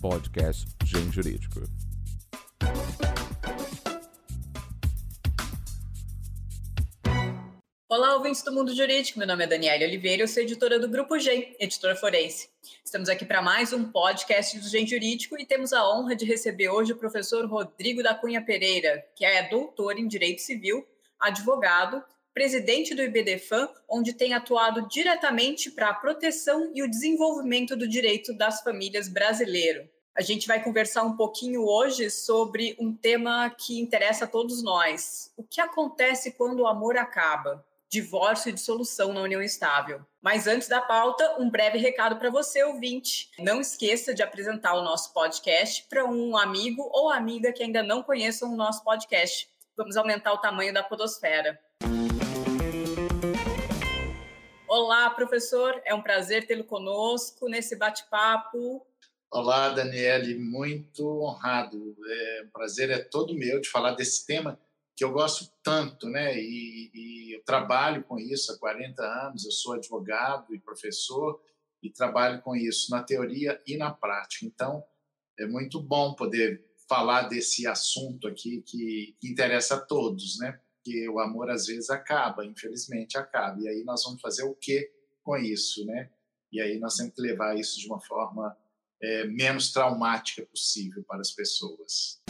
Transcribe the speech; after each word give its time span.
podcast 0.00 0.66
Gen 0.82 1.12
Jurídico. 1.12 1.60
Olá, 7.86 8.14
ouvintes 8.14 8.42
do 8.42 8.50
Mundo 8.50 8.74
Jurídico. 8.74 9.18
Meu 9.18 9.28
nome 9.28 9.44
é 9.44 9.46
Daniela 9.46 9.84
Oliveira, 9.84 10.22
eu 10.22 10.28
sou 10.28 10.42
editora 10.42 10.78
do 10.78 10.88
Grupo 10.88 11.18
Gen, 11.18 11.54
editora 11.60 11.94
forense. 11.94 12.48
Estamos 12.82 13.10
aqui 13.10 13.26
para 13.26 13.42
mais 13.42 13.74
um 13.74 13.92
podcast 13.92 14.58
do 14.58 14.66
Gen 14.66 14.86
Jurídico 14.86 15.38
e 15.38 15.44
temos 15.44 15.72
a 15.74 15.86
honra 15.86 16.16
de 16.16 16.24
receber 16.24 16.70
hoje 16.70 16.92
o 16.92 16.96
professor 16.96 17.44
Rodrigo 17.44 18.02
da 18.02 18.14
Cunha 18.14 18.42
Pereira, 18.42 19.04
que 19.14 19.24
é 19.24 19.50
doutor 19.50 19.98
em 19.98 20.08
Direito 20.08 20.40
Civil, 20.40 20.86
advogado, 21.18 22.02
presidente 22.40 22.94
do 22.94 23.02
IBDFAN, 23.02 23.68
onde 23.86 24.14
tem 24.14 24.32
atuado 24.32 24.88
diretamente 24.88 25.70
para 25.70 25.90
a 25.90 25.94
proteção 25.94 26.72
e 26.74 26.82
o 26.82 26.88
desenvolvimento 26.88 27.76
do 27.76 27.86
direito 27.86 28.32
das 28.32 28.62
famílias 28.62 29.08
brasileiro. 29.08 29.86
A 30.16 30.22
gente 30.22 30.48
vai 30.48 30.64
conversar 30.64 31.02
um 31.02 31.18
pouquinho 31.18 31.62
hoje 31.66 32.08
sobre 32.08 32.74
um 32.80 32.94
tema 32.94 33.50
que 33.50 33.78
interessa 33.78 34.24
a 34.24 34.26
todos 34.26 34.62
nós. 34.62 35.30
O 35.36 35.42
que 35.42 35.60
acontece 35.60 36.32
quando 36.32 36.60
o 36.60 36.66
amor 36.66 36.96
acaba? 36.96 37.62
divórcio 37.90 38.48
e 38.48 38.52
dissolução 38.52 39.12
na 39.12 39.20
união 39.20 39.42
estável. 39.42 40.00
Mas 40.22 40.46
antes 40.46 40.68
da 40.68 40.80
pauta, 40.80 41.36
um 41.40 41.50
breve 41.50 41.76
recado 41.76 42.16
para 42.16 42.30
você, 42.30 42.62
ouvinte. 42.62 43.28
Não 43.38 43.60
esqueça 43.60 44.14
de 44.14 44.22
apresentar 44.22 44.74
o 44.74 44.82
nosso 44.82 45.12
podcast 45.12 45.84
para 45.90 46.06
um 46.06 46.36
amigo 46.36 46.88
ou 46.92 47.10
amiga 47.10 47.52
que 47.52 47.64
ainda 47.64 47.82
não 47.82 48.00
conheçam 48.00 48.50
o 48.50 48.56
nosso 48.56 48.84
podcast. 48.84 49.50
Vamos 49.76 49.96
aumentar 49.96 50.32
o 50.32 50.38
tamanho 50.38 50.72
da 50.72 50.84
podosfera. 50.84 51.60
Olá, 54.72 55.10
professor. 55.10 55.82
É 55.84 55.92
um 55.92 56.00
prazer 56.00 56.46
tê-lo 56.46 56.62
conosco 56.62 57.48
nesse 57.48 57.74
bate-papo. 57.74 58.86
Olá, 59.28 59.70
Daniele. 59.70 60.38
Muito 60.38 61.04
honrado. 61.24 61.96
É, 62.06 62.44
o 62.46 62.52
prazer 62.52 62.88
é 62.88 63.00
todo 63.00 63.34
meu 63.34 63.60
de 63.60 63.68
falar 63.68 63.96
desse 63.96 64.24
tema 64.24 64.60
que 64.94 65.02
eu 65.02 65.10
gosto 65.10 65.52
tanto, 65.60 66.08
né? 66.08 66.38
E, 66.38 66.88
e, 66.94 67.34
eu 67.34 67.42
trabalho 67.42 68.04
com 68.04 68.16
isso 68.16 68.52
há 68.52 68.58
40 68.60 69.02
anos. 69.02 69.44
Eu 69.44 69.50
sou 69.50 69.72
advogado 69.72 70.54
e 70.54 70.60
professor 70.60 71.42
e 71.82 71.90
trabalho 71.90 72.40
com 72.40 72.54
isso 72.54 72.92
na 72.92 73.02
teoria 73.02 73.60
e 73.66 73.76
na 73.76 73.90
prática. 73.90 74.46
Então, 74.46 74.84
é 75.36 75.48
muito 75.48 75.82
bom 75.82 76.14
poder 76.14 76.64
falar 76.88 77.22
desse 77.22 77.66
assunto 77.66 78.28
aqui 78.28 78.62
que, 78.62 79.16
que 79.20 79.28
interessa 79.28 79.74
a 79.74 79.80
todos, 79.80 80.38
né? 80.38 80.60
Que 80.84 81.08
o 81.08 81.18
amor 81.18 81.50
às 81.50 81.66
vezes 81.66 81.90
acaba, 81.90 82.44
infelizmente 82.44 83.18
acaba. 83.18 83.60
E 83.60 83.68
aí 83.68 83.84
nós 83.84 84.02
vamos 84.04 84.20
fazer 84.20 84.44
o 84.44 84.54
que 84.54 84.90
com 85.22 85.36
isso, 85.36 85.84
né? 85.84 86.10
E 86.52 86.60
aí 86.60 86.78
nós 86.78 86.96
temos 86.96 87.14
que 87.14 87.22
levar 87.22 87.56
isso 87.56 87.78
de 87.78 87.86
uma 87.86 88.00
forma 88.00 88.56
é, 89.02 89.24
menos 89.26 89.72
traumática 89.72 90.44
possível 90.46 91.04
para 91.04 91.20
as 91.20 91.30
pessoas. 91.30 92.20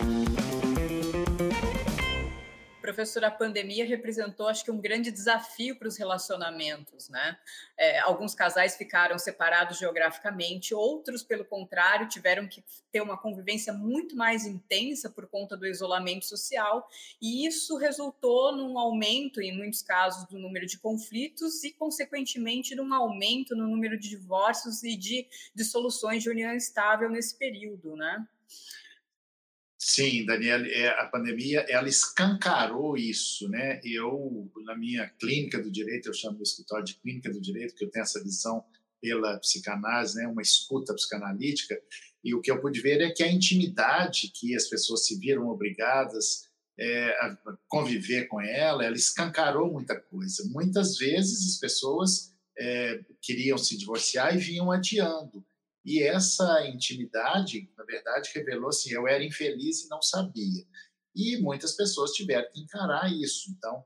Professor, 2.90 3.24
a 3.24 3.30
pandemia 3.30 3.86
representou, 3.86 4.48
acho 4.48 4.64
que, 4.64 4.70
um 4.70 4.80
grande 4.80 5.12
desafio 5.12 5.78
para 5.78 5.86
os 5.86 5.96
relacionamentos, 5.96 7.08
né? 7.08 7.38
É, 7.78 8.00
alguns 8.00 8.34
casais 8.34 8.76
ficaram 8.76 9.16
separados 9.16 9.78
geograficamente, 9.78 10.74
outros, 10.74 11.22
pelo 11.22 11.44
contrário, 11.44 12.08
tiveram 12.08 12.48
que 12.48 12.64
ter 12.90 13.00
uma 13.00 13.16
convivência 13.16 13.72
muito 13.72 14.16
mais 14.16 14.44
intensa 14.44 15.08
por 15.08 15.28
conta 15.28 15.56
do 15.56 15.68
isolamento 15.68 16.26
social, 16.26 16.88
e 17.22 17.46
isso 17.46 17.76
resultou 17.76 18.56
num 18.56 18.76
aumento, 18.76 19.40
em 19.40 19.56
muitos 19.56 19.82
casos, 19.82 20.26
do 20.26 20.36
número 20.36 20.66
de 20.66 20.76
conflitos 20.76 21.62
e, 21.62 21.72
consequentemente, 21.72 22.74
num 22.74 22.92
aumento 22.92 23.54
no 23.54 23.68
número 23.68 23.96
de 23.96 24.08
divórcios 24.08 24.82
e 24.82 24.96
de 24.96 25.28
dissoluções 25.54 26.24
de 26.24 26.28
união 26.28 26.52
estável 26.54 27.08
nesse 27.08 27.38
período, 27.38 27.94
né? 27.94 28.26
Sim, 29.82 30.26
Daniel, 30.26 30.66
é, 30.66 30.88
a 30.88 31.06
pandemia 31.06 31.64
ela 31.66 31.88
escancarou 31.88 32.98
isso, 32.98 33.48
né? 33.48 33.80
Eu 33.82 34.46
na 34.66 34.76
minha 34.76 35.08
clínica 35.18 35.58
do 35.58 35.70
direito, 35.70 36.06
eu 36.06 36.12
chamo 36.12 36.36
de 36.36 36.42
escritório 36.42 36.84
de 36.84 36.96
clínica 36.96 37.32
do 37.32 37.40
direito, 37.40 37.74
que 37.74 37.86
eu 37.86 37.90
tenho 37.90 38.02
essa 38.02 38.22
visão 38.22 38.62
pela 39.00 39.38
psicanálise, 39.38 40.16
né? 40.16 40.28
Uma 40.28 40.42
escuta 40.42 40.94
psicanalítica, 40.94 41.80
e 42.22 42.34
o 42.34 42.42
que 42.42 42.50
eu 42.50 42.60
pude 42.60 42.78
ver 42.82 43.00
é 43.00 43.10
que 43.10 43.22
a 43.22 43.32
intimidade 43.32 44.30
que 44.34 44.54
as 44.54 44.68
pessoas 44.68 45.06
se 45.06 45.18
viram 45.18 45.48
obrigadas 45.48 46.50
é, 46.78 47.08
a 47.12 47.38
conviver 47.66 48.26
com 48.26 48.38
ela, 48.38 48.84
ela 48.84 48.96
escancarou 48.96 49.72
muita 49.72 49.98
coisa. 49.98 50.44
Muitas 50.50 50.98
vezes 50.98 51.54
as 51.54 51.58
pessoas 51.58 52.34
é, 52.58 53.00
queriam 53.22 53.56
se 53.56 53.78
divorciar 53.78 54.34
e 54.34 54.38
vinham 54.38 54.70
adiando. 54.70 55.42
E 55.84 56.02
essa 56.02 56.66
intimidade, 56.66 57.70
na 57.76 57.84
verdade, 57.84 58.30
revelou 58.34 58.68
assim: 58.68 58.92
eu 58.92 59.08
era 59.08 59.24
infeliz 59.24 59.84
e 59.84 59.88
não 59.88 60.02
sabia. 60.02 60.64
E 61.14 61.38
muitas 61.38 61.76
pessoas 61.76 62.12
tiveram 62.12 62.48
que 62.52 62.60
encarar 62.60 63.12
isso. 63.12 63.50
Então, 63.50 63.84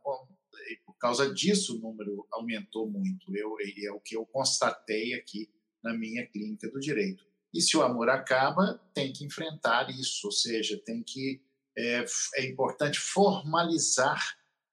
por 0.84 0.96
causa 0.98 1.32
disso, 1.32 1.76
o 1.76 1.80
número 1.80 2.26
aumentou 2.32 2.90
muito. 2.90 3.34
Eu, 3.34 3.56
é 3.60 3.90
o 3.92 4.00
que 4.00 4.16
eu 4.16 4.26
constatei 4.26 5.14
aqui 5.14 5.48
na 5.82 5.94
minha 5.94 6.26
clínica 6.26 6.70
do 6.70 6.80
direito. 6.80 7.24
E 7.52 7.60
se 7.60 7.76
o 7.76 7.82
amor 7.82 8.08
acaba, 8.08 8.80
tem 8.92 9.12
que 9.12 9.24
enfrentar 9.24 9.88
isso, 9.90 10.26
ou 10.26 10.32
seja, 10.32 10.80
tem 10.84 11.02
que 11.02 11.40
é, 11.76 12.04
é 12.36 12.46
importante 12.46 12.98
formalizar 12.98 14.20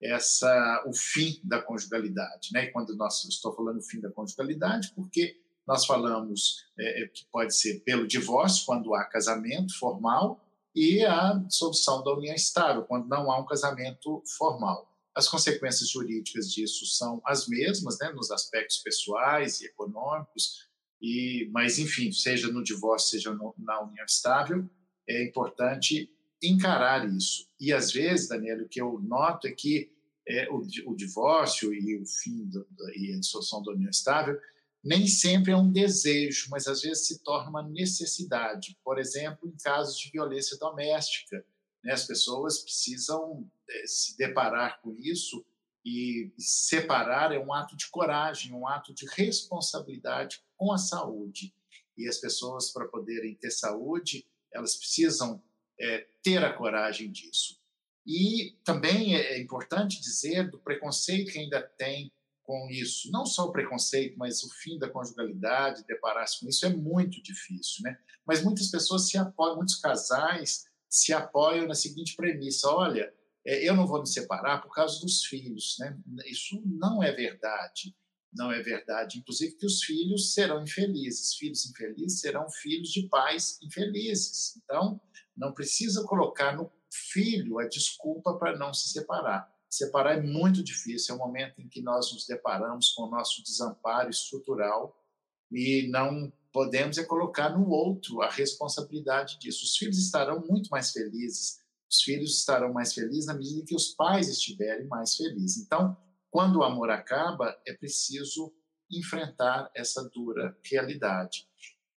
essa 0.01 0.83
o 0.87 0.93
fim 0.93 1.39
da 1.43 1.61
conjugalidade, 1.61 2.49
né? 2.53 2.67
Quando 2.67 2.95
nós 2.95 3.23
estou 3.25 3.55
falando 3.55 3.77
o 3.77 3.83
fim 3.83 3.99
da 3.99 4.11
conjugalidade, 4.11 4.91
porque 4.95 5.39
nós 5.71 5.85
falamos 5.85 6.65
é, 6.77 7.03
é, 7.03 7.07
que 7.07 7.25
pode 7.31 7.55
ser 7.55 7.79
pelo 7.85 8.05
divórcio, 8.05 8.65
quando 8.65 8.93
há 8.93 9.05
casamento 9.05 9.73
formal, 9.79 10.45
e 10.75 11.01
a 11.05 11.33
dissolução 11.47 12.03
da 12.03 12.13
união 12.13 12.35
estável, 12.35 12.83
quando 12.83 13.07
não 13.07 13.31
há 13.31 13.39
um 13.39 13.45
casamento 13.45 14.21
formal. 14.37 14.93
As 15.15 15.29
consequências 15.29 15.89
jurídicas 15.89 16.51
disso 16.51 16.85
são 16.85 17.21
as 17.25 17.47
mesmas, 17.47 17.97
né, 17.99 18.11
nos 18.11 18.31
aspectos 18.31 18.79
pessoais 18.79 19.61
e 19.61 19.67
econômicos, 19.67 20.69
e, 21.01 21.49
mas, 21.53 21.79
enfim, 21.79 22.11
seja 22.11 22.51
no 22.51 22.61
divórcio, 22.61 23.11
seja 23.11 23.33
no, 23.33 23.55
na 23.57 23.81
união 23.81 24.05
estável, 24.05 24.69
é 25.07 25.23
importante 25.23 26.11
encarar 26.43 27.07
isso. 27.09 27.47
E, 27.57 27.71
às 27.71 27.93
vezes, 27.93 28.27
Daniel, 28.27 28.63
o 28.63 28.67
que 28.67 28.81
eu 28.81 28.99
noto 29.01 29.47
é 29.47 29.51
que 29.51 29.89
é, 30.27 30.49
o, 30.49 30.65
o 30.87 30.95
divórcio 30.95 31.73
e 31.73 31.97
o 31.97 32.05
fim 32.05 32.45
do, 32.45 32.67
e 32.93 33.13
a 33.13 33.19
dissolução 33.19 33.63
da 33.63 33.71
união 33.71 33.89
estável 33.89 34.37
nem 34.83 35.07
sempre 35.07 35.51
é 35.51 35.57
um 35.57 35.71
desejo, 35.71 36.47
mas 36.49 36.67
às 36.67 36.81
vezes 36.81 37.07
se 37.07 37.23
torna 37.23 37.49
uma 37.49 37.63
necessidade. 37.63 38.77
Por 38.83 38.99
exemplo, 38.99 39.47
em 39.47 39.55
casos 39.63 39.97
de 39.97 40.09
violência 40.09 40.57
doméstica, 40.57 41.45
né, 41.83 41.93
as 41.93 42.05
pessoas 42.05 42.59
precisam 42.59 43.49
é, 43.69 43.87
se 43.87 44.17
deparar 44.17 44.81
com 44.81 44.95
isso 44.97 45.45
e 45.85 46.31
separar 46.37 47.31
é 47.31 47.39
um 47.39 47.53
ato 47.53 47.75
de 47.75 47.87
coragem, 47.89 48.53
um 48.53 48.67
ato 48.67 48.93
de 48.93 49.05
responsabilidade 49.15 50.41
com 50.55 50.71
a 50.71 50.77
saúde. 50.77 51.53
E 51.97 52.07
as 52.07 52.17
pessoas, 52.17 52.71
para 52.71 52.87
poderem 52.87 53.35
ter 53.35 53.51
saúde, 53.51 54.25
elas 54.51 54.75
precisam 54.75 55.41
é, 55.79 56.07
ter 56.23 56.43
a 56.43 56.53
coragem 56.53 57.11
disso. 57.11 57.59
E 58.05 58.57
também 58.63 59.15
é 59.15 59.39
importante 59.39 60.01
dizer 60.01 60.49
do 60.49 60.59
preconceito 60.59 61.31
que 61.31 61.39
ainda 61.39 61.61
tem 61.61 62.11
com 62.51 62.69
isso, 62.69 63.09
não 63.11 63.25
só 63.25 63.45
o 63.45 63.51
preconceito, 63.53 64.17
mas 64.17 64.43
o 64.43 64.49
fim 64.55 64.77
da 64.77 64.89
conjugalidade, 64.89 65.85
deparar-se 65.87 66.41
com 66.41 66.49
isso 66.49 66.65
é 66.65 66.69
muito 66.69 67.23
difícil, 67.23 67.83
né? 67.83 67.97
Mas 68.27 68.43
muitas 68.43 68.67
pessoas 68.67 69.07
se 69.07 69.17
apoiam, 69.17 69.55
muitos 69.55 69.75
casais 69.75 70.65
se 70.89 71.13
apoiam 71.13 71.65
na 71.65 71.73
seguinte 71.73 72.13
premissa: 72.13 72.67
olha, 72.67 73.13
é, 73.45 73.65
eu 73.65 73.73
não 73.73 73.87
vou 73.87 74.01
me 74.01 74.07
separar 74.07 74.61
por 74.61 74.73
causa 74.73 74.99
dos 74.99 75.23
filhos, 75.23 75.77
né? 75.79 75.97
Isso 76.25 76.61
não 76.65 77.01
é 77.01 77.13
verdade. 77.13 77.95
Não 78.33 78.51
é 78.51 78.61
verdade, 78.61 79.19
inclusive 79.19 79.55
que 79.55 79.65
os 79.65 79.83
filhos 79.83 80.33
serão 80.33 80.61
infelizes. 80.61 81.35
Filhos 81.35 81.65
infelizes 81.69 82.19
serão 82.19 82.49
filhos 82.49 82.89
de 82.89 83.07
pais 83.07 83.59
infelizes. 83.61 84.57
Então, 84.57 84.99
não 85.35 85.53
precisa 85.53 86.03
colocar 86.03 86.55
no 86.55 86.69
filho 86.89 87.59
a 87.59 87.67
desculpa 87.67 88.37
para 88.37 88.57
não 88.57 88.73
se 88.73 88.89
separar. 88.89 89.49
Separar 89.71 90.17
é 90.17 90.21
muito 90.21 90.61
difícil, 90.61 91.13
é 91.13 91.17
um 91.17 91.21
momento 91.21 91.61
em 91.61 91.69
que 91.69 91.81
nós 91.81 92.11
nos 92.11 92.27
deparamos 92.27 92.91
com 92.91 93.03
o 93.03 93.09
nosso 93.09 93.41
desamparo 93.41 94.09
estrutural 94.09 95.01
e 95.49 95.87
não 95.89 96.31
podemos 96.51 96.97
é 96.97 97.05
colocar 97.05 97.49
no 97.49 97.69
outro 97.69 98.21
a 98.21 98.29
responsabilidade 98.29 99.39
disso. 99.39 99.63
Os 99.63 99.77
filhos 99.77 99.97
estarão 99.97 100.45
muito 100.45 100.67
mais 100.67 100.91
felizes, 100.91 101.59
os 101.89 102.01
filhos 102.01 102.37
estarão 102.37 102.73
mais 102.73 102.93
felizes 102.93 103.27
na 103.27 103.33
medida 103.33 103.61
em 103.61 103.65
que 103.65 103.75
os 103.75 103.95
pais 103.95 104.27
estiverem 104.27 104.87
mais 104.87 105.15
felizes. 105.15 105.63
Então, 105.63 105.95
quando 106.29 106.57
o 106.57 106.63
amor 106.63 106.89
acaba, 106.89 107.57
é 107.65 107.73
preciso 107.73 108.53
enfrentar 108.91 109.71
essa 109.73 110.03
dura 110.09 110.57
realidade. 110.65 111.47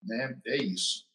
Né? 0.00 0.40
É 0.46 0.56
isso 0.62 1.08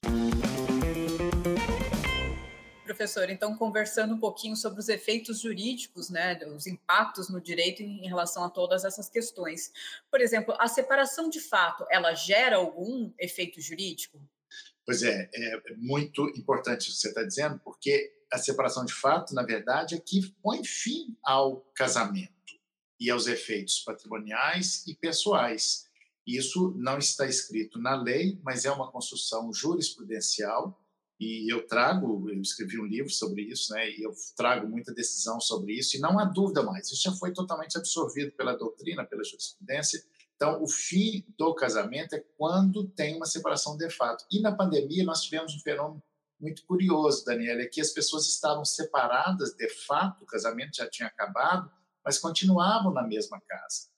professor. 2.89 3.29
Então, 3.29 3.55
conversando 3.55 4.15
um 4.15 4.19
pouquinho 4.19 4.55
sobre 4.55 4.79
os 4.79 4.89
efeitos 4.89 5.41
jurídicos, 5.41 6.09
né, 6.09 6.39
os 6.47 6.65
impactos 6.65 7.29
no 7.29 7.39
direito 7.39 7.83
em 7.83 8.07
relação 8.07 8.43
a 8.43 8.49
todas 8.49 8.83
essas 8.83 9.07
questões. 9.07 9.71
Por 10.09 10.19
exemplo, 10.19 10.55
a 10.57 10.67
separação 10.67 11.29
de 11.29 11.39
fato, 11.39 11.85
ela 11.91 12.15
gera 12.15 12.55
algum 12.55 13.11
efeito 13.19 13.61
jurídico? 13.61 14.19
Pois 14.83 15.03
é, 15.03 15.29
é 15.31 15.75
muito 15.77 16.27
importante 16.29 16.89
o 16.89 16.91
que 16.91 16.97
você 16.97 17.09
está 17.09 17.21
dizendo, 17.21 17.59
porque 17.63 18.11
a 18.31 18.39
separação 18.39 18.83
de 18.83 18.93
fato, 18.93 19.35
na 19.35 19.43
verdade, 19.43 19.93
é 19.93 19.99
que 19.99 20.33
põe 20.41 20.63
fim 20.63 21.15
ao 21.23 21.61
casamento 21.75 22.33
e 22.99 23.11
aos 23.11 23.27
efeitos 23.27 23.79
patrimoniais 23.79 24.83
e 24.87 24.95
pessoais. 24.95 25.87
Isso 26.25 26.73
não 26.75 26.97
está 26.97 27.27
escrito 27.27 27.79
na 27.79 27.95
lei, 28.01 28.39
mas 28.43 28.65
é 28.65 28.71
uma 28.71 28.91
construção 28.91 29.53
jurisprudencial 29.53 30.75
e 31.19 31.51
eu 31.51 31.67
trago, 31.67 32.29
eu 32.29 32.41
escrevi 32.41 32.79
um 32.79 32.85
livro 32.85 33.11
sobre 33.11 33.41
isso, 33.41 33.73
né? 33.73 33.89
E 33.89 34.01
eu 34.01 34.13
trago 34.37 34.67
muita 34.67 34.93
decisão 34.93 35.39
sobre 35.41 35.73
isso 35.73 35.97
e 35.97 35.99
não 35.99 36.17
há 36.17 36.23
dúvida 36.23 36.63
mais. 36.63 36.89
Isso 36.89 37.01
já 37.01 37.11
foi 37.11 37.33
totalmente 37.33 37.77
absorvido 37.77 38.31
pela 38.31 38.55
doutrina, 38.55 39.03
pela 39.03 39.23
jurisprudência. 39.23 40.01
Então, 40.35 40.63
o 40.63 40.67
fim 40.67 41.25
do 41.37 41.53
casamento 41.53 42.15
é 42.15 42.23
quando 42.37 42.87
tem 42.87 43.17
uma 43.17 43.25
separação 43.25 43.75
de 43.75 43.89
fato. 43.89 44.25
E 44.31 44.39
na 44.39 44.55
pandemia 44.55 45.03
nós 45.03 45.23
tivemos 45.23 45.53
um 45.53 45.59
fenômeno 45.59 46.01
muito 46.39 46.65
curioso, 46.65 47.25
Daniela, 47.25 47.61
é 47.61 47.65
que 47.65 47.81
as 47.81 47.91
pessoas 47.91 48.25
estavam 48.25 48.63
separadas 48.63 49.53
de 49.53 49.67
fato, 49.85 50.23
o 50.23 50.25
casamento 50.25 50.77
já 50.77 50.89
tinha 50.89 51.09
acabado, 51.09 51.69
mas 52.05 52.17
continuavam 52.17 52.93
na 52.93 53.03
mesma 53.03 53.41
casa. 53.41 53.89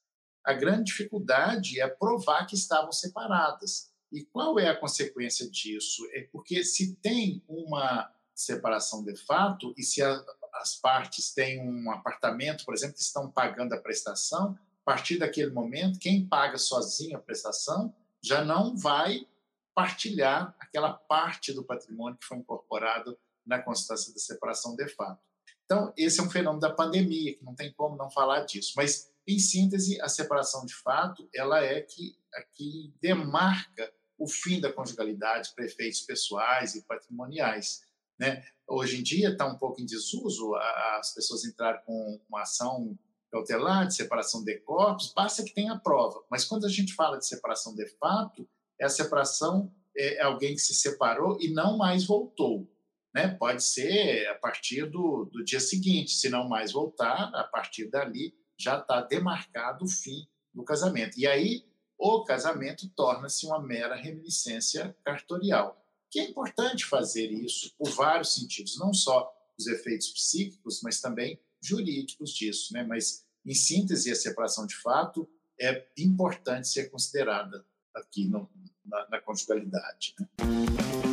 A 0.43 0.53
grande 0.53 0.85
dificuldade 0.85 1.79
é 1.79 1.87
provar 1.87 2.47
que 2.47 2.55
estavam 2.55 2.91
separadas. 2.91 3.90
E 4.11 4.25
qual 4.25 4.59
é 4.59 4.67
a 4.67 4.77
consequência 4.77 5.49
disso? 5.49 6.05
É 6.11 6.21
porque 6.31 6.63
se 6.63 6.95
tem 6.95 7.43
uma 7.47 8.13
separação 8.35 9.03
de 9.03 9.15
fato 9.15 9.73
e 9.77 9.83
se 9.83 10.01
a, 10.01 10.23
as 10.55 10.75
partes 10.75 11.33
têm 11.33 11.61
um 11.61 11.91
apartamento, 11.91 12.65
por 12.65 12.73
exemplo, 12.73 12.95
que 12.95 13.01
estão 13.01 13.31
pagando 13.31 13.73
a 13.73 13.79
prestação, 13.79 14.57
a 14.81 14.83
partir 14.83 15.17
daquele 15.17 15.51
momento, 15.51 15.99
quem 15.99 16.25
paga 16.25 16.57
sozinho 16.57 17.17
a 17.17 17.21
prestação 17.21 17.93
já 18.21 18.43
não 18.43 18.75
vai 18.75 19.25
partilhar 19.73 20.55
aquela 20.59 20.91
parte 20.93 21.53
do 21.53 21.63
patrimônio 21.63 22.17
que 22.17 22.25
foi 22.25 22.37
incorporado 22.37 23.17
na 23.45 23.61
constância 23.61 24.13
da 24.13 24.19
separação 24.19 24.75
de 24.75 24.87
fato. 24.89 25.21
Então, 25.65 25.93
esse 25.95 26.19
é 26.19 26.23
um 26.23 26.29
fenômeno 26.29 26.59
da 26.59 26.69
pandemia, 26.69 27.35
que 27.35 27.45
não 27.45 27.55
tem 27.55 27.71
como 27.71 27.95
não 27.95 28.11
falar 28.11 28.41
disso. 28.41 28.73
Mas, 28.75 29.09
em 29.25 29.39
síntese, 29.39 30.01
a 30.01 30.09
separação 30.09 30.65
de 30.65 30.75
fato 30.75 31.29
ela 31.33 31.63
é 31.63 31.81
que, 31.81 32.17
a 32.33 32.41
que 32.41 32.93
demarca 33.01 33.91
o 34.21 34.27
fim 34.27 34.61
da 34.61 34.71
conjugalidade 34.71 35.51
para 35.55 35.65
efeitos 35.65 36.01
pessoais 36.01 36.75
e 36.75 36.83
patrimoniais. 36.83 37.81
Né? 38.19 38.45
Hoje 38.67 38.99
em 38.99 39.03
dia 39.03 39.29
está 39.29 39.47
um 39.47 39.57
pouco 39.57 39.81
em 39.81 39.85
desuso 39.85 40.53
as 40.55 41.13
pessoas 41.13 41.43
entrarem 41.43 41.81
com 41.85 42.21
uma 42.29 42.43
ação 42.43 42.97
cautelar 43.31 43.87
de 43.87 43.95
separação 43.95 44.43
de 44.43 44.59
corpos, 44.59 45.11
basta 45.15 45.43
que 45.43 45.53
tenha 45.53 45.79
prova. 45.79 46.21
Mas 46.29 46.45
quando 46.45 46.65
a 46.65 46.69
gente 46.69 46.93
fala 46.93 47.17
de 47.17 47.25
separação 47.25 47.73
de 47.73 47.87
fato, 47.97 48.47
é 48.79 48.85
a 48.85 48.89
separação 48.89 49.73
é 49.97 50.21
alguém 50.21 50.53
que 50.53 50.61
se 50.61 50.73
separou 50.73 51.37
e 51.41 51.51
não 51.51 51.77
mais 51.77 52.05
voltou. 52.05 52.69
Né? 53.13 53.27
Pode 53.27 53.63
ser 53.63 54.27
a 54.27 54.35
partir 54.35 54.85
do, 54.89 55.25
do 55.25 55.43
dia 55.43 55.59
seguinte, 55.59 56.11
se 56.11 56.29
não 56.29 56.47
mais 56.47 56.71
voltar, 56.71 57.31
a 57.33 57.43
partir 57.43 57.89
dali 57.89 58.33
já 58.57 58.77
está 58.77 59.01
demarcado 59.01 59.85
o 59.85 59.89
fim 59.89 60.27
do 60.53 60.63
casamento. 60.63 61.17
E 61.17 61.25
aí 61.25 61.65
o 62.01 62.23
casamento 62.23 62.89
torna-se 62.89 63.45
uma 63.45 63.61
mera 63.61 63.95
reminiscência 63.95 64.95
cartorial. 65.05 65.77
Que 66.09 66.19
é 66.19 66.23
importante 66.27 66.83
fazer 66.83 67.31
isso 67.31 67.73
por 67.77 67.91
vários 67.91 68.33
sentidos, 68.33 68.77
não 68.79 68.91
só 68.91 69.31
os 69.57 69.67
efeitos 69.67 70.09
psíquicos, 70.09 70.81
mas 70.81 70.99
também 70.99 71.39
jurídicos 71.61 72.31
disso. 72.31 72.73
Né? 72.73 72.83
Mas, 72.83 73.23
em 73.45 73.53
síntese, 73.53 74.11
a 74.11 74.15
separação 74.15 74.65
de 74.65 74.75
fato 74.75 75.29
é 75.59 75.85
importante 75.95 76.67
ser 76.67 76.89
considerada 76.89 77.63
aqui 77.93 78.27
no, 78.27 78.49
na, 78.83 79.07
na 79.07 79.21
conjugalidade. 79.21 80.15
Né? 80.19 81.10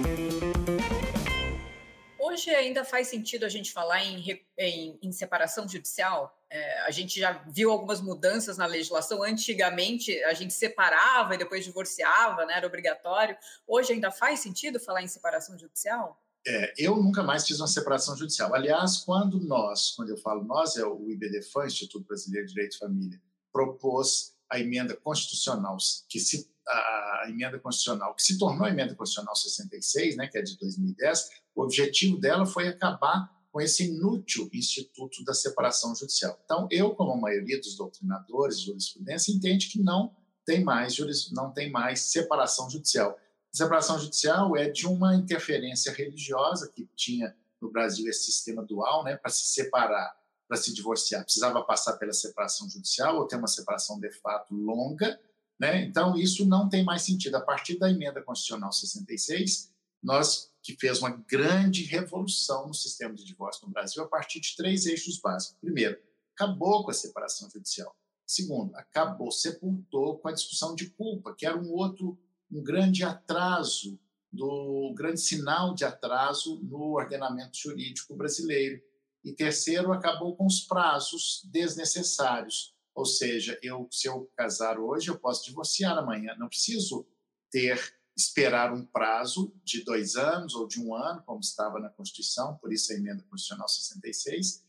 Hoje 2.39 2.51
ainda 2.51 2.85
faz 2.85 3.09
sentido 3.09 3.45
a 3.45 3.49
gente 3.49 3.73
falar 3.73 4.01
em, 4.05 4.41
em, 4.57 4.97
em 5.03 5.11
separação 5.11 5.69
judicial? 5.69 6.41
É, 6.49 6.83
a 6.83 6.91
gente 6.93 7.19
já 7.19 7.33
viu 7.49 7.73
algumas 7.73 8.01
mudanças 8.01 8.57
na 8.57 8.65
legislação. 8.65 9.25
Antigamente 9.25 10.17
a 10.23 10.33
gente 10.35 10.55
separava 10.55 11.35
e 11.35 11.39
depois 11.39 11.65
divorciava, 11.65 12.47
né? 12.47 12.55
era 12.57 12.65
obrigatório. 12.65 13.37
Hoje 13.67 13.93
ainda 13.93 14.13
faz 14.13 14.39
sentido 14.39 14.79
falar 14.79 15.03
em 15.03 15.09
separação 15.09 15.59
judicial? 15.59 16.23
É, 16.47 16.75
eu 16.79 16.95
nunca 17.03 17.25
mais 17.25 17.45
fiz 17.45 17.59
uma 17.59 17.67
separação 17.67 18.17
judicial. 18.17 18.55
Aliás, 18.55 18.99
quando 18.99 19.41
nós, 19.41 19.91
quando 19.97 20.11
eu 20.11 20.17
falo 20.17 20.45
nós, 20.45 20.77
é 20.77 20.87
o 20.87 21.11
IBDFAN, 21.11 21.67
Instituto 21.67 22.07
Brasileiro 22.07 22.47
de 22.47 22.55
Direito 22.55 22.75
de 22.75 22.79
Família, 22.79 23.21
propôs 23.53 24.37
a 24.49 24.61
emenda 24.61 24.95
constitucional 24.95 25.77
que 26.09 26.21
se 26.21 26.49
a 26.69 27.27
emenda 27.29 27.59
constitucional, 27.59 28.15
que 28.15 28.23
se 28.23 28.39
tornou 28.39 28.67
a 28.67 28.71
emenda 28.71 28.95
constitucional 28.95 29.35
66, 29.35 30.17
né, 30.17 30.29
que 30.29 30.39
é 30.39 30.43
de 30.43 30.59
2010, 30.59 31.31
o 31.59 31.65
objetivo 31.65 32.19
dela 32.19 32.47
foi 32.47 32.69
acabar 32.69 33.31
com 33.51 33.61
esse 33.61 33.85
inútil 33.85 34.49
instituto 34.53 35.25
da 35.25 35.35
separação 35.35 35.95
judicial. 35.95 36.39
Então, 36.45 36.69
eu, 36.71 36.95
como 36.95 37.13
a 37.13 37.17
maioria 37.17 37.59
dos 37.59 37.77
doutrinadores 37.77 38.61
de 38.61 38.67
jurisprudência, 38.67 39.33
entende 39.33 39.69
que 39.69 39.83
não 39.83 40.15
tem 40.45 40.63
mais 40.63 40.95
juris, 40.95 41.31
não 41.33 41.51
tem 41.51 41.71
mais 41.71 42.01
separação 42.01 42.71
judicial. 42.71 43.19
Separação 43.51 43.99
judicial 43.99 44.57
é 44.57 44.69
de 44.69 44.87
uma 44.87 45.15
interferência 45.17 45.93
religiosa 45.93 46.71
que 46.75 46.89
tinha 46.95 47.35
no 47.61 47.71
Brasil 47.71 48.09
esse 48.09 48.25
sistema 48.25 48.63
dual, 48.63 49.03
né, 49.03 49.17
para 49.17 49.31
se 49.31 49.47
separar, 49.47 50.15
para 50.47 50.57
se 50.57 50.73
divorciar, 50.73 51.25
precisava 51.25 51.63
passar 51.63 51.97
pela 51.97 52.13
separação 52.13 52.69
judicial 52.71 53.17
ou 53.17 53.27
ter 53.27 53.37
uma 53.37 53.49
separação 53.49 53.99
de 53.99 54.11
fato 54.13 54.55
longa 54.55 55.19
né? 55.59 55.83
Então, 55.83 56.17
isso 56.17 56.47
não 56.47 56.69
tem 56.69 56.85
mais 56.85 57.03
sentido. 57.03 57.35
A 57.35 57.41
partir 57.41 57.79
da 57.79 57.91
emenda 57.91 58.23
constitucional 58.23 58.71
66, 58.71 59.73
nós 60.03 60.51
que 60.69 60.77
fez 60.79 60.99
uma 60.99 61.09
grande 61.09 61.83
revolução 61.85 62.67
no 62.69 62.75
sistema 62.75 63.15
de 63.15 63.25
divórcio 63.25 63.67
no 63.67 63.73
Brasil 63.73 64.03
a 64.03 64.07
partir 64.07 64.39
de 64.39 64.55
três 64.55 64.85
eixos 64.85 65.19
básicos. 65.19 65.57
Primeiro, 65.59 65.99
acabou 66.35 66.85
com 66.85 66.91
a 66.91 66.95
separação 66.95 67.49
judicial. 67.49 67.97
Segundo, 68.27 68.77
acabou, 68.77 69.33
sepultou 69.33 70.19
com 70.19 70.29
a 70.29 70.33
discussão 70.33 70.75
de 70.75 70.91
culpa, 70.91 71.35
que 71.35 71.47
era 71.47 71.57
um 71.57 71.73
outro, 71.73 72.19
um 72.53 72.63
grande 72.63 73.03
atraso, 73.03 73.99
do 74.31 74.91
um 74.91 74.95
grande 74.95 75.23
sinal 75.23 75.75
de 75.75 75.87
atraso 75.87 76.61
no 76.63 76.95
ordenamento 76.97 77.57
jurídico 77.57 78.15
brasileiro. 78.15 78.83
E 79.25 79.33
terceiro, 79.33 79.91
acabou 79.91 80.37
com 80.37 80.45
os 80.45 80.61
prazos 80.61 81.41
desnecessários 81.51 82.77
ou 82.99 83.07
seja, 83.07 83.57
eu, 83.63 83.87
se 83.93 84.09
eu 84.09 84.29
casar 84.37 84.77
hoje, 84.77 85.09
eu 85.09 85.17
posso 85.17 85.45
divorciar 85.45 85.97
amanhã. 85.97 86.35
Não 86.37 86.49
preciso 86.49 87.07
ter 87.49 87.81
esperar 88.19 88.73
um 88.73 88.85
prazo 88.85 89.55
de 89.63 89.85
dois 89.85 90.17
anos 90.17 90.57
ou 90.57 90.67
de 90.67 90.81
um 90.81 90.93
ano, 90.93 91.23
como 91.23 91.39
estava 91.39 91.79
na 91.79 91.89
Constituição, 91.89 92.57
por 92.57 92.73
isso 92.73 92.93
a 92.93 92.97
emenda 92.97 93.23
constitucional 93.31 93.69
66, 93.69 94.65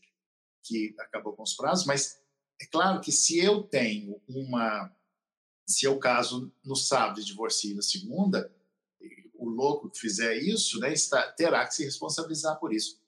que 0.62 0.94
acabou 1.00 1.32
com 1.32 1.42
os 1.42 1.54
prazos. 1.54 1.84
Mas 1.84 2.20
é 2.62 2.66
claro 2.66 3.00
que 3.00 3.10
se 3.10 3.40
eu 3.40 3.64
tenho 3.64 4.22
uma, 4.28 4.94
se 5.66 5.84
eu 5.84 5.98
caso 5.98 6.52
no 6.64 6.76
sábado 6.76 7.20
e 7.20 7.24
divorcio 7.24 7.74
na 7.74 7.82
segunda, 7.82 8.54
o 9.34 9.48
louco 9.48 9.90
que 9.90 9.98
fizer 9.98 10.36
isso, 10.36 10.78
né, 10.78 10.92
está, 10.92 11.32
terá 11.32 11.66
que 11.66 11.74
se 11.74 11.84
responsabilizar 11.84 12.56
por 12.60 12.72
isso. 12.72 13.00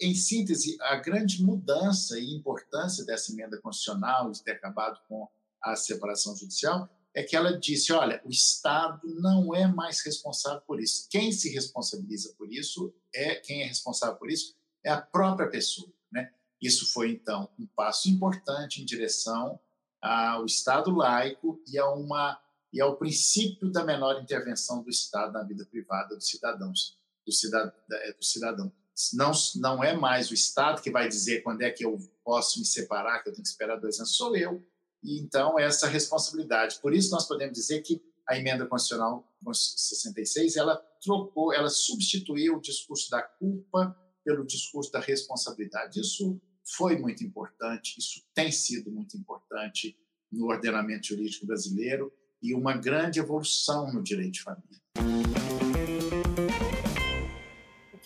Em 0.00 0.14
síntese, 0.14 0.76
a 0.80 0.94
grande 0.94 1.42
mudança 1.42 2.20
e 2.20 2.36
importância 2.36 3.04
dessa 3.04 3.32
emenda 3.32 3.60
constitucional 3.60 4.30
de 4.30 4.44
ter 4.44 4.52
acabado 4.52 5.00
com 5.08 5.28
a 5.60 5.74
separação 5.74 6.36
judicial 6.36 6.88
é 7.18 7.22
que 7.24 7.34
ela 7.34 7.58
disse: 7.58 7.92
olha, 7.92 8.22
o 8.24 8.30
Estado 8.30 9.00
não 9.20 9.52
é 9.54 9.66
mais 9.66 10.00
responsável 10.04 10.60
por 10.60 10.80
isso. 10.80 11.08
Quem 11.10 11.32
se 11.32 11.52
responsabiliza 11.52 12.32
por 12.38 12.50
isso 12.52 12.94
é 13.12 13.34
quem 13.34 13.62
é 13.62 13.66
responsável 13.66 14.16
por 14.16 14.30
isso 14.30 14.56
é 14.84 14.90
a 14.90 15.00
própria 15.00 15.50
pessoa. 15.50 15.92
Né? 16.12 16.32
Isso 16.62 16.92
foi 16.92 17.10
então 17.10 17.48
um 17.58 17.66
passo 17.66 18.08
importante 18.08 18.80
em 18.80 18.84
direção 18.84 19.58
ao 20.00 20.46
Estado 20.46 20.92
laico 20.92 21.60
e 21.66 21.76
a 21.76 21.90
uma 21.90 22.40
e 22.72 22.80
ao 22.80 22.96
princípio 22.96 23.72
da 23.72 23.82
menor 23.82 24.22
intervenção 24.22 24.82
do 24.82 24.90
Estado 24.90 25.32
na 25.32 25.42
vida 25.42 25.66
privada 25.66 26.14
dos 26.14 26.28
cidadãos, 26.28 26.98
do 27.26 27.32
cidadão, 27.32 27.72
do 28.16 28.24
cidadão 28.24 28.72
não, 29.14 29.32
não 29.56 29.82
é 29.82 29.96
mais 29.96 30.30
o 30.30 30.34
Estado 30.34 30.82
que 30.82 30.90
vai 30.90 31.08
dizer 31.08 31.42
quando 31.42 31.62
é 31.62 31.70
que 31.70 31.84
eu 31.84 31.98
posso 32.22 32.60
me 32.60 32.64
separar, 32.64 33.22
que 33.22 33.28
eu 33.28 33.32
tenho 33.32 33.42
que 33.42 33.48
esperar 33.48 33.80
dois 33.80 33.98
anos, 33.98 34.16
sou 34.16 34.36
eu. 34.36 34.64
E 35.02 35.20
então, 35.20 35.58
essa 35.58 35.86
responsabilidade. 35.86 36.78
Por 36.80 36.92
isso, 36.92 37.10
nós 37.10 37.26
podemos 37.26 37.54
dizer 37.54 37.82
que 37.82 38.02
a 38.28 38.36
emenda 38.36 38.66
constitucional 38.66 39.26
66 39.52 40.56
ela 40.56 40.76
trocou, 41.02 41.52
ela 41.52 41.70
substituiu 41.70 42.56
o 42.56 42.60
discurso 42.60 43.10
da 43.10 43.22
culpa 43.22 43.96
pelo 44.24 44.44
discurso 44.44 44.92
da 44.92 45.00
responsabilidade. 45.00 46.00
Isso 46.00 46.40
foi 46.76 46.98
muito 46.98 47.24
importante, 47.24 47.98
isso 47.98 48.22
tem 48.34 48.52
sido 48.52 48.90
muito 48.90 49.16
importante 49.16 49.96
no 50.30 50.46
ordenamento 50.46 51.06
jurídico 51.06 51.46
brasileiro 51.46 52.12
e 52.42 52.54
uma 52.54 52.76
grande 52.76 53.18
evolução 53.18 53.90
no 53.90 54.02
direito 54.02 54.32
de 54.32 54.42
família 54.42 55.47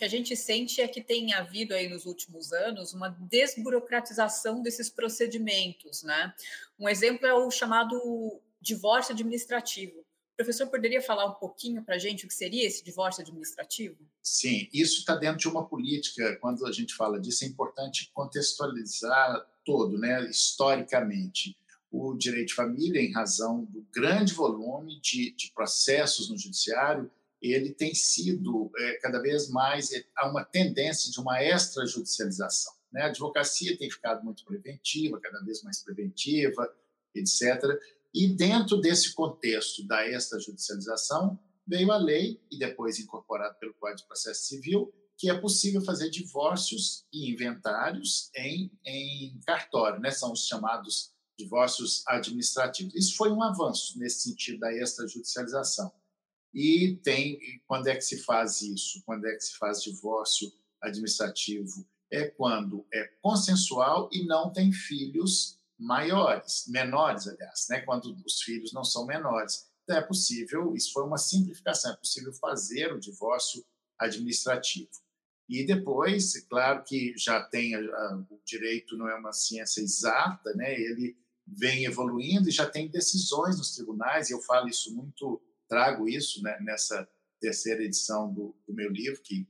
que 0.03 0.05
a 0.05 0.09
gente 0.09 0.35
sente 0.35 0.81
é 0.81 0.87
que 0.87 1.01
tem 1.01 1.33
havido 1.33 1.73
aí 1.73 1.87
nos 1.87 2.05
últimos 2.05 2.51
anos 2.51 2.93
uma 2.93 3.09
desburocratização 3.09 4.61
desses 4.61 4.89
procedimentos, 4.89 6.03
né? 6.03 6.33
Um 6.77 6.89
exemplo 6.89 7.25
é 7.25 7.33
o 7.33 7.49
chamado 7.49 8.41
divórcio 8.59 9.13
administrativo. 9.13 9.99
O 9.99 10.35
professor 10.35 10.67
poderia 10.67 11.01
falar 11.01 11.25
um 11.25 11.35
pouquinho 11.35 11.81
para 11.83 11.95
a 11.95 11.97
gente 11.97 12.25
o 12.25 12.27
que 12.27 12.33
seria 12.33 12.65
esse 12.67 12.83
divórcio 12.83 13.21
administrativo? 13.21 13.97
Sim, 14.21 14.67
isso 14.73 14.99
está 14.99 15.15
dentro 15.15 15.37
de 15.37 15.47
uma 15.47 15.65
política. 15.65 16.35
Quando 16.41 16.65
a 16.65 16.71
gente 16.71 16.93
fala 16.93 17.17
disso, 17.17 17.45
é 17.45 17.47
importante 17.47 18.11
contextualizar 18.13 19.47
todo, 19.63 19.97
né, 19.97 20.29
historicamente. 20.29 21.55
O 21.89 22.13
direito 22.13 22.47
de 22.47 22.55
família, 22.55 22.99
em 22.99 23.13
razão 23.13 23.63
do 23.65 23.85
grande 23.93 24.33
volume 24.33 24.99
de, 24.99 25.31
de 25.31 25.51
processos 25.51 26.29
no 26.29 26.37
judiciário, 26.37 27.09
ele 27.51 27.73
tem 27.73 27.93
sido 27.93 28.71
é, 28.77 28.93
cada 28.99 29.19
vez 29.19 29.49
mais 29.49 29.91
é, 29.91 30.05
há 30.15 30.29
uma 30.29 30.45
tendência 30.45 31.11
de 31.11 31.19
uma 31.19 31.43
extrajudicialização. 31.43 32.73
Né? 32.91 33.01
A 33.01 33.07
advocacia 33.07 33.77
tem 33.77 33.89
ficado 33.89 34.23
muito 34.23 34.45
preventiva, 34.45 35.19
cada 35.19 35.39
vez 35.43 35.61
mais 35.63 35.83
preventiva, 35.83 36.73
etc. 37.13 37.63
E 38.13 38.27
dentro 38.27 38.77
desse 38.77 39.13
contexto 39.13 39.85
da 39.85 40.07
extrajudicialização, 40.07 41.37
veio 41.65 41.91
a 41.91 41.97
lei, 41.97 42.39
e 42.51 42.57
depois 42.57 42.99
incorporado 42.99 43.57
pelo 43.59 43.73
Código 43.73 44.01
de 44.01 44.07
Processo 44.07 44.45
Civil, 44.45 44.93
que 45.17 45.29
é 45.29 45.33
possível 45.33 45.81
fazer 45.81 46.09
divórcios 46.09 47.05
e 47.11 47.31
inventários 47.31 48.29
em, 48.35 48.71
em 48.85 49.39
cartório, 49.45 49.99
né? 49.99 50.11
são 50.11 50.31
os 50.31 50.47
chamados 50.47 51.13
divórcios 51.37 52.03
administrativos. 52.07 52.93
Isso 52.95 53.15
foi 53.15 53.31
um 53.31 53.41
avanço 53.41 53.97
nesse 53.97 54.29
sentido 54.29 54.59
da 54.59 54.73
extrajudicialização. 54.73 55.91
E 56.53 56.99
tem 57.03 57.39
quando 57.67 57.87
é 57.87 57.95
que 57.95 58.01
se 58.01 58.19
faz 58.19 58.61
isso? 58.61 59.01
Quando 59.05 59.25
é 59.25 59.33
que 59.33 59.41
se 59.41 59.57
faz 59.57 59.81
divórcio 59.81 60.51
administrativo? 60.81 61.85
É 62.11 62.27
quando 62.27 62.85
é 62.93 63.05
consensual 63.21 64.09
e 64.11 64.25
não 64.25 64.51
tem 64.51 64.71
filhos 64.71 65.59
maiores, 65.79 66.65
menores, 66.67 67.27
aliás, 67.27 67.67
né? 67.69 67.81
quando 67.81 68.15
os 68.25 68.41
filhos 68.41 68.71
não 68.71 68.83
são 68.83 69.05
menores. 69.05 69.67
Então, 69.83 69.97
é 69.97 70.01
possível, 70.01 70.75
isso 70.75 70.93
foi 70.93 71.03
uma 71.03 71.17
simplificação, 71.17 71.91
é 71.91 71.97
possível 71.97 72.31
fazer 72.33 72.93
o 72.93 72.99
divórcio 72.99 73.65
administrativo. 73.99 74.89
E 75.49 75.65
depois, 75.65 76.39
claro 76.47 76.83
que 76.83 77.13
já 77.17 77.41
tem, 77.43 77.75
o 77.75 78.39
direito 78.45 78.95
não 78.95 79.09
é 79.09 79.15
uma 79.15 79.33
ciência 79.33 79.81
exata, 79.81 80.53
né? 80.53 80.73
ele 80.73 81.17
vem 81.45 81.83
evoluindo 81.85 82.47
e 82.47 82.51
já 82.51 82.69
tem 82.69 82.89
decisões 82.89 83.57
nos 83.57 83.75
tribunais, 83.75 84.29
e 84.29 84.33
eu 84.33 84.41
falo 84.41 84.69
isso 84.69 84.95
muito, 84.95 85.41
trago 85.73 86.07
isso 86.07 86.41
né, 86.43 86.57
nessa 86.61 87.07
terceira 87.39 87.83
edição 87.83 88.31
do, 88.31 88.55
do 88.67 88.73
meu 88.73 88.91
livro, 88.91 89.21
que 89.21 89.47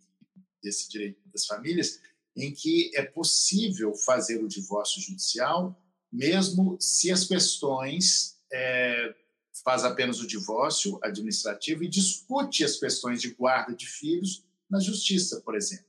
desse 0.62 0.90
direito 0.90 1.20
das 1.30 1.46
famílias, 1.46 2.00
em 2.36 2.54
que 2.54 2.92
é 2.96 3.04
possível 3.04 3.94
fazer 3.94 4.42
o 4.42 4.48
divórcio 4.48 5.02
judicial 5.02 5.78
mesmo 6.14 6.78
se 6.80 7.12
as 7.12 7.26
questões 7.26 8.38
é, 8.54 9.16
faz 9.64 9.84
apenas 9.84 10.20
o 10.20 10.28
divórcio 10.28 11.00
administrativo 11.02 11.84
e 11.84 11.90
discute 11.90 12.64
as 12.64 12.78
questões 12.78 13.20
de 13.20 13.32
guarda 13.34 13.76
de 13.76 13.88
filhos 13.88 14.46
na 14.70 14.80
justiça, 14.80 15.42
por 15.42 15.56
exemplo. 15.56 15.88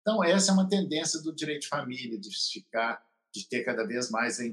Então, 0.00 0.24
essa 0.24 0.50
é 0.50 0.54
uma 0.54 0.68
tendência 0.68 1.20
do 1.20 1.34
direito 1.34 1.62
de 1.62 1.68
família, 1.68 2.18
de 2.18 2.30
ficar, 2.50 3.04
de 3.30 3.46
ter 3.46 3.64
cada 3.64 3.84
vez 3.84 4.10
mais 4.10 4.40
a, 4.40 4.44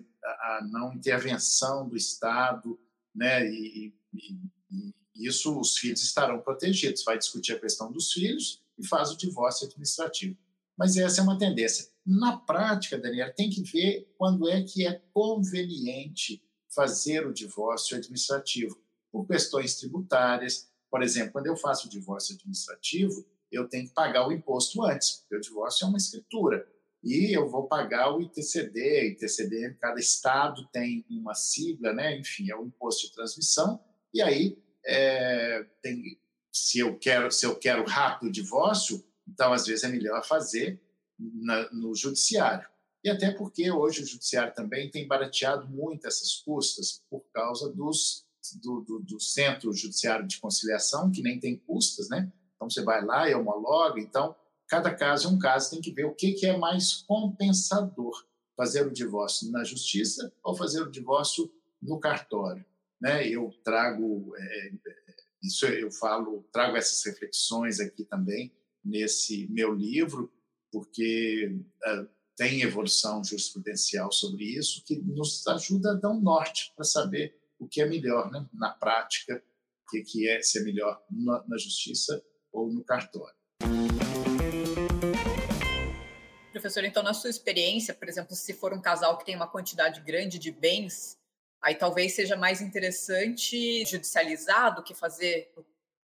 a 0.57 0.67
não 0.69 0.93
intervenção 0.93 1.87
do 1.87 1.95
Estado, 1.95 2.77
né? 3.15 3.47
E, 3.49 3.93
e, 4.13 4.39
e, 4.71 4.95
isso 5.15 5.59
os 5.59 5.77
filhos 5.77 6.01
estarão 6.03 6.39
protegidos. 6.39 7.03
Vai 7.03 7.17
discutir 7.17 7.53
a 7.53 7.59
questão 7.59 7.91
dos 7.91 8.11
filhos 8.11 8.61
e 8.77 8.87
faz 8.87 9.11
o 9.11 9.17
divórcio 9.17 9.67
administrativo. 9.67 10.37
Mas 10.77 10.97
essa 10.97 11.21
é 11.21 11.23
uma 11.23 11.37
tendência. 11.37 11.87
Na 12.05 12.37
prática, 12.37 12.97
Daniel, 12.97 13.33
tem 13.33 13.49
que 13.49 13.61
ver 13.61 14.11
quando 14.17 14.49
é 14.49 14.61
que 14.63 14.85
é 14.85 15.01
conveniente 15.13 16.43
fazer 16.73 17.25
o 17.27 17.33
divórcio 17.33 17.95
administrativo, 17.95 18.81
por 19.11 19.27
questões 19.27 19.75
tributárias. 19.75 20.67
Por 20.89 21.03
exemplo, 21.03 21.33
quando 21.33 21.47
eu 21.47 21.55
faço 21.55 21.87
o 21.87 21.89
divórcio 21.89 22.35
administrativo, 22.35 23.25
eu 23.51 23.69
tenho 23.69 23.87
que 23.87 23.93
pagar 23.93 24.27
o 24.27 24.31
imposto 24.31 24.83
antes, 24.83 25.17
porque 25.17 25.35
o 25.35 25.41
divórcio 25.41 25.85
é 25.85 25.87
uma 25.87 25.97
escritura. 25.97 26.67
E 27.03 27.37
eu 27.37 27.47
vou 27.49 27.67
pagar 27.67 28.15
o 28.15 28.21
ITCD, 28.21 29.11
ITCD, 29.11 29.75
cada 29.79 29.99
estado 29.99 30.67
tem 30.71 31.05
uma 31.09 31.35
sigla, 31.35 31.93
né? 31.93 32.17
enfim, 32.17 32.49
é 32.49 32.55
o 32.55 32.65
imposto 32.65 33.07
de 33.07 33.13
transmissão. 33.13 33.79
E 34.13 34.21
aí, 34.21 34.57
é, 34.85 35.65
tem, 35.81 36.19
se, 36.51 36.79
eu 36.79 36.97
quero, 36.97 37.31
se 37.31 37.45
eu 37.45 37.55
quero 37.55 37.85
rápido 37.85 38.31
divórcio, 38.31 39.03
então, 39.27 39.53
às 39.53 39.65
vezes, 39.65 39.83
é 39.83 39.87
melhor 39.87 40.23
fazer 40.25 40.81
na, 41.17 41.71
no 41.71 41.95
judiciário. 41.95 42.67
E 43.03 43.09
até 43.09 43.31
porque 43.31 43.69
hoje 43.69 44.01
o 44.01 44.05
judiciário 44.05 44.53
também 44.53 44.89
tem 44.89 45.07
barateado 45.07 45.67
muito 45.67 46.07
essas 46.07 46.35
custas 46.35 47.03
por 47.09 47.21
causa 47.33 47.69
dos, 47.69 48.25
do, 48.61 48.81
do, 48.81 48.99
do, 48.99 49.19
centro 49.19 49.73
judiciário 49.73 50.25
de 50.25 50.39
conciliação, 50.39 51.11
que 51.11 51.21
nem 51.21 51.39
tem 51.39 51.57
custas, 51.57 52.07
né? 52.07 52.31
Então 52.55 52.69
você 52.69 52.81
vai 52.81 53.03
lá 53.03 53.29
e 53.29 53.35
homologa. 53.35 53.99
Então, 53.99 54.33
cada 54.67 54.93
caso 54.93 55.27
é 55.27 55.31
um 55.31 55.39
caso, 55.39 55.71
tem 55.71 55.81
que 55.81 55.91
ver 55.91 56.05
o 56.05 56.15
que, 56.15 56.31
que 56.33 56.45
é 56.45 56.57
mais 56.57 56.93
compensador: 56.93 58.25
fazer 58.55 58.87
o 58.87 58.93
divórcio 58.93 59.51
na 59.51 59.65
justiça 59.65 60.31
ou 60.41 60.55
fazer 60.55 60.81
o 60.81 60.91
divórcio 60.91 61.51
no 61.81 61.99
cartório. 61.99 62.65
Né? 63.03 63.27
Eu 63.27 63.51
trago 63.65 64.33
é, 64.37 64.71
isso, 65.43 65.65
eu 65.65 65.91
falo, 65.91 66.47
trago 66.53 66.77
essas 66.77 67.03
reflexões 67.03 67.81
aqui 67.81 68.05
também 68.05 68.49
nesse 68.81 69.45
meu 69.51 69.73
livro 69.73 70.31
porque 70.71 71.53
uh, 71.85 72.07
tem 72.37 72.61
evolução 72.61 73.21
jurisprudencial 73.21 74.09
sobre 74.09 74.45
isso 74.45 74.85
que 74.85 74.95
nos 74.99 75.45
ajuda 75.47 75.91
a 75.91 75.95
dar 75.95 76.11
um 76.11 76.21
norte 76.21 76.71
para 76.77 76.85
saber 76.85 77.37
o 77.59 77.67
que 77.67 77.81
é 77.81 77.85
melhor 77.85 78.31
né? 78.31 78.47
na 78.53 78.71
prática, 78.71 79.43
o 79.85 79.91
que, 79.91 80.01
que 80.01 80.29
é 80.29 80.41
ser 80.41 80.63
melhor 80.63 81.03
na, 81.11 81.43
na 81.45 81.57
justiça 81.57 82.23
ou 82.53 82.71
no 82.71 82.85
cartório. 82.85 83.35
Professor, 86.53 86.85
então, 86.85 87.03
na 87.03 87.13
sua 87.13 87.29
experiência, 87.29 87.93
por 87.93 88.07
exemplo, 88.07 88.33
se 88.33 88.53
for 88.53 88.71
um 88.71 88.81
casal 88.81 89.17
que 89.17 89.25
tem 89.25 89.35
uma 89.35 89.47
quantidade 89.47 89.99
grande 89.99 90.39
de 90.39 90.51
bens, 90.51 91.21
aí 91.63 91.75
talvez 91.75 92.13
seja 92.13 92.35
mais 92.35 92.61
interessante 92.61 93.85
judicializar 93.85 94.75
do 94.75 94.83
que 94.83 94.93
fazer 94.93 95.51
no 95.55 95.65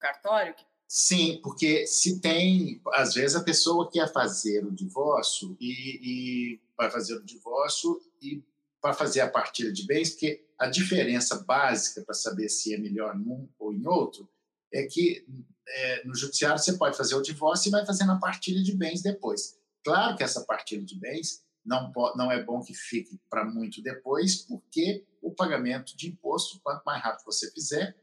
cartório? 0.00 0.54
Sim, 0.88 1.40
porque 1.42 1.86
se 1.86 2.20
tem, 2.20 2.80
às 2.92 3.14
vezes 3.14 3.36
a 3.36 3.44
pessoa 3.44 3.90
quer 3.90 4.10
fazer 4.12 4.64
o 4.64 4.72
divórcio 4.72 5.56
e, 5.60 6.00
e 6.02 6.60
vai 6.76 6.90
fazer 6.90 7.14
o 7.14 7.24
divórcio 7.24 8.00
e 8.22 8.42
para 8.80 8.94
fazer 8.94 9.20
a 9.20 9.30
partilha 9.30 9.72
de 9.72 9.86
bens, 9.86 10.10
porque 10.10 10.46
a 10.58 10.66
diferença 10.66 11.42
básica 11.42 12.02
para 12.02 12.14
saber 12.14 12.48
se 12.48 12.74
é 12.74 12.78
melhor 12.78 13.16
num 13.16 13.48
ou 13.58 13.72
em 13.72 13.86
outro 13.86 14.28
é 14.72 14.84
que 14.84 15.24
é, 15.66 16.04
no 16.04 16.14
judiciário 16.14 16.58
você 16.58 16.76
pode 16.76 16.96
fazer 16.96 17.14
o 17.14 17.22
divórcio 17.22 17.68
e 17.68 17.72
vai 17.72 17.86
fazendo 17.86 18.12
a 18.12 18.18
partilha 18.18 18.62
de 18.62 18.76
bens 18.76 19.02
depois. 19.02 19.58
Claro 19.82 20.16
que 20.16 20.22
essa 20.22 20.44
partilha 20.44 20.84
de 20.84 20.98
bens 20.98 21.42
não, 21.64 21.92
não 22.16 22.30
é 22.30 22.42
bom 22.42 22.62
que 22.62 22.75
fique 22.75 23.18
para 23.30 23.44
muito 23.44 23.83
depois, 23.83 24.37
porque 24.37 25.06
o 25.23 25.30
pagamento 25.30 25.97
de 25.97 26.09
imposto, 26.09 26.61
quanto 26.62 26.85
mais 26.85 27.02
rápido 27.02 27.25
você 27.25 27.50
fizer, 27.50 27.97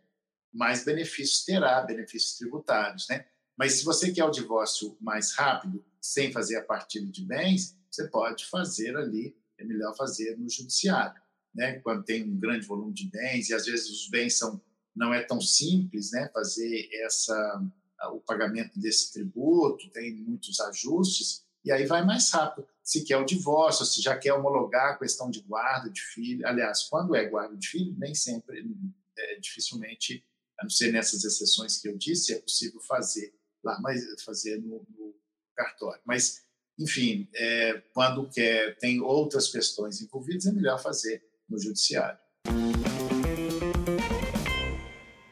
mais 0.51 0.83
benefícios 0.83 1.45
terá, 1.45 1.81
benefícios 1.81 2.37
tributários, 2.37 3.07
né? 3.07 3.25
Mas 3.55 3.73
se 3.73 3.85
você 3.85 4.11
quer 4.11 4.25
o 4.25 4.31
divórcio 4.31 4.97
mais 4.99 5.33
rápido, 5.33 5.85
sem 6.01 6.31
fazer 6.31 6.57
a 6.57 6.63
partilha 6.63 7.07
de 7.07 7.23
bens, 7.23 7.77
você 7.89 8.07
pode 8.07 8.45
fazer 8.45 8.97
ali, 8.97 9.37
é 9.57 9.63
melhor 9.63 9.95
fazer 9.95 10.37
no 10.37 10.49
judiciário, 10.49 11.21
né? 11.53 11.79
Quando 11.79 12.03
tem 12.03 12.23
um 12.23 12.39
grande 12.39 12.65
volume 12.65 12.93
de 12.93 13.07
bens 13.09 13.49
e 13.49 13.53
às 13.53 13.65
vezes 13.65 13.89
os 13.89 14.09
bens 14.09 14.37
são 14.37 14.61
não 14.93 15.13
é 15.13 15.23
tão 15.23 15.39
simples, 15.39 16.11
né? 16.11 16.29
Fazer 16.33 16.89
essa 17.03 17.63
o 18.13 18.19
pagamento 18.19 18.79
desse 18.79 19.13
tributo, 19.13 19.89
tem 19.91 20.15
muitos 20.15 20.59
ajustes 20.59 21.45
e 21.63 21.71
aí 21.71 21.85
vai 21.85 22.03
mais 22.03 22.29
rápido. 22.31 22.67
Se 22.83 23.03
quer 23.03 23.17
o 23.17 23.25
divórcio, 23.25 23.85
se 23.85 24.01
já 24.01 24.17
quer 24.17 24.33
homologar 24.33 24.93
a 24.93 24.97
questão 24.97 25.29
de 25.29 25.41
guarda 25.41 25.89
de 25.89 26.01
filho, 26.01 26.45
aliás, 26.47 26.83
quando 26.83 27.15
é 27.15 27.25
guarda 27.25 27.55
de 27.55 27.67
filho, 27.67 27.95
nem 27.97 28.15
sempre, 28.15 28.65
é, 29.17 29.39
dificilmente 29.39 30.25
a 30.59 30.63
não 30.63 30.69
ser 30.69 30.91
nessas 30.91 31.23
exceções 31.23 31.77
que 31.77 31.87
eu 31.87 31.97
disse, 31.97 32.33
é 32.33 32.39
possível 32.39 32.79
fazer 32.81 33.33
lá, 33.63 33.79
mas 33.81 34.01
fazer 34.23 34.59
no, 34.59 34.85
no 34.89 35.15
cartório. 35.55 36.01
Mas, 36.05 36.43
enfim, 36.77 37.27
é, 37.33 37.81
quando 37.93 38.29
quer, 38.29 38.77
tem 38.77 39.01
outras 39.01 39.47
questões 39.49 40.01
envolvidas, 40.01 40.45
é 40.45 40.51
melhor 40.51 40.81
fazer 40.81 41.23
no 41.49 41.59
judiciário. 41.59 42.19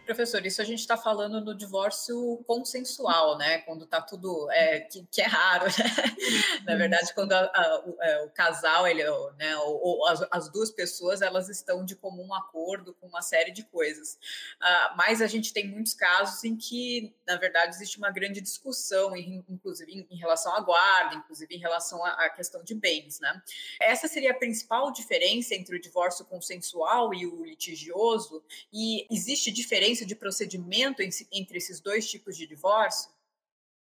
Professor, 0.09 0.43
isso 0.43 0.59
a 0.59 0.65
gente 0.65 0.79
está 0.79 0.97
falando 0.97 1.39
no 1.39 1.53
divórcio 1.53 2.43
consensual, 2.47 3.37
né? 3.37 3.59
Quando 3.59 3.83
está 3.83 4.01
tudo 4.01 4.49
é, 4.49 4.79
que, 4.79 5.05
que, 5.05 5.21
é 5.21 5.27
raro, 5.27 5.65
né? 5.69 6.63
Na 6.65 6.75
verdade, 6.75 7.13
quando 7.13 7.31
a, 7.31 7.41
a, 7.41 7.83
o, 7.85 8.01
é, 8.01 8.23
o, 8.23 8.29
casal, 8.31 8.87
ele, 8.87 9.03
né? 9.37 9.55
Ou, 9.57 9.79
ou 9.79 10.07
as, 10.07 10.25
as, 10.31 10.51
duas 10.51 10.71
pessoas, 10.71 11.21
elas 11.21 11.47
estão 11.47 11.85
de 11.85 11.95
comum 11.95 12.33
acordo 12.33 12.95
com 12.95 13.05
uma 13.05 13.21
série 13.21 13.51
de 13.51 13.61
coisas. 13.61 14.15
Uh, 14.59 14.97
mas 14.97 15.21
a 15.21 15.27
gente 15.27 15.53
tem 15.53 15.67
muitos 15.67 15.93
casos 15.93 16.43
em 16.43 16.57
que, 16.57 17.13
na 17.27 17.35
verdade, 17.35 17.75
existe 17.75 17.99
uma 17.99 18.09
grande 18.09 18.41
discussão, 18.41 19.15
inclusive 19.15 19.91
em, 19.91 20.07
em 20.09 20.17
relação 20.17 20.55
à 20.55 20.59
guarda, 20.59 21.17
inclusive 21.17 21.53
em 21.53 21.59
relação 21.59 22.03
à, 22.03 22.25
à 22.25 22.29
questão 22.31 22.63
de 22.63 22.73
bens, 22.73 23.19
né? 23.19 23.39
Essa 23.79 24.07
seria 24.07 24.31
a 24.31 24.39
principal 24.39 24.91
diferença 24.91 25.53
entre 25.53 25.75
o 25.75 25.79
divórcio 25.79 26.25
consensual 26.25 27.13
e 27.13 27.27
o 27.27 27.45
litigioso. 27.45 28.43
E 28.73 29.05
existe 29.13 29.51
diferença 29.51 29.98
diferença 29.99 30.05
de 30.05 30.15
procedimento 30.15 31.01
entre 31.31 31.57
esses 31.57 31.79
dois 31.79 32.09
tipos 32.09 32.37
de 32.37 32.47
divórcio? 32.47 33.09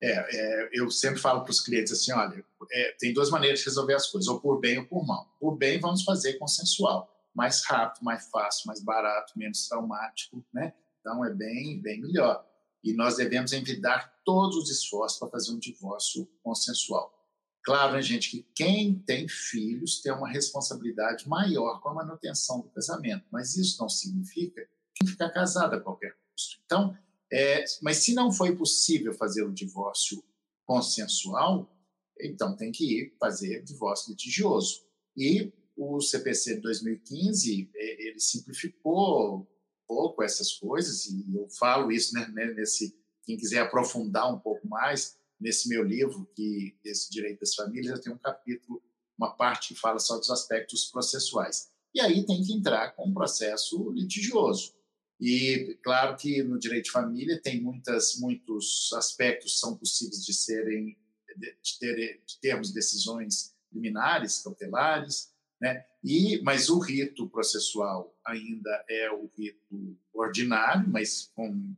É, 0.01 0.11
é, 0.11 0.69
eu 0.71 0.89
sempre 0.89 1.19
falo 1.19 1.43
para 1.43 1.51
os 1.51 1.59
clientes 1.59 1.91
assim, 1.91 2.13
olha, 2.13 2.43
é, 2.71 2.95
tem 2.97 3.13
duas 3.13 3.29
maneiras 3.29 3.59
de 3.59 3.65
resolver 3.65 3.95
as 3.95 4.07
coisas, 4.07 4.29
ou 4.29 4.39
por 4.39 4.59
bem 4.59 4.79
ou 4.79 4.85
por 4.85 5.05
mal. 5.05 5.35
Por 5.39 5.57
bem, 5.57 5.79
vamos 5.79 6.03
fazer 6.03 6.37
consensual, 6.37 7.09
mais 7.35 7.63
rápido, 7.65 8.03
mais 8.03 8.29
fácil, 8.29 8.67
mais 8.67 8.81
barato, 8.81 9.37
menos 9.37 9.67
traumático, 9.67 10.43
né? 10.53 10.73
Então 11.01 11.23
é 11.25 11.33
bem, 11.33 11.81
bem 11.81 11.99
melhor. 11.99 12.45
E 12.81 12.93
nós 12.93 13.17
devemos 13.17 13.51
envidar 13.51 14.13
todos 14.23 14.55
os 14.55 14.69
esforços 14.69 15.19
para 15.19 15.29
fazer 15.29 15.51
um 15.51 15.59
divórcio 15.59 16.25
consensual. 16.41 17.13
Claro, 17.61 17.93
né, 17.93 18.01
gente, 18.01 18.31
que 18.31 18.47
quem 18.55 18.95
tem 18.99 19.27
filhos 19.27 20.01
tem 20.01 20.13
uma 20.13 20.29
responsabilidade 20.29 21.27
maior 21.27 21.81
com 21.81 21.89
a 21.89 21.93
manutenção 21.93 22.61
do 22.61 22.69
casamento, 22.69 23.25
mas 23.29 23.57
isso 23.57 23.81
não 23.81 23.89
significa 23.89 24.65
que 25.00 25.12
ficar 25.12 25.29
casado 25.29 25.75
a 25.75 25.79
qualquer 25.79 26.15
custo. 26.32 26.58
Então, 26.65 26.98
é, 27.32 27.63
mas 27.82 27.98
se 27.98 28.13
não 28.13 28.32
foi 28.32 28.56
possível 28.56 29.13
fazer 29.13 29.44
o 29.44 29.53
divórcio 29.53 30.24
consensual, 30.65 31.74
então 32.20 32.56
tem 32.56 32.72
que 32.72 33.01
ir 33.01 33.15
fazer 33.20 33.63
divórcio 33.63 34.12
litigioso. 34.12 34.82
E 35.15 35.51
o 35.75 36.01
CPC 36.01 36.56
de 36.56 36.62
2015 36.62 37.70
é, 37.74 38.08
ele 38.08 38.20
simplificou 38.20 39.39
um 39.39 39.48
pouco 39.88 40.22
essas 40.22 40.51
coisas 40.53 41.06
e 41.06 41.25
eu 41.34 41.48
falo 41.50 41.91
isso 41.91 42.13
né, 42.13 42.27
né, 42.34 42.53
nesse 42.53 42.98
quem 43.24 43.38
quiser 43.38 43.60
aprofundar 43.60 44.34
um 44.34 44.39
pouco 44.39 44.68
mais 44.68 45.18
nesse 45.39 45.70
meu 45.70 45.84
livro 45.84 46.29
que 46.36 46.75
esse 46.84 47.10
direito 47.10 47.39
das 47.39 47.56
famílias 47.56 47.96
eu 47.96 48.01
tenho 48.01 48.15
um 48.15 48.20
capítulo 48.20 48.84
uma 49.18 49.32
parte 49.32 49.74
que 49.74 49.79
fala 49.79 50.00
só 50.00 50.18
dos 50.18 50.29
aspectos 50.29 50.86
processuais 50.86 51.72
e 51.94 52.01
aí 52.01 52.25
tem 52.25 52.44
que 52.44 52.53
entrar 52.53 52.91
com 52.96 53.08
um 53.08 53.13
processo 53.13 53.89
litigioso 53.91 54.74
e 55.19 55.77
claro 55.83 56.15
que 56.15 56.41
no 56.43 56.57
direito 56.57 56.85
de 56.85 56.91
família 56.91 57.41
tem 57.41 57.61
muitas 57.61 58.17
muitos 58.19 58.91
aspectos 58.93 59.53
que 59.53 59.59
são 59.59 59.75
possíveis 59.75 60.23
de 60.23 60.33
serem 60.33 60.97
de, 61.38 61.79
ter, 61.79 62.21
de 62.25 62.39
termos 62.39 62.71
decisões 62.71 63.55
liminares, 63.71 64.41
cautelares, 64.41 65.33
né? 65.61 65.85
E 66.03 66.41
mas 66.43 66.69
o 66.69 66.79
rito 66.79 67.29
processual 67.29 68.17
ainda 68.25 68.85
é 68.89 69.11
o 69.11 69.29
rito 69.38 69.97
ordinário, 70.13 70.88
mas 70.89 71.31
com 71.35 71.75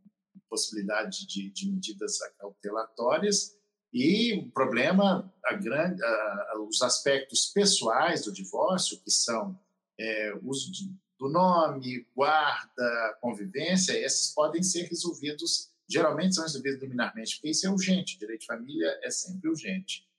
possibilidade 0.52 1.26
de, 1.26 1.50
de 1.50 1.72
medidas 1.72 2.20
cautelatórias. 2.38 3.58
E 3.94 4.34
o 4.34 4.52
problema, 4.52 5.34
a 5.46 5.54
grande, 5.54 6.04
a, 6.04 6.56
os 6.68 6.82
aspectos 6.82 7.48
pessoais 7.48 8.26
do 8.26 8.32
divórcio, 8.32 9.00
que 9.00 9.10
são 9.10 9.58
é, 9.98 10.34
uso 10.44 10.72
de, 10.72 10.94
do 11.22 11.30
nome, 11.30 12.08
guarda, 12.16 13.18
convivência, 13.22 13.94
esses 13.94 14.34
podem 14.34 14.64
ser 14.64 14.88
resolvidos, 14.88 15.70
geralmente 15.88 16.34
são 16.34 16.44
resolvidos 16.44 16.82
liminarmente, 16.82 17.36
porque 17.36 17.52
isso 17.52 17.68
é 17.68 17.70
urgente, 17.70 18.18
direito 18.18 18.42
de 18.42 18.48
família 18.48 19.00
é 19.04 19.12
sempre 19.12 19.48
urgente, 19.48 20.10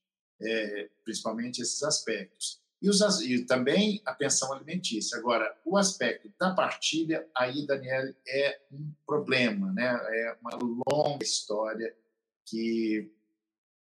é, 0.41 0.89
principalmente 1.03 1.61
esses 1.61 1.83
aspectos. 1.83 2.63
E, 2.81 2.89
os, 2.89 3.01
e, 3.21 3.45
também 3.45 4.01
a 4.05 4.15
pensão 4.15 4.53
alimentícia. 4.53 5.19
Agora, 5.19 5.53
o 5.65 5.77
aspecto 5.77 6.33
da 6.39 6.55
partilha, 6.55 7.29
aí, 7.35 7.67
Daniel, 7.67 8.15
é 8.25 8.61
um 8.71 8.93
problema, 9.05 9.73
né? 9.73 9.89
é 9.89 10.37
uma 10.41 10.57
longa 10.89 11.25
história 11.25 11.93
que, 12.47 13.11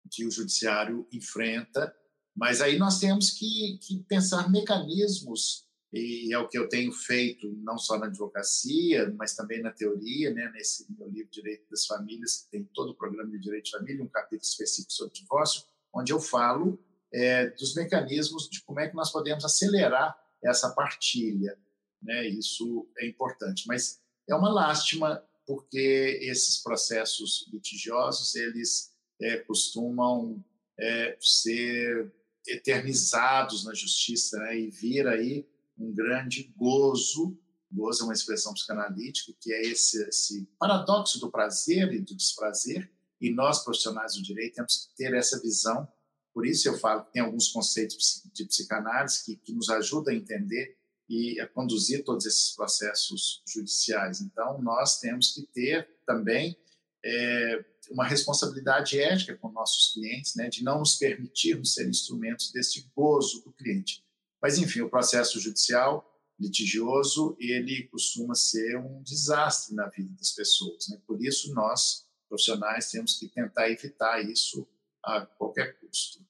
que 0.09 0.25
o 0.25 0.31
judiciário 0.31 1.07
enfrenta, 1.11 1.95
mas 2.35 2.61
aí 2.61 2.79
nós 2.79 2.99
temos 2.99 3.29
que, 3.29 3.77
que 3.79 3.99
pensar 4.07 4.49
mecanismos 4.49 5.69
e 5.93 6.33
é 6.33 6.37
o 6.39 6.47
que 6.47 6.57
eu 6.57 6.69
tenho 6.69 6.91
feito 6.93 7.51
não 7.63 7.77
só 7.77 7.97
na 7.99 8.05
advocacia, 8.05 9.13
mas 9.17 9.35
também 9.35 9.61
na 9.61 9.71
teoria, 9.71 10.33
né, 10.33 10.49
nesse 10.53 10.85
meu 10.89 11.09
livro 11.09 11.29
Direito 11.29 11.69
das 11.69 11.85
Famílias, 11.85 12.43
que 12.43 12.51
tem 12.51 12.63
todo 12.73 12.91
o 12.91 12.95
programa 12.95 13.29
de 13.29 13.39
Direito 13.39 13.65
de 13.65 13.71
Família, 13.71 14.03
um 14.03 14.07
capítulo 14.07 14.41
específico 14.41 14.93
sobre 14.93 15.13
divórcio, 15.13 15.63
onde 15.93 16.13
eu 16.13 16.19
falo 16.19 16.81
é, 17.13 17.49
dos 17.49 17.75
mecanismos 17.75 18.49
de 18.49 18.63
como 18.63 18.79
é 18.79 18.87
que 18.87 18.95
nós 18.95 19.11
podemos 19.11 19.43
acelerar 19.43 20.17
essa 20.41 20.69
partilha. 20.69 21.57
Né? 22.01 22.25
Isso 22.29 22.89
é 22.97 23.05
importante, 23.05 23.65
mas 23.67 23.99
é 24.29 24.33
uma 24.33 24.51
lástima 24.51 25.21
porque 25.45 26.19
esses 26.21 26.63
processos 26.63 27.49
litigiosos 27.51 28.33
eles 28.35 28.93
é, 29.21 29.37
costumam 29.39 30.41
é, 30.79 31.17
ser 31.19 32.13
eternizados 32.47 33.65
na 33.65 33.73
justiça 33.73 34.39
né? 34.39 34.57
e 34.57 34.69
vir 34.69 35.05
aí 35.07 35.45
um 35.81 35.93
grande 35.93 36.53
gozo. 36.55 37.37
Gozo 37.71 38.01
é 38.01 38.05
uma 38.05 38.13
expressão 38.13 38.53
psicanalítica 38.53 39.33
que 39.39 39.53
é 39.53 39.61
esse, 39.61 40.03
esse 40.07 40.47
paradoxo 40.59 41.19
do 41.19 41.31
prazer 41.31 41.91
e 41.93 41.99
do 41.99 42.15
desprazer. 42.15 42.91
E 43.19 43.31
nós, 43.31 43.63
profissionais 43.63 44.15
do 44.15 44.23
direito, 44.23 44.55
temos 44.55 44.87
que 44.87 44.95
ter 44.95 45.13
essa 45.13 45.39
visão. 45.39 45.87
Por 46.33 46.45
isso 46.45 46.67
eu 46.67 46.77
falo 46.77 47.03
que 47.05 47.13
tem 47.13 47.21
alguns 47.21 47.49
conceitos 47.49 48.23
de 48.33 48.45
psicanálise 48.45 49.23
que, 49.23 49.35
que 49.35 49.53
nos 49.53 49.69
ajudam 49.69 50.13
a 50.13 50.17
entender 50.17 50.77
e 51.07 51.39
a 51.39 51.47
conduzir 51.47 52.03
todos 52.05 52.25
esses 52.25 52.55
processos 52.55 53.43
judiciais. 53.45 54.21
Então, 54.21 54.61
nós 54.61 54.99
temos 54.99 55.33
que 55.33 55.43
ter 55.43 55.87
também 56.05 56.57
é, 57.03 57.65
uma 57.89 58.07
responsabilidade 58.07 58.99
ética 58.99 59.35
com 59.35 59.51
nossos 59.51 59.93
clientes, 59.93 60.35
né, 60.35 60.49
de 60.49 60.63
não 60.63 60.79
nos 60.79 60.95
permitirmos 60.95 61.73
ser 61.73 61.87
instrumentos 61.89 62.51
desse 62.51 62.89
gozo 62.95 63.43
do 63.43 63.51
cliente. 63.51 64.03
Mas, 64.41 64.57
enfim, 64.57 64.81
o 64.81 64.89
processo 64.89 65.39
judicial 65.39 66.07
litigioso, 66.39 67.37
ele 67.39 67.83
costuma 67.83 68.33
ser 68.33 68.75
um 68.77 69.03
desastre 69.03 69.75
na 69.75 69.87
vida 69.87 70.11
das 70.17 70.31
pessoas. 70.31 70.87
Né? 70.89 70.99
Por 71.05 71.23
isso, 71.23 71.53
nós, 71.53 72.07
profissionais, 72.27 72.89
temos 72.89 73.19
que 73.19 73.27
tentar 73.27 73.69
evitar 73.69 74.19
isso 74.21 74.67
a 75.03 75.23
qualquer 75.23 75.79
custo. 75.79 76.25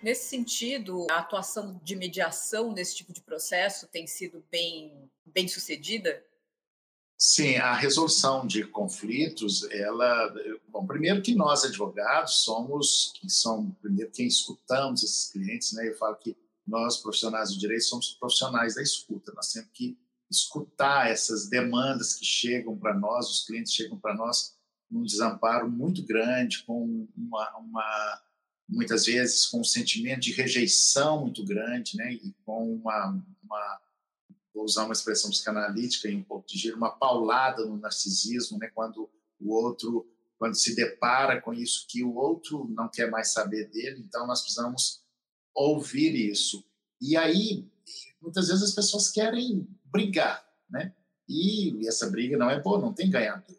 Nesse 0.00 0.28
sentido, 0.28 1.06
a 1.10 1.18
atuação 1.18 1.80
de 1.82 1.96
mediação 1.96 2.72
nesse 2.72 2.94
tipo 2.94 3.12
de 3.12 3.22
processo 3.22 3.88
tem 3.88 4.06
sido 4.06 4.44
bem, 4.50 5.10
bem 5.26 5.48
sucedida? 5.48 6.24
Sim, 7.16 7.56
a 7.56 7.74
resolução 7.74 8.46
de 8.46 8.64
conflitos, 8.64 9.62
ela, 9.70 10.34
bom, 10.68 10.84
primeiro 10.84 11.22
que 11.22 11.34
nós 11.34 11.64
advogados 11.64 12.44
somos, 12.44 13.12
que 13.14 13.30
são 13.30 13.70
primeiro 13.80 14.10
quem 14.10 14.26
escutamos 14.26 15.02
esses 15.02 15.30
clientes, 15.30 15.72
né? 15.72 15.88
Eu 15.88 15.96
falo 15.96 16.16
que 16.16 16.36
nós 16.66 16.96
profissionais 16.96 17.50
do 17.50 17.58
direito 17.58 17.84
somos 17.84 18.14
profissionais 18.14 18.74
da 18.74 18.82
escuta. 18.82 19.32
Nós 19.34 19.52
temos 19.52 19.70
que 19.72 19.96
escutar 20.30 21.10
essas 21.10 21.48
demandas 21.48 22.14
que 22.14 22.24
chegam 22.24 22.76
para 22.76 22.94
nós, 22.94 23.30
os 23.30 23.46
clientes 23.46 23.72
chegam 23.72 23.98
para 23.98 24.14
nós 24.14 24.54
num 24.90 25.04
desamparo 25.04 25.70
muito 25.70 26.04
grande, 26.04 26.62
com 26.64 27.06
uma, 27.16 27.56
uma 27.58 28.22
muitas 28.68 29.06
vezes 29.06 29.46
com 29.46 29.60
um 29.60 29.64
sentimento 29.64 30.20
de 30.20 30.32
rejeição 30.32 31.20
muito 31.20 31.44
grande, 31.44 31.96
né? 31.96 32.12
E 32.12 32.34
com 32.44 32.74
uma, 32.74 33.22
uma 33.42 33.80
vou 34.54 34.64
usar 34.64 34.84
uma 34.84 34.92
expressão 34.92 35.30
psicanalítica 35.30 36.08
em 36.08 36.18
um 36.18 36.22
pouco 36.22 36.46
de 36.46 36.56
giro, 36.56 36.76
uma 36.76 36.96
paulada 36.96 37.66
no 37.66 37.76
narcisismo, 37.76 38.58
né? 38.58 38.70
quando 38.72 39.10
o 39.40 39.52
outro, 39.52 40.08
quando 40.38 40.54
se 40.54 40.76
depara 40.76 41.40
com 41.40 41.52
isso 41.52 41.86
que 41.88 42.04
o 42.04 42.14
outro 42.14 42.66
não 42.70 42.88
quer 42.88 43.10
mais 43.10 43.32
saber 43.32 43.68
dele, 43.68 44.00
então 44.06 44.26
nós 44.26 44.42
precisamos 44.42 45.02
ouvir 45.54 46.14
isso. 46.14 46.64
E 47.00 47.16
aí, 47.16 47.68
muitas 48.22 48.48
vezes 48.48 48.62
as 48.62 48.74
pessoas 48.74 49.10
querem 49.10 49.68
brigar, 49.84 50.46
né? 50.70 50.94
E 51.28 51.86
essa 51.86 52.10
briga 52.10 52.36
não 52.36 52.50
é 52.50 52.60
boa, 52.60 52.80
não 52.80 52.92
tem 52.92 53.10
ganhador. 53.10 53.56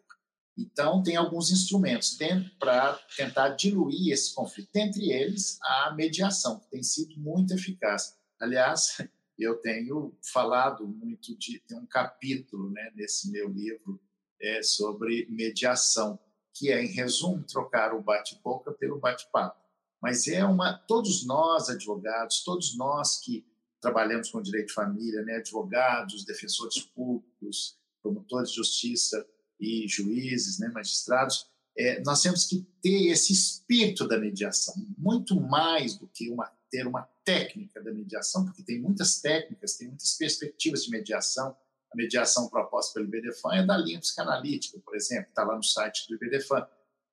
Então, 0.56 1.02
tem 1.02 1.16
alguns 1.16 1.50
instrumentos 1.50 2.16
para 2.58 2.98
tentar 3.16 3.50
diluir 3.50 4.12
esse 4.12 4.34
conflito, 4.34 4.74
entre 4.74 5.12
eles 5.12 5.58
a 5.62 5.92
mediação, 5.94 6.58
que 6.58 6.70
tem 6.70 6.82
sido 6.82 7.18
muito 7.18 7.52
eficaz. 7.52 8.16
Aliás, 8.40 8.96
eu 9.38 9.56
tenho 9.56 10.16
falado 10.32 10.86
muito 10.86 11.36
de 11.36 11.58
tem 11.60 11.78
um 11.78 11.86
capítulo 11.86 12.70
né, 12.70 12.92
nesse 12.94 13.30
meu 13.30 13.48
livro 13.48 14.00
é, 14.40 14.62
sobre 14.62 15.26
mediação 15.30 16.18
que 16.54 16.72
é 16.72 16.82
em 16.82 16.88
resumo 16.88 17.44
trocar 17.44 17.94
o 17.94 18.02
bate-boca 18.02 18.72
pelo 18.72 18.98
bate-papo. 18.98 19.60
Mas 20.00 20.26
é 20.26 20.44
uma 20.44 20.72
todos 20.86 21.26
nós 21.26 21.68
advogados 21.68 22.42
todos 22.44 22.76
nós 22.76 23.18
que 23.20 23.46
trabalhamos 23.80 24.30
com 24.30 24.40
direito 24.40 24.68
de 24.68 24.74
família 24.74 25.22
né 25.22 25.36
advogados 25.36 26.24
defensores 26.24 26.80
públicos 26.80 27.78
promotores 28.02 28.50
de 28.50 28.56
justiça 28.56 29.26
e 29.60 29.86
juízes 29.88 30.58
né 30.58 30.68
magistrados 30.68 31.46
é, 31.78 32.02
nós 32.02 32.22
temos 32.22 32.46
que 32.46 32.66
ter 32.80 33.08
esse 33.08 33.32
espírito 33.32 34.08
da 34.08 34.18
mediação 34.18 34.74
muito 34.96 35.38
mais 35.38 35.96
do 35.96 36.06
que 36.08 36.30
uma 36.30 36.50
ter 36.70 36.86
uma 36.86 37.02
técnica 37.24 37.82
da 37.82 37.92
mediação, 37.92 38.44
porque 38.44 38.62
tem 38.62 38.80
muitas 38.80 39.20
técnicas, 39.20 39.76
tem 39.76 39.88
muitas 39.88 40.14
perspectivas 40.16 40.84
de 40.84 40.90
mediação. 40.90 41.56
A 41.92 41.96
mediação 41.96 42.48
proposta 42.48 42.94
pelo 42.94 43.06
IBDFAN 43.06 43.54
é 43.54 43.66
da 43.66 43.76
linha 43.76 44.00
psicanalítica, 44.00 44.78
por 44.84 44.96
exemplo, 44.96 45.28
está 45.28 45.44
lá 45.44 45.56
no 45.56 45.62
site 45.62 46.06
do 46.08 46.14
IBDFAN. 46.14 46.66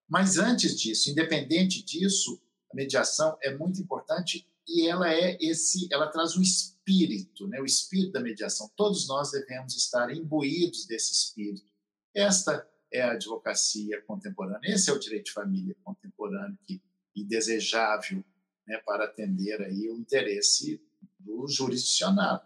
Mas 0.09 0.37
antes 0.37 0.79
disso, 0.79 1.09
independente 1.09 1.83
disso, 1.83 2.41
a 2.71 2.75
mediação 2.75 3.37
é 3.41 3.55
muito 3.55 3.79
importante 3.79 4.47
e 4.67 4.87
ela 4.87 5.11
é 5.11 5.37
esse, 5.39 5.87
ela 5.91 6.07
traz 6.07 6.35
um 6.37 6.41
espírito, 6.41 7.47
né? 7.47 7.59
O 7.59 7.65
espírito 7.65 8.13
da 8.13 8.19
mediação. 8.19 8.69
Todos 8.75 9.07
nós 9.07 9.31
devemos 9.31 9.75
estar 9.75 10.11
imbuídos 10.11 10.85
desse 10.85 11.11
espírito. 11.11 11.71
Esta 12.15 12.67
é 12.91 13.01
a 13.01 13.11
advocacia 13.11 14.01
contemporânea. 14.03 14.73
Esse 14.73 14.89
é 14.89 14.93
o 14.93 14.99
direito 14.99 15.25
de 15.25 15.31
família 15.31 15.75
contemporâneo 15.83 16.57
que, 16.65 16.81
e 17.15 17.23
desejável 17.23 18.23
né, 18.67 18.77
para 18.85 19.05
atender 19.05 19.61
aí 19.61 19.89
o 19.89 19.97
interesse 19.97 20.81
do 21.19 21.47
jurisdicionado. 21.47 22.41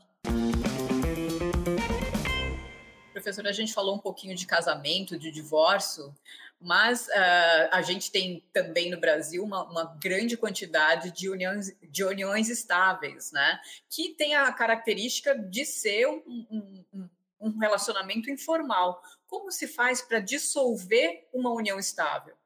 Professor, 3.12 3.47
a 3.47 3.51
gente 3.51 3.73
falou 3.73 3.95
um 3.95 3.99
pouquinho 3.99 4.36
de 4.36 4.45
casamento, 4.45 5.17
de 5.17 5.32
divórcio, 5.32 6.13
mas 6.60 7.08
uh, 7.08 7.69
a 7.71 7.82
gente 7.82 8.12
tem 8.12 8.43
também 8.53 8.89
no 8.89 8.99
Brasil 8.99 9.43
uma, 9.43 9.63
uma, 9.63 9.97
grande 9.99 10.38
quantidade 10.38 11.12
de 11.12 11.30
uniões, 11.30 11.75
de 11.82 12.03
uniões 12.03 12.49
estáveis, 12.49 13.32
né? 13.32 13.60
Que 13.89 14.10
tem 14.10 14.36
a 14.36 14.51
característica 14.51 15.38
de 15.38 15.65
ser 15.65 16.08
um, 16.08 16.84
um, 16.93 17.10
um 17.39 17.58
relacionamento 17.58 18.30
informal. 18.30 19.01
Como 19.25 19.51
se 19.51 19.67
faz 19.67 20.01
para 20.01 20.19
dissolver 20.19 21.27
uma 21.34 21.51
união 21.51 21.77
estável? 21.80 22.37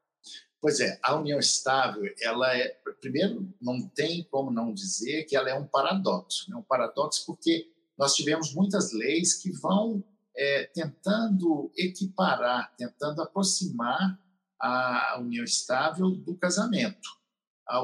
Pois 0.62 0.78
é, 0.78 0.96
a 1.02 1.16
união 1.16 1.40
estável, 1.40 2.04
ela 2.20 2.56
é, 2.56 2.68
primeiro, 3.00 3.52
não 3.60 3.84
tem 3.88 4.22
como 4.30 4.48
não 4.48 4.72
dizer 4.72 5.24
que 5.24 5.34
ela 5.34 5.50
é 5.50 5.54
um 5.54 5.66
paradoxo, 5.66 6.48
né? 6.48 6.56
um 6.56 6.62
paradoxo 6.62 7.26
porque 7.26 7.68
nós 7.98 8.14
tivemos 8.14 8.54
muitas 8.54 8.92
leis 8.92 9.34
que 9.34 9.50
vão 9.50 10.04
é, 10.36 10.70
tentando 10.72 11.72
equiparar, 11.76 12.72
tentando 12.76 13.20
aproximar 13.20 14.16
a 14.60 15.18
união 15.20 15.42
estável 15.42 16.12
do 16.12 16.36
casamento. 16.36 17.08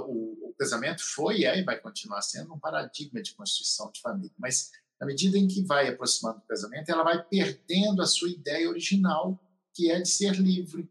O, 0.06 0.50
o 0.50 0.54
casamento 0.56 1.02
foi 1.02 1.42
é, 1.42 1.58
e 1.58 1.64
vai 1.64 1.80
continuar 1.80 2.22
sendo 2.22 2.54
um 2.54 2.60
paradigma 2.60 3.20
de 3.20 3.34
constituição 3.34 3.90
de 3.90 4.00
família, 4.00 4.30
mas 4.38 4.70
na 5.00 5.06
medida 5.06 5.36
em 5.36 5.48
que 5.48 5.62
vai 5.62 5.88
aproximando 5.88 6.38
do 6.38 6.46
casamento, 6.46 6.88
ela 6.90 7.02
vai 7.02 7.20
perdendo 7.24 8.02
a 8.02 8.06
sua 8.06 8.28
ideia 8.28 8.68
original, 8.68 9.36
que 9.74 9.90
é 9.90 10.00
de 10.00 10.08
ser 10.08 10.36
livre. 10.36 10.88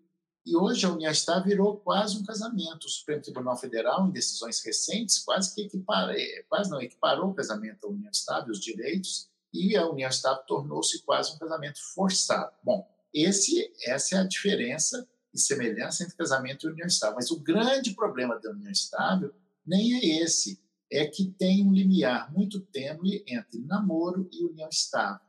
E 0.47 0.55
hoje 0.55 0.85
a 0.85 0.89
união 0.89 1.11
estável 1.11 1.43
virou 1.43 1.75
quase 1.75 2.17
um 2.17 2.23
casamento. 2.23 2.85
O 2.85 2.89
Supremo 2.89 3.21
Tribunal 3.21 3.57
Federal, 3.57 4.07
em 4.07 4.11
decisões 4.11 4.63
recentes, 4.63 5.19
quase 5.19 5.53
que 5.53 5.69
é, 6.15 6.43
quase 6.47 6.71
não 6.71 6.81
equiparou 6.81 7.31
o 7.31 7.33
casamento 7.33 7.85
à 7.85 7.89
união 7.89 8.09
estável, 8.09 8.53
os 8.53 8.61
direitos, 8.61 9.29
e 9.53 9.75
a 9.75 9.85
união 9.85 10.09
estável 10.09 10.41
tornou-se 10.47 11.03
quase 11.03 11.35
um 11.35 11.37
casamento 11.37 11.79
forçado. 11.93 12.53
Bom, 12.63 12.87
esse, 13.13 13.73
essa 13.83 14.15
é 14.15 14.19
a 14.19 14.23
diferença 14.23 15.05
e 15.33 15.37
semelhança 15.37 16.05
entre 16.05 16.15
casamento 16.15 16.65
e 16.65 16.71
união 16.71 16.87
estável. 16.87 17.15
Mas 17.15 17.29
o 17.29 17.41
grande 17.41 17.91
problema 17.93 18.39
da 18.39 18.49
união 18.51 18.71
estável 18.71 19.35
nem 19.65 19.95
é 19.95 20.23
esse, 20.23 20.57
é 20.89 21.05
que 21.07 21.25
tem 21.25 21.67
um 21.67 21.73
limiar 21.73 22.31
muito 22.31 22.61
tênue 22.61 23.21
entre 23.27 23.59
namoro 23.59 24.29
e 24.31 24.45
união 24.45 24.69
estável. 24.69 25.26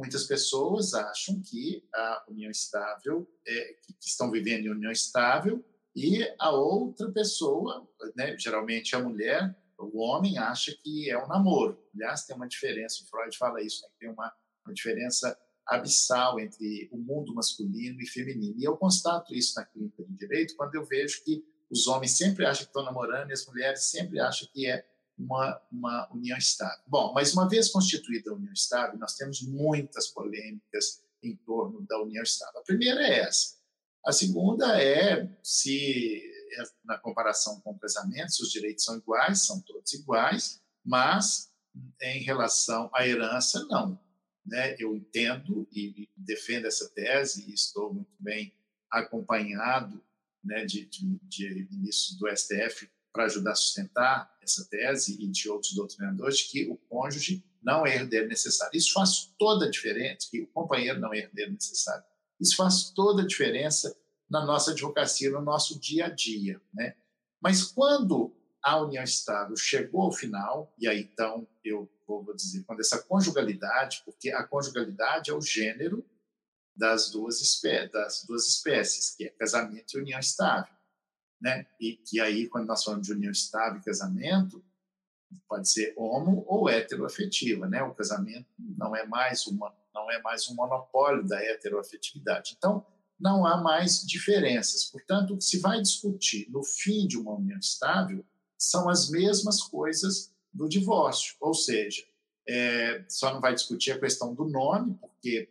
Muitas 0.00 0.24
pessoas 0.24 0.94
acham 0.94 1.42
que 1.42 1.86
a 1.94 2.24
união 2.26 2.50
estável, 2.50 3.30
é, 3.46 3.74
que 4.00 4.08
estão 4.08 4.30
vivendo 4.30 4.64
em 4.64 4.70
união 4.70 4.90
estável, 4.90 5.62
e 5.94 6.26
a 6.38 6.50
outra 6.50 7.10
pessoa, 7.10 7.86
né, 8.16 8.34
geralmente 8.38 8.96
a 8.96 8.98
mulher, 8.98 9.54
o 9.78 10.00
homem 10.00 10.38
acha 10.38 10.74
que 10.82 11.10
é 11.10 11.22
um 11.22 11.28
namoro. 11.28 11.78
Aliás, 11.94 12.24
tem 12.24 12.34
uma 12.34 12.48
diferença, 12.48 13.04
o 13.04 13.06
Freud 13.08 13.36
fala 13.36 13.60
isso, 13.60 13.82
né? 13.82 13.90
tem 14.00 14.08
uma, 14.08 14.32
uma 14.64 14.72
diferença 14.72 15.38
abissal 15.66 16.40
entre 16.40 16.88
o 16.90 16.96
mundo 16.96 17.34
masculino 17.34 18.00
e 18.00 18.06
feminino. 18.06 18.58
E 18.58 18.64
eu 18.64 18.78
constato 18.78 19.34
isso 19.34 19.54
na 19.56 19.66
clínica 19.66 20.02
de 20.02 20.14
direito 20.14 20.56
quando 20.56 20.74
eu 20.76 20.84
vejo 20.86 21.22
que 21.24 21.44
os 21.70 21.86
homens 21.86 22.16
sempre 22.16 22.46
acham 22.46 22.64
que 22.64 22.70
estão 22.70 22.84
namorando 22.84 23.28
e 23.28 23.34
as 23.34 23.46
mulheres 23.46 23.84
sempre 23.84 24.18
acham 24.18 24.48
que 24.50 24.66
é 24.66 24.82
uma, 25.20 25.60
uma 25.70 26.12
união 26.12 26.36
estável. 26.38 26.82
Bom, 26.86 27.12
mas 27.12 27.32
uma 27.32 27.48
vez 27.48 27.68
constituída 27.68 28.30
a 28.30 28.34
união 28.34 28.52
estável, 28.52 28.98
nós 28.98 29.14
temos 29.16 29.42
muitas 29.42 30.08
polêmicas 30.08 31.02
em 31.22 31.36
torno 31.36 31.82
da 31.86 32.00
união 32.00 32.22
estável. 32.22 32.60
A 32.60 32.64
primeira 32.64 33.02
é 33.02 33.20
essa. 33.20 33.58
A 34.04 34.12
segunda 34.12 34.80
é 34.82 35.28
se 35.42 36.22
é, 36.52 36.62
na 36.84 36.98
comparação 36.98 37.60
com 37.60 37.72
o 37.72 37.78
casamento, 37.78 38.32
se 38.32 38.42
os 38.42 38.50
direitos 38.50 38.84
são 38.84 38.96
iguais, 38.96 39.46
são 39.46 39.60
todos 39.60 39.92
iguais, 39.92 40.60
mas 40.84 41.50
em 42.00 42.22
relação 42.22 42.90
à 42.94 43.06
herança, 43.06 43.64
não. 43.66 44.00
Né? 44.44 44.74
Eu 44.78 44.96
entendo 44.96 45.68
e 45.70 46.08
defendo 46.16 46.66
essa 46.66 46.88
tese 46.88 47.48
e 47.48 47.54
estou 47.54 47.92
muito 47.92 48.16
bem 48.18 48.54
acompanhado 48.90 50.02
né, 50.42 50.64
de, 50.64 50.86
de, 50.86 51.18
de 51.22 51.68
ministros 51.70 52.18
do 52.18 52.26
STF 52.34 52.90
para 53.12 53.24
ajudar 53.24 53.52
a 53.52 53.56
sustentar 53.56 54.36
essa 54.50 54.68
tese 54.68 55.16
e 55.22 55.26
de 55.28 55.48
outros 55.48 55.74
doutrinadores 55.74 56.42
que 56.42 56.68
o 56.68 56.76
cônjuge 56.88 57.44
não 57.62 57.86
é 57.86 57.94
herdeiro 57.94 58.28
necessário. 58.28 58.76
Isso 58.76 58.92
faz 58.92 59.32
toda 59.38 59.66
a 59.66 59.70
diferença, 59.70 60.28
que 60.30 60.42
o 60.42 60.46
companheiro 60.48 60.98
não 60.98 61.12
é 61.12 61.18
herdeiro 61.18 61.52
necessário. 61.52 62.04
Isso 62.40 62.56
faz 62.56 62.90
toda 62.90 63.22
a 63.22 63.26
diferença 63.26 63.94
na 64.28 64.44
nossa 64.44 64.70
advocacia, 64.70 65.30
no 65.30 65.42
nosso 65.42 65.78
dia 65.78 66.06
a 66.06 66.08
dia. 66.08 66.60
Né? 66.72 66.94
Mas 67.40 67.64
quando 67.64 68.34
a 68.62 68.80
união 68.80 69.02
estável 69.02 69.56
chegou 69.56 70.02
ao 70.02 70.12
final, 70.12 70.72
e 70.78 70.88
aí 70.88 71.00
então 71.00 71.46
eu 71.64 71.90
vou 72.06 72.34
dizer, 72.34 72.64
quando 72.64 72.80
essa 72.80 73.02
conjugalidade, 73.02 74.02
porque 74.04 74.30
a 74.30 74.42
conjugalidade 74.42 75.30
é 75.30 75.34
o 75.34 75.40
gênero 75.40 76.04
das 76.74 77.10
duas, 77.10 77.40
espé 77.40 77.88
das 77.88 78.24
duas 78.24 78.46
espécies, 78.48 79.14
que 79.14 79.24
é 79.24 79.28
casamento 79.30 79.96
e 79.96 80.00
união 80.00 80.18
estável. 80.18 80.72
Né? 81.40 81.66
E 81.80 81.96
que 81.96 82.20
aí, 82.20 82.48
quando 82.48 82.66
nós 82.66 82.84
falamos 82.84 83.06
de 83.06 83.12
união 83.12 83.32
estável 83.32 83.80
e 83.80 83.84
casamento, 83.84 84.62
pode 85.48 85.70
ser 85.70 85.94
homo 85.96 86.44
ou 86.46 86.68
heteroafetiva, 86.68 87.66
né? 87.66 87.82
O 87.82 87.94
casamento 87.94 88.46
não 88.58 88.94
é 88.94 89.06
mais 89.06 89.46
uma 89.46 89.74
não 89.92 90.08
é 90.10 90.22
mais 90.22 90.48
um 90.48 90.54
monopólio 90.54 91.26
da 91.26 91.42
heteroafetividade. 91.42 92.54
Então, 92.56 92.86
não 93.18 93.44
há 93.44 93.56
mais 93.56 94.06
diferenças. 94.06 94.84
Portanto, 94.84 95.34
o 95.34 95.36
que 95.36 95.44
se 95.44 95.58
vai 95.58 95.82
discutir 95.82 96.48
no 96.48 96.62
fim 96.62 97.06
de 97.06 97.18
uma 97.18 97.34
união 97.34 97.58
estável 97.58 98.24
são 98.56 98.88
as 98.88 99.10
mesmas 99.10 99.62
coisas 99.62 100.32
do 100.52 100.68
divórcio, 100.68 101.36
ou 101.40 101.54
seja, 101.54 102.02
é, 102.48 103.04
só 103.08 103.32
não 103.32 103.40
vai 103.40 103.54
discutir 103.54 103.92
a 103.92 103.98
questão 103.98 104.34
do 104.34 104.44
nome, 104.44 104.94
porque 105.00 105.48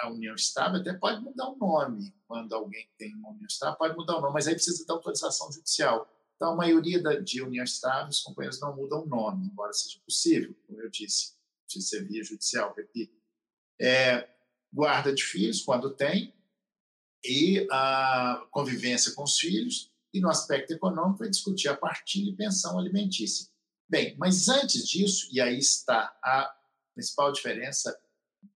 a 0.00 0.10
união 0.10 0.34
estável 0.34 0.80
até 0.80 0.92
pode 0.92 1.22
mudar 1.22 1.48
o 1.48 1.56
nome. 1.56 2.14
Quando 2.26 2.54
alguém 2.54 2.88
tem 2.96 3.14
uma 3.14 3.30
união 3.30 3.46
estável, 3.46 3.76
pode 3.76 3.96
mudar 3.96 4.18
o 4.18 4.20
nome, 4.20 4.34
mas 4.34 4.46
aí 4.46 4.54
precisa 4.54 4.86
da 4.86 4.94
autorização 4.94 5.50
judicial. 5.50 6.08
Então, 6.36 6.52
a 6.52 6.56
maioria 6.56 7.00
da, 7.00 7.14
de 7.14 7.42
união 7.42 7.64
estável, 7.64 8.08
os 8.08 8.20
companheiros 8.20 8.60
não 8.60 8.74
mudam 8.74 9.02
o 9.02 9.06
nome, 9.06 9.46
embora 9.46 9.72
seja 9.72 9.98
possível, 10.04 10.54
como 10.66 10.80
eu 10.80 10.90
disse, 10.90 11.34
de 11.68 11.80
ser 11.80 12.04
via 12.06 12.22
judicial, 12.24 12.74
repito. 12.76 13.16
É, 13.80 14.28
guarda 14.72 15.14
de 15.14 15.22
filhos, 15.22 15.62
quando 15.62 15.94
tem, 15.94 16.34
e 17.24 17.66
a 17.70 18.44
convivência 18.50 19.12
com 19.14 19.22
os 19.22 19.38
filhos, 19.38 19.90
e 20.12 20.20
no 20.20 20.28
aspecto 20.28 20.72
econômico 20.72 21.20
vai 21.20 21.30
discutir 21.30 21.68
a 21.68 21.76
partilha 21.76 22.30
e 22.30 22.36
pensão 22.36 22.78
alimentícia. 22.78 23.48
Bem, 23.88 24.16
mas 24.18 24.48
antes 24.48 24.88
disso, 24.88 25.28
e 25.32 25.40
aí 25.40 25.58
está 25.58 26.16
a 26.22 26.54
principal 26.94 27.32
diferença 27.32 27.98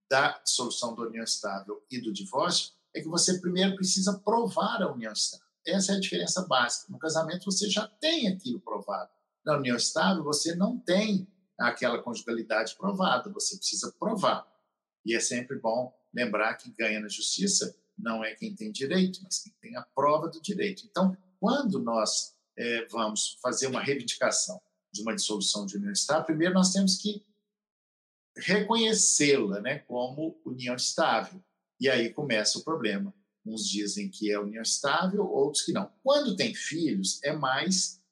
da 0.08 0.40
solução 0.44 0.94
da 0.94 1.02
união 1.02 1.24
estável 1.24 1.84
e 1.90 2.00
do 2.00 2.12
divórcio, 2.12 2.72
é 2.94 3.00
que 3.00 3.08
você 3.08 3.38
primeiro 3.38 3.74
precisa 3.76 4.18
provar 4.18 4.82
a 4.82 4.92
união 4.92 5.12
estável. 5.12 5.46
Essa 5.66 5.92
é 5.92 5.96
a 5.96 6.00
diferença 6.00 6.42
básica. 6.46 6.90
No 6.90 6.98
casamento 6.98 7.44
você 7.44 7.68
já 7.68 7.86
tem 7.86 8.28
aquilo 8.28 8.60
provado. 8.60 9.10
Na 9.44 9.56
união 9.56 9.76
estável 9.76 10.22
você 10.22 10.54
não 10.54 10.78
tem 10.78 11.26
aquela 11.58 12.02
conjugalidade 12.02 12.76
provada, 12.76 13.30
você 13.30 13.56
precisa 13.56 13.92
provar. 13.98 14.46
E 15.04 15.14
é 15.14 15.20
sempre 15.20 15.58
bom 15.58 15.92
lembrar 16.12 16.54
que 16.54 16.70
ganha 16.72 17.00
na 17.00 17.08
justiça 17.08 17.76
não 17.98 18.24
é 18.24 18.34
quem 18.34 18.54
tem 18.54 18.70
direito, 18.70 19.20
mas 19.22 19.38
quem 19.38 19.52
tem 19.60 19.76
a 19.76 19.82
prova 19.82 20.28
do 20.28 20.40
direito. 20.40 20.84
Então, 20.86 21.16
quando 21.40 21.78
nós 21.80 22.34
é, 22.56 22.86
vamos 22.86 23.38
fazer 23.42 23.66
uma 23.66 23.82
reivindicação 23.82 24.60
de 24.92 25.02
uma 25.02 25.14
dissolução 25.14 25.66
de 25.66 25.76
união 25.76 25.92
estável, 25.92 26.24
primeiro 26.24 26.54
nós 26.54 26.72
temos 26.72 26.96
que 26.96 27.24
reconhecê-la 28.36 29.60
né, 29.60 29.78
como 29.80 30.40
união 30.44 30.74
estável. 30.74 31.42
E 31.80 31.88
aí 31.88 32.12
começa 32.12 32.58
o 32.58 32.64
problema. 32.64 33.14
Uns 33.44 33.68
dizem 33.68 34.10
que 34.10 34.30
é 34.30 34.38
união 34.38 34.62
estável, 34.62 35.24
outros 35.24 35.64
que 35.64 35.72
não. 35.72 35.90
Quando 36.02 36.36
tem 36.36 36.54
filhos, 36.54 37.22
é 37.22 37.32
mais 37.32 38.02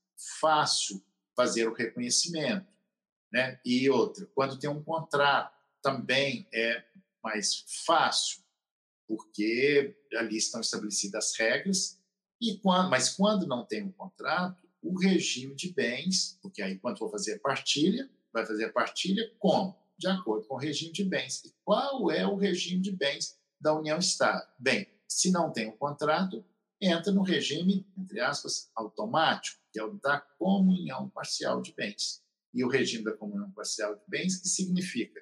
fácil 0.41 1.03
fazer 1.37 1.69
o 1.69 1.75
reconhecimento. 1.75 2.67
Né? 3.33 3.59
E 3.65 3.91
outra, 3.91 4.27
quando 4.35 4.59
tem 4.59 4.71
um 4.71 4.83
contrato, 4.83 5.53
também 5.83 6.47
é 6.53 6.85
mais 7.23 7.65
fácil 7.85 8.45
porque 9.07 9.97
ali 10.17 10.37
estão 10.37 10.61
estabelecidas 10.61 11.27
as 11.27 11.39
regras, 11.39 12.01
e 12.41 12.59
quando, 12.59 12.91
mas 12.91 13.11
quando 13.11 13.47
não 13.47 13.65
tem 13.65 13.83
um 13.83 13.93
contrato, 13.93 14.67
o 14.83 14.99
regime 14.99 15.55
de 15.55 15.73
bens, 15.73 16.39
porque 16.43 16.63
aí 16.63 16.79
quando 16.79 16.99
for 16.99 17.11
fazer 17.11 17.39
partilha, 17.39 18.11
vai 18.33 18.45
fazer 18.45 18.73
partilha 18.73 19.31
como? 19.39 19.77
De 19.99 20.09
acordo 20.09 20.47
com 20.47 20.55
o 20.55 20.59
regime 20.59 20.93
de 20.93 21.05
bens. 21.05 21.45
E 21.45 21.55
qual 21.65 22.11
é 22.11 22.27
o 22.27 22.37
regime 22.37 22.81
de 22.81 22.93
bens 22.93 23.39
da 23.61 23.75
União 23.75 23.99
Estado? 23.99 24.47
Bem, 24.59 24.89
se 25.09 25.31
não 25.31 25.53
tem 25.53 25.69
um 25.69 25.77
contrato, 25.77 26.45
entra 26.81 27.13
no 27.13 27.23
regime, 27.23 27.87
entre 27.97 28.21
aspas, 28.21 28.71
automático, 28.75 29.61
que 29.73 29.79
é 29.79 29.85
o 29.85 29.95
da 29.95 30.21
comunhão 30.39 31.09
parcial 31.09 31.63
de 31.63 31.73
bens. 31.73 32.23
e 32.53 32.65
o 32.65 32.69
regime 32.69 33.03
da 33.03 33.13
comunhão 33.13 33.51
parcial 33.51 33.97
de 33.97 34.03
bens, 34.07 34.37
que 34.37 34.49
significa 34.49 35.21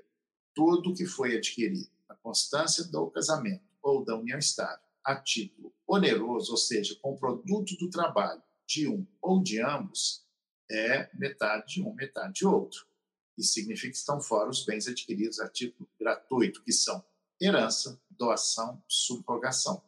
tudo 0.54 0.92
que 0.92 1.06
foi 1.06 1.34
adquirido 1.34 1.90
na 2.06 2.14
constância 2.16 2.84
do 2.84 3.10
casamento 3.10 3.64
ou 3.82 4.04
da 4.04 4.14
união 4.14 4.38
estável 4.38 4.84
a 5.02 5.16
título 5.16 5.74
oneroso, 5.86 6.52
ou 6.52 6.56
seja, 6.56 6.94
com 7.00 7.16
produto 7.16 7.76
do 7.76 7.90
trabalho 7.90 8.42
de 8.66 8.86
um 8.86 9.06
ou 9.20 9.42
de 9.42 9.60
ambos, 9.60 10.24
é 10.70 11.10
metade 11.14 11.74
de 11.74 11.82
um, 11.82 11.92
metade 11.94 12.34
de 12.34 12.46
outro. 12.46 12.86
Isso 13.36 13.54
significa 13.54 13.90
que 13.90 13.96
estão 13.96 14.20
fora 14.20 14.50
os 14.50 14.64
bens 14.64 14.86
adquiridos 14.86 15.40
a 15.40 15.48
título 15.48 15.88
gratuito, 15.98 16.62
que 16.62 16.72
são 16.72 17.04
herança, 17.40 18.00
doação, 18.10 18.82
subrogação. 18.86 19.82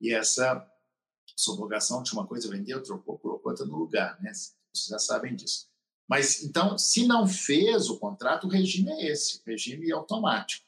E 0.00 0.12
essa 0.12 0.68
subrogação 1.36 2.02
de 2.02 2.12
uma 2.12 2.26
coisa 2.26 2.48
vendeu, 2.48 2.82
trocou, 2.82 3.18
colocou 3.18 3.50
outra 3.50 3.66
no 3.66 3.76
lugar, 3.76 4.20
né? 4.22 4.32
Vocês 4.32 4.88
já 4.88 4.98
sabem 4.98 5.34
disso. 5.34 5.70
Mas, 6.08 6.42
então, 6.42 6.76
se 6.76 7.06
não 7.06 7.26
fez 7.26 7.88
o 7.88 7.98
contrato, 7.98 8.46
o 8.46 8.50
regime 8.50 8.90
é 8.90 9.10
esse, 9.10 9.40
regime 9.46 9.88
é 9.88 9.92
automático. 9.92 10.66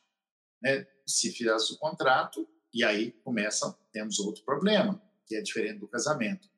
Né? 0.63 0.87
Se 1.07 1.33
fez 1.33 1.71
o 1.71 1.79
contrato, 1.79 2.49
e 2.73 2.83
aí 2.83 3.13
começa, 3.23 3.77
temos 3.93 4.19
outro 4.19 4.43
problema, 4.45 5.01
que 5.27 5.37
é 5.37 5.43
diferente 5.43 5.81
do 5.81 5.89
casamento. 5.89 6.49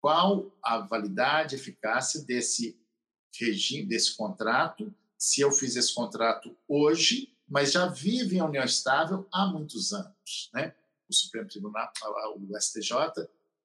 Qual 0.00 0.56
a 0.62 0.78
validade, 0.78 1.54
eficácia 1.54 2.22
desse 2.22 2.80
regime, 3.40 3.86
desse 3.86 4.16
contrato, 4.16 4.94
se 5.18 5.40
eu 5.40 5.50
fiz 5.50 5.76
esse 5.76 5.94
contrato 5.94 6.56
hoje, 6.66 7.36
mas 7.48 7.72
já 7.72 7.86
vive 7.86 8.36
em 8.36 8.42
união 8.42 8.64
estável 8.64 9.26
há 9.32 9.46
muitos 9.46 9.92
anos, 9.92 10.50
né? 10.54 10.74
O 11.08 11.14
Supremo 11.14 11.48
Tribunal, 11.48 11.92
o 12.36 12.58
STJ, 12.58 12.96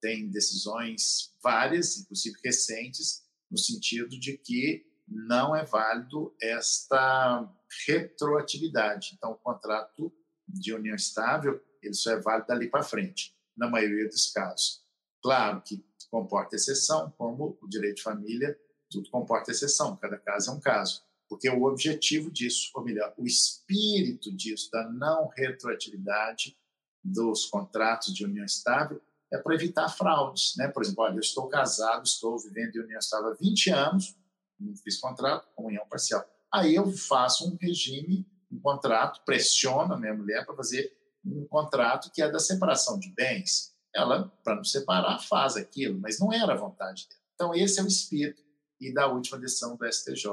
tem 0.01 0.29
decisões 0.29 1.33
várias, 1.41 1.97
inclusive 1.97 2.37
recentes, 2.43 3.23
no 3.49 3.57
sentido 3.57 4.19
de 4.19 4.37
que 4.37 4.85
não 5.07 5.55
é 5.55 5.63
válido 5.63 6.35
esta 6.41 7.49
retroatividade. 7.87 9.13
Então, 9.15 9.31
o 9.31 9.37
contrato 9.37 10.13
de 10.47 10.73
união 10.73 10.95
estável 10.95 11.61
ele 11.81 11.93
só 11.93 12.11
é 12.11 12.19
válido 12.19 12.47
dali 12.47 12.69
para 12.69 12.83
frente, 12.83 13.35
na 13.55 13.69
maioria 13.69 14.07
dos 14.07 14.31
casos. 14.31 14.83
Claro 15.21 15.61
que 15.61 15.83
comporta 16.09 16.55
exceção, 16.55 17.11
como 17.17 17.57
o 17.61 17.67
direito 17.67 17.97
de 17.97 18.03
família, 18.03 18.57
tudo 18.89 19.09
comporta 19.09 19.51
exceção, 19.51 19.95
cada 19.97 20.17
caso 20.17 20.51
é 20.51 20.53
um 20.53 20.59
caso. 20.59 21.01
Porque 21.29 21.49
o 21.49 21.63
objetivo 21.63 22.31
disso, 22.31 22.71
ou 22.73 22.83
melhor, 22.83 23.13
o 23.17 23.25
espírito 23.25 24.31
disso, 24.31 24.69
da 24.71 24.89
não 24.89 25.27
retroatividade 25.27 26.57
dos 27.03 27.45
contratos 27.45 28.13
de 28.13 28.23
união 28.23 28.45
estável, 28.45 29.01
é 29.31 29.37
para 29.37 29.55
evitar 29.55 29.89
fraudes. 29.89 30.55
Né? 30.55 30.67
Por 30.69 30.83
exemplo, 30.83 31.03
olha, 31.03 31.15
eu 31.15 31.19
estou 31.19 31.47
casado, 31.47 32.05
estou 32.05 32.37
vivendo 32.39 32.75
em 32.75 32.79
união 32.79 32.99
estável 32.99 33.31
há 33.31 33.33
20 33.33 33.69
anos, 33.71 34.15
não 34.59 34.75
fiz 34.77 34.97
contrato, 34.97 35.47
comunhão 35.53 35.85
parcial. 35.87 36.25
Aí 36.51 36.75
eu 36.75 36.89
faço 36.91 37.47
um 37.47 37.57
regime, 37.59 38.25
um 38.49 38.59
contrato, 38.59 39.21
pressiono 39.25 39.93
a 39.93 39.99
minha 39.99 40.13
mulher 40.13 40.45
para 40.45 40.55
fazer 40.55 40.91
um 41.25 41.45
contrato 41.45 42.09
que 42.11 42.21
é 42.21 42.31
da 42.31 42.39
separação 42.39 42.97
de 42.97 43.09
bens. 43.09 43.75
Ela, 43.93 44.31
para 44.43 44.55
não 44.55 44.63
separar, 44.63 45.19
faz 45.19 45.57
aquilo, 45.57 45.99
mas 45.99 46.19
não 46.19 46.31
era 46.31 46.53
a 46.53 46.57
vontade 46.57 47.07
dela. 47.09 47.21
Então, 47.35 47.53
esse 47.53 47.79
é 47.79 47.83
o 47.83 47.87
espírito 47.87 48.46
e 48.79 48.93
da 48.93 49.07
última 49.07 49.37
decisão 49.37 49.75
do 49.75 49.91
STJ, 49.91 50.29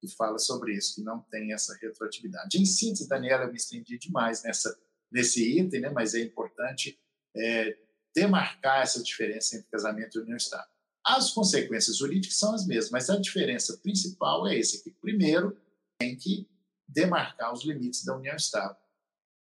que 0.00 0.08
fala 0.08 0.38
sobre 0.38 0.74
isso, 0.74 0.96
que 0.96 1.02
não 1.02 1.20
tem 1.30 1.52
essa 1.52 1.76
retroatividade. 1.80 2.58
Em 2.58 2.64
síntese, 2.64 3.08
Daniela, 3.08 3.44
eu 3.44 3.50
me 3.50 3.56
estendi 3.56 3.98
demais 3.98 4.42
nessa, 4.42 4.78
nesse 5.10 5.58
item, 5.58 5.80
né, 5.80 5.90
mas 5.90 6.14
é 6.14 6.20
importante 6.20 6.98
é, 7.36 7.76
demarcar 8.14 8.82
essa 8.82 9.02
diferença 9.02 9.56
entre 9.56 9.68
casamento 9.70 10.18
e 10.18 10.22
união 10.22 10.36
estável. 10.36 10.68
As 11.04 11.30
consequências 11.30 11.96
jurídicas 11.96 12.36
são 12.38 12.54
as 12.54 12.66
mesmas, 12.66 12.90
mas 12.90 13.10
a 13.10 13.18
diferença 13.18 13.78
principal 13.78 14.46
é 14.46 14.56
esse 14.56 14.78
aqui. 14.78 14.90
Primeiro, 14.90 15.58
tem 15.98 16.16
que 16.16 16.48
demarcar 16.86 17.52
os 17.52 17.64
limites 17.64 18.04
da 18.04 18.16
união 18.16 18.36
estável. 18.36 18.76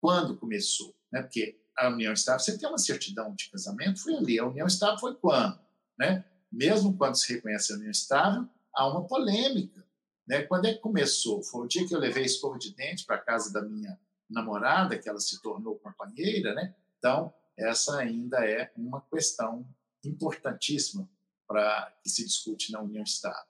Quando 0.01 0.37
começou? 0.37 0.95
Né? 1.11 1.21
Porque 1.21 1.59
a 1.77 1.89
união 1.89 2.13
estável, 2.13 2.39
você 2.39 2.57
tem 2.57 2.67
uma 2.67 2.77
certidão 2.77 3.33
de 3.35 3.49
casamento, 3.49 3.99
foi 3.99 4.15
ali. 4.15 4.39
A 4.39 4.45
união 4.45 4.65
estável 4.65 4.99
foi 4.99 5.15
quando? 5.15 5.59
Né? 5.97 6.23
Mesmo 6.51 6.97
quando 6.97 7.15
se 7.15 7.33
reconhece 7.33 7.73
a 7.73 7.75
união 7.75 7.91
estável, 7.91 8.47
há 8.73 8.87
uma 8.87 9.05
polêmica. 9.05 9.85
Né? 10.25 10.43
Quando 10.43 10.65
é 10.65 10.73
que 10.73 10.79
começou? 10.79 11.43
Foi 11.43 11.65
o 11.65 11.67
dia 11.67 11.85
que 11.85 11.93
eu 11.93 11.99
levei 11.99 12.23
escova 12.23 12.57
de 12.57 12.73
dente 12.73 13.05
para 13.05 13.17
a 13.17 13.21
casa 13.21 13.51
da 13.51 13.61
minha 13.61 13.99
namorada, 14.29 14.97
que 14.97 15.09
ela 15.09 15.19
se 15.19 15.41
tornou 15.41 15.77
companheira. 15.79 16.53
Né? 16.53 16.73
Então, 16.97 17.33
essa 17.57 17.97
ainda 17.97 18.45
é 18.45 18.71
uma 18.77 19.01
questão 19.01 19.67
importantíssima 20.03 21.07
para 21.45 21.93
que 22.01 22.09
se 22.09 22.23
discute 22.25 22.71
na 22.71 22.81
união 22.81 23.03
estável. 23.03 23.45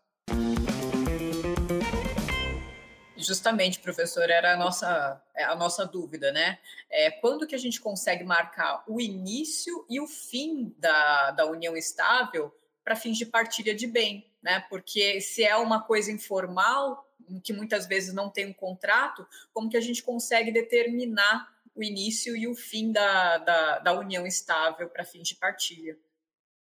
Justamente, 3.16 3.80
professor, 3.80 4.30
era 4.30 4.54
a 4.54 4.58
nossa, 4.58 5.22
é 5.36 5.44
a 5.44 5.56
nossa 5.56 5.86
dúvida, 5.86 6.32
né? 6.32 6.60
É, 6.90 7.10
quando 7.10 7.48
que 7.48 7.56
a 7.56 7.58
gente 7.58 7.82
consegue 7.82 8.24
marcar 8.24 8.84
o 8.88 9.02
início 9.02 9.86
e 9.90 10.00
o 10.00 10.08
fim 10.08 10.74
da, 10.78 11.32
da 11.32 11.46
união 11.48 11.76
estável 11.76 12.56
para 12.88 12.96
fins 12.96 13.18
de 13.18 13.26
partilha 13.26 13.76
de 13.76 13.86
bem, 13.86 14.32
né? 14.42 14.62
Porque 14.70 15.20
se 15.20 15.44
é 15.44 15.58
uma 15.58 15.82
coisa 15.82 16.10
informal, 16.10 17.06
que 17.44 17.52
muitas 17.52 17.86
vezes 17.86 18.14
não 18.14 18.30
tem 18.30 18.46
um 18.46 18.54
contrato, 18.54 19.28
como 19.52 19.70
que 19.70 19.76
a 19.76 19.82
gente 19.82 20.02
consegue 20.02 20.54
determinar 20.54 21.54
o 21.76 21.84
início 21.84 22.34
e 22.34 22.48
o 22.48 22.56
fim 22.56 22.94
da, 22.94 23.40
da, 23.40 23.80
da 23.80 24.00
união 24.00 24.26
estável 24.26 24.88
para 24.88 25.04
fins 25.04 25.28
de 25.28 25.36
partilha? 25.36 25.98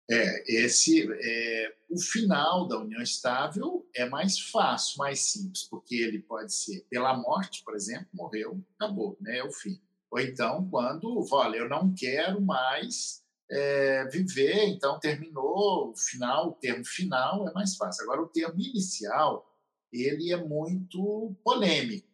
É, 0.10 0.64
esse, 0.64 1.08
é, 1.12 1.76
o 1.92 2.00
final 2.00 2.68
da 2.68 2.80
união 2.80 3.04
estável 3.04 3.88
é 3.94 4.10
mais 4.10 4.40
fácil, 4.40 4.98
mais 4.98 5.20
simples, 5.20 5.62
porque 5.66 5.94
ele 5.94 6.24
pode 6.24 6.56
ser 6.56 6.88
pela 6.90 7.16
morte, 7.16 7.64
por 7.64 7.76
exemplo, 7.76 8.08
morreu, 8.12 8.60
acabou, 8.80 9.16
né, 9.22 9.38
é 9.38 9.44
o 9.44 9.52
fim. 9.52 9.80
Ou 10.10 10.20
então, 10.20 10.68
quando, 10.72 11.24
olha, 11.32 11.58
eu 11.58 11.70
não 11.70 11.94
quero 11.94 12.42
mais 12.42 13.24
é, 13.50 14.06
viver, 14.06 14.66
então 14.68 15.00
terminou 15.00 15.92
o 15.92 15.96
final, 15.96 16.50
o 16.50 16.54
termo 16.54 16.86
final 16.86 17.48
é 17.48 17.54
mais 17.54 17.76
fácil. 17.76 18.04
Agora, 18.04 18.22
o 18.22 18.28
termo 18.28 18.60
inicial, 18.60 19.50
ele 19.92 20.32
é 20.32 20.38
muito 20.38 21.36
polêmico. 21.44 22.08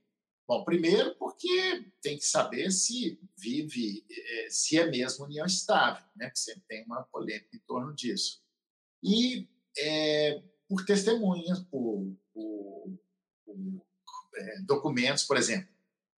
Bom, 0.47 0.65
primeiro 0.65 1.15
porque 1.15 1.85
tem 2.01 2.17
que 2.17 2.25
saber 2.25 2.71
se 2.71 3.17
vive, 3.37 4.05
eh, 4.11 4.49
se 4.49 4.77
é 4.77 4.85
mesmo 4.85 5.23
união 5.23 5.45
estável, 5.45 6.03
né? 6.13 6.29
que 6.29 6.37
sempre 6.37 6.63
tem 6.67 6.83
uma 6.83 7.03
polêmica 7.03 7.55
em 7.55 7.59
torno 7.59 7.95
disso. 7.95 8.43
E 9.01 9.47
é, 9.77 10.43
por 10.67 10.83
testemunhas, 10.83 11.59
por, 11.61 12.13
por, 12.33 12.99
por 13.45 13.81
é, 14.35 14.61
documentos, 14.63 15.23
por 15.23 15.37
exemplo, 15.37 15.69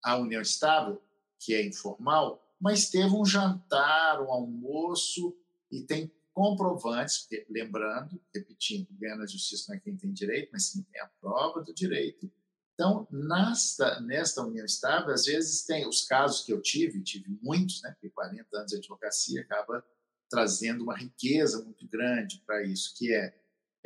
a 0.02 0.16
união 0.16 0.42
estável, 0.42 1.00
que 1.38 1.54
é 1.54 1.64
informal, 1.64 2.43
mas 2.64 2.88
teve 2.88 3.14
um 3.14 3.26
jantar, 3.26 4.22
um 4.22 4.32
almoço, 4.32 5.36
e 5.70 5.82
tem 5.82 6.10
comprovantes, 6.32 7.28
lembrando, 7.48 8.18
repetindo, 8.34 8.88
ganha 8.92 9.16
na 9.16 9.26
justiça 9.26 9.66
não 9.68 9.76
é 9.76 9.80
quem 9.80 9.96
tem 9.96 10.12
direito, 10.12 10.48
mas 10.50 10.64
sim 10.64 10.82
tem 10.90 11.00
a 11.00 11.10
prova 11.20 11.62
do 11.62 11.74
direito, 11.74 12.30
então, 12.74 13.06
nesta, 13.10 14.00
nesta 14.00 14.42
união 14.42 14.64
estável, 14.64 15.14
às 15.14 15.26
vezes 15.26 15.64
tem 15.64 15.86
os 15.86 16.02
casos 16.06 16.44
que 16.44 16.52
eu 16.52 16.60
tive, 16.60 17.02
tive 17.02 17.38
muitos, 17.40 17.80
né, 17.82 17.92
porque 17.92 18.10
40 18.10 18.48
anos 18.52 18.70
de 18.72 18.78
advocacia 18.78 19.42
acaba 19.42 19.84
trazendo 20.28 20.82
uma 20.82 20.96
riqueza 20.96 21.62
muito 21.62 21.86
grande 21.86 22.42
para 22.44 22.64
isso, 22.64 22.92
que 22.96 23.14
é, 23.14 23.32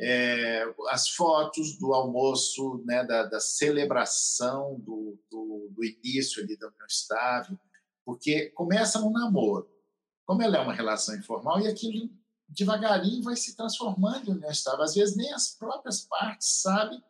é, 0.01 0.73
as 0.89 1.09
fotos 1.09 1.77
do 1.77 1.93
almoço, 1.93 2.81
né, 2.83 3.03
da, 3.03 3.23
da 3.23 3.39
celebração 3.39 4.79
do, 4.79 5.19
do, 5.29 5.67
do, 5.69 5.85
início 5.85 6.41
ali 6.41 6.57
da 6.57 6.67
união 6.67 6.87
estável, 6.87 7.59
porque 8.05 8.49
começa 8.51 8.99
no 8.99 9.11
namoro. 9.11 9.69
Como 10.25 10.41
ela 10.41 10.57
é 10.57 10.61
uma 10.61 10.73
relação 10.73 11.15
informal, 11.15 11.59
e 11.59 11.67
aquilo 11.67 12.09
devagarinho 12.47 13.23
vai 13.23 13.35
se 13.35 13.55
transformando 13.55 14.31
em 14.31 14.49
estável. 14.49 14.83
Às 14.83 14.95
vezes 14.95 15.15
nem 15.15 15.31
as 15.33 15.55
próprias 15.55 16.01
partes 16.01 16.61
sabem 16.61 17.01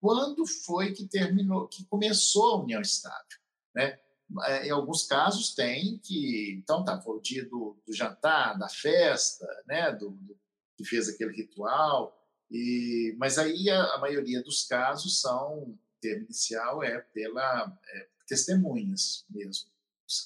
quando 0.00 0.46
foi 0.46 0.92
que 0.92 1.06
terminou, 1.06 1.68
que 1.68 1.84
começou 1.86 2.54
a 2.54 2.62
união 2.62 2.80
estável, 2.80 3.38
né? 3.74 3.98
É, 4.44 4.66
em 4.66 4.70
alguns 4.70 5.04
casos 5.04 5.54
tem 5.54 5.98
que, 5.98 6.52
então 6.62 6.84
tá, 6.84 7.00
foi 7.00 7.16
o 7.16 7.20
dia 7.20 7.48
do, 7.48 7.80
do 7.86 7.94
jantar, 7.94 8.58
da 8.58 8.68
festa, 8.68 9.46
né, 9.66 9.90
do, 9.92 10.10
do, 10.10 10.38
que 10.76 10.84
fez 10.84 11.08
aquele 11.08 11.34
ritual, 11.34 12.14
e, 12.50 13.16
mas 13.18 13.38
aí 13.38 13.70
a, 13.70 13.94
a 13.94 13.98
maioria 13.98 14.42
dos 14.42 14.64
casos 14.64 15.22
são, 15.22 15.62
o 15.62 15.78
termo 15.98 16.24
inicial 16.26 16.82
é 16.82 17.00
pela 17.00 17.74
é, 17.88 18.08
testemunhas 18.26 19.24
mesmo, 19.30 19.70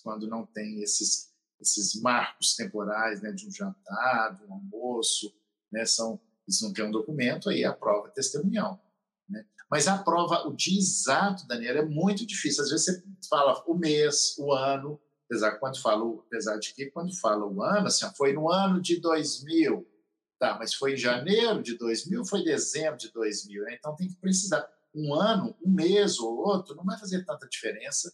quando 0.02 0.28
não 0.28 0.46
tem 0.46 0.82
esses, 0.82 1.32
esses 1.60 2.00
marcos 2.00 2.54
temporais, 2.54 3.20
né, 3.20 3.32
de 3.32 3.46
um 3.46 3.50
jantar, 3.50 4.36
de 4.36 4.44
um 4.44 4.52
almoço, 4.52 5.34
né, 5.70 5.84
são, 5.84 6.20
eles 6.46 6.60
não 6.60 6.72
têm 6.72 6.84
um 6.84 6.90
documento, 6.90 7.48
aí 7.48 7.64
a 7.64 7.72
prova 7.72 8.08
é 8.08 8.10
testemunhal. 8.12 8.84
Né? 9.28 9.44
Mas 9.70 9.88
a 9.88 9.98
prova, 9.98 10.46
o 10.46 10.54
dia 10.54 10.78
exato, 10.78 11.46
Daniela, 11.46 11.80
é 11.80 11.84
muito 11.84 12.26
difícil. 12.26 12.62
Às 12.62 12.70
vezes 12.70 12.86
você 12.86 13.02
fala 13.28 13.62
o 13.66 13.74
mês, 13.74 14.36
o 14.38 14.52
ano, 14.52 15.00
apesar, 15.26 15.52
quando 15.58 15.80
fala, 15.80 16.04
apesar 16.26 16.58
de 16.58 16.74
que 16.74 16.86
quando 16.86 17.14
fala 17.18 17.46
o 17.46 17.62
ano, 17.62 17.86
assim, 17.86 18.06
foi 18.16 18.32
no 18.32 18.50
ano 18.50 18.80
de 18.80 19.00
2000, 19.00 19.86
tá, 20.38 20.56
mas 20.58 20.74
foi 20.74 20.94
em 20.94 20.96
janeiro 20.96 21.62
de 21.62 21.76
2000, 21.78 22.24
foi 22.24 22.44
dezembro 22.44 22.98
de 22.98 23.12
2000, 23.12 23.62
né? 23.64 23.76
então 23.78 23.96
tem 23.96 24.08
que 24.08 24.16
precisar. 24.16 24.68
um 24.94 25.14
ano, 25.14 25.56
um 25.64 25.70
mês 25.70 26.18
ou 26.18 26.36
outro, 26.36 26.74
não 26.74 26.84
vai 26.84 26.98
fazer 26.98 27.24
tanta 27.24 27.48
diferença 27.48 28.12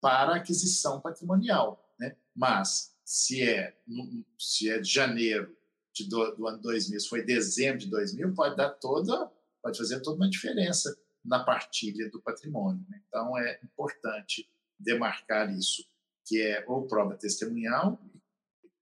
para 0.00 0.36
aquisição 0.36 1.00
patrimonial. 1.00 1.92
Né? 1.98 2.16
Mas, 2.34 2.94
se 3.04 3.42
é, 3.42 3.76
se 4.38 4.70
é 4.70 4.78
de 4.78 4.90
janeiro 4.90 5.56
de 5.92 6.08
do, 6.08 6.36
do 6.36 6.46
ano 6.46 6.58
2000, 6.58 7.00
se 7.00 7.08
foi 7.08 7.22
dezembro 7.22 7.78
de 7.78 7.88
2000, 7.88 8.34
pode 8.34 8.56
dar 8.56 8.70
toda, 8.70 9.30
pode 9.62 9.76
fazer 9.76 10.00
toda 10.00 10.16
uma 10.16 10.30
diferença 10.30 10.96
na 11.24 11.44
partilha 11.44 12.08
do 12.10 12.20
patrimônio. 12.20 12.84
Né? 12.88 13.00
Então, 13.08 13.36
é 13.36 13.60
importante 13.62 14.48
demarcar 14.78 15.52
isso, 15.52 15.84
que 16.24 16.40
é 16.40 16.64
ou 16.66 16.86
prova 16.86 17.16
testemunhal, 17.16 18.00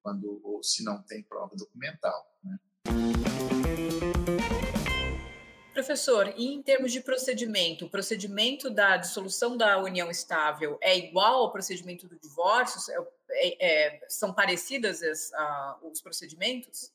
quando 0.03 0.41
ou 0.45 0.63
se 0.63 0.85
não 0.85 1.03
tem 1.03 1.23
prova 1.23 1.57
documental. 1.57 2.39
Né? 2.45 2.59
Professor, 5.79 6.35
e 6.37 6.47
em 6.47 6.61
termos 6.61 6.91
de 6.91 7.01
procedimento, 7.01 7.85
o 7.85 7.89
procedimento 7.89 8.69
da 8.69 8.97
dissolução 8.97 9.57
da 9.57 9.81
união 9.81 10.11
estável 10.11 10.77
é 10.83 10.99
igual 10.99 11.35
ao 11.35 11.53
procedimento 11.53 12.09
do 12.09 12.19
divórcio? 12.19 12.81
É, 13.31 13.67
é, 13.95 14.07
são 14.09 14.35
parecidas 14.35 15.05
as, 15.05 15.33
a, 15.35 15.79
os 15.85 16.01
procedimentos? 16.01 16.93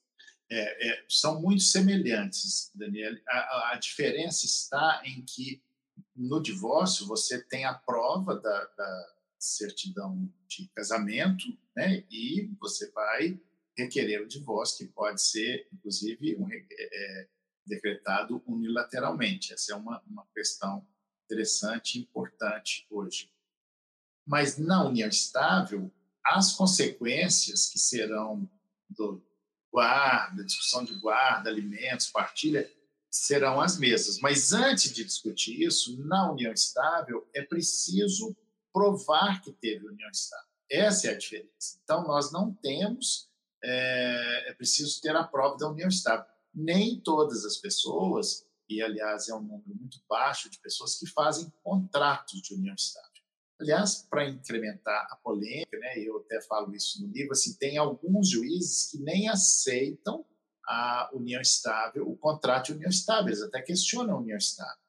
É, 0.52 0.90
é, 0.90 1.06
são 1.08 1.42
muito 1.42 1.64
semelhantes, 1.64 2.74
Daniel. 2.76 3.16
A, 3.26 3.72
a, 3.72 3.76
diferença 3.78 4.46
está 4.46 5.02
em 5.06 5.22
que 5.22 5.64
no 6.14 6.42
divórcio 6.42 7.08
você 7.08 7.42
tem 7.42 7.64
a 7.64 7.74
prova 7.74 8.36
da, 8.36 8.66
da 8.66 9.14
certidão 9.40 10.30
de 10.46 10.68
casamento, 10.76 11.58
né? 11.74 12.04
E 12.12 12.52
você 12.60 12.92
vai 12.92 13.40
requerer 13.78 14.22
o 14.22 14.28
divórcio, 14.28 14.86
que 14.86 14.94
pode 14.94 15.22
ser, 15.22 15.70
inclusive, 15.72 16.36
um, 16.36 16.50
é, 16.52 17.28
decretado 17.66 18.44
unilateralmente. 18.46 19.54
Essa 19.54 19.74
é 19.74 19.76
uma, 19.76 20.02
uma 20.08 20.26
questão 20.34 20.86
interessante 21.26 21.98
e 21.98 22.02
importante 22.02 22.86
hoje. 22.90 23.32
Mas 24.26 24.58
na 24.58 24.86
união 24.86 25.10
estável, 25.10 25.92
as 26.26 26.54
consequências 26.54 27.68
que 27.70 27.80
serão 27.80 28.50
do 28.90 29.22
guarda, 29.72 30.44
discussão 30.44 30.86
de 30.86 30.94
guarda, 31.00 31.50
alimentos, 31.50 32.08
partilha, 32.08 32.70
serão 33.10 33.60
as 33.60 33.78
mesmas. 33.78 34.20
Mas 34.20 34.54
antes 34.54 34.94
de 34.94 35.04
discutir 35.04 35.62
isso, 35.62 36.00
na 36.06 36.32
união 36.32 36.54
estável, 36.54 37.28
é 37.34 37.42
preciso 37.42 38.36
provar 38.72 39.42
que 39.42 39.52
teve 39.52 39.88
união 39.88 40.10
estável. 40.10 40.48
Essa 40.70 41.08
é 41.08 41.12
a 41.12 41.18
diferença. 41.18 41.80
Então, 41.84 42.04
nós 42.04 42.32
não 42.32 42.54
temos, 42.54 43.30
é, 43.64 44.50
é 44.50 44.54
preciso 44.54 45.02
ter 45.02 45.16
a 45.16 45.24
prova 45.24 45.58
da 45.58 45.70
união 45.70 45.90
estável 45.90 46.26
nem 46.54 47.00
todas 47.02 47.46
as 47.46 47.58
pessoas, 47.58 48.46
e 48.70 48.82
aliás 48.82 49.28
é 49.30 49.36
um 49.36 49.42
número 49.42 49.76
muito 49.76 50.00
baixo 50.08 50.50
de 50.50 50.60
pessoas 50.60 50.98
que 50.98 51.08
fazem 51.08 51.52
contratos 51.64 52.42
de 52.42 52.54
união 52.54 52.76
estável. 52.76 53.10
Aliás, 53.60 54.06
para 54.10 54.28
incrementar 54.28 55.08
a 55.10 55.16
polêmica, 55.16 55.78
né, 55.78 56.00
eu 56.00 56.18
até 56.18 56.42
falo 56.42 56.76
isso 56.76 57.02
no 57.02 57.12
livro, 57.12 57.32
assim, 57.32 57.56
tem 57.58 57.78
alguns 57.78 58.30
juízes 58.30 58.92
que 58.92 58.98
nem 59.00 59.30
aceitam 59.30 60.26
a 60.68 61.10
união 61.14 61.42
estável, 61.42 62.10
o 62.10 62.18
contrato 62.18 62.68
de 62.68 62.74
união 62.74 62.90
estável, 62.90 63.28
eles 63.28 63.42
até 63.42 63.62
questionam 63.62 64.16
a 64.16 64.20
união 64.20 64.38
estável. 64.38 64.82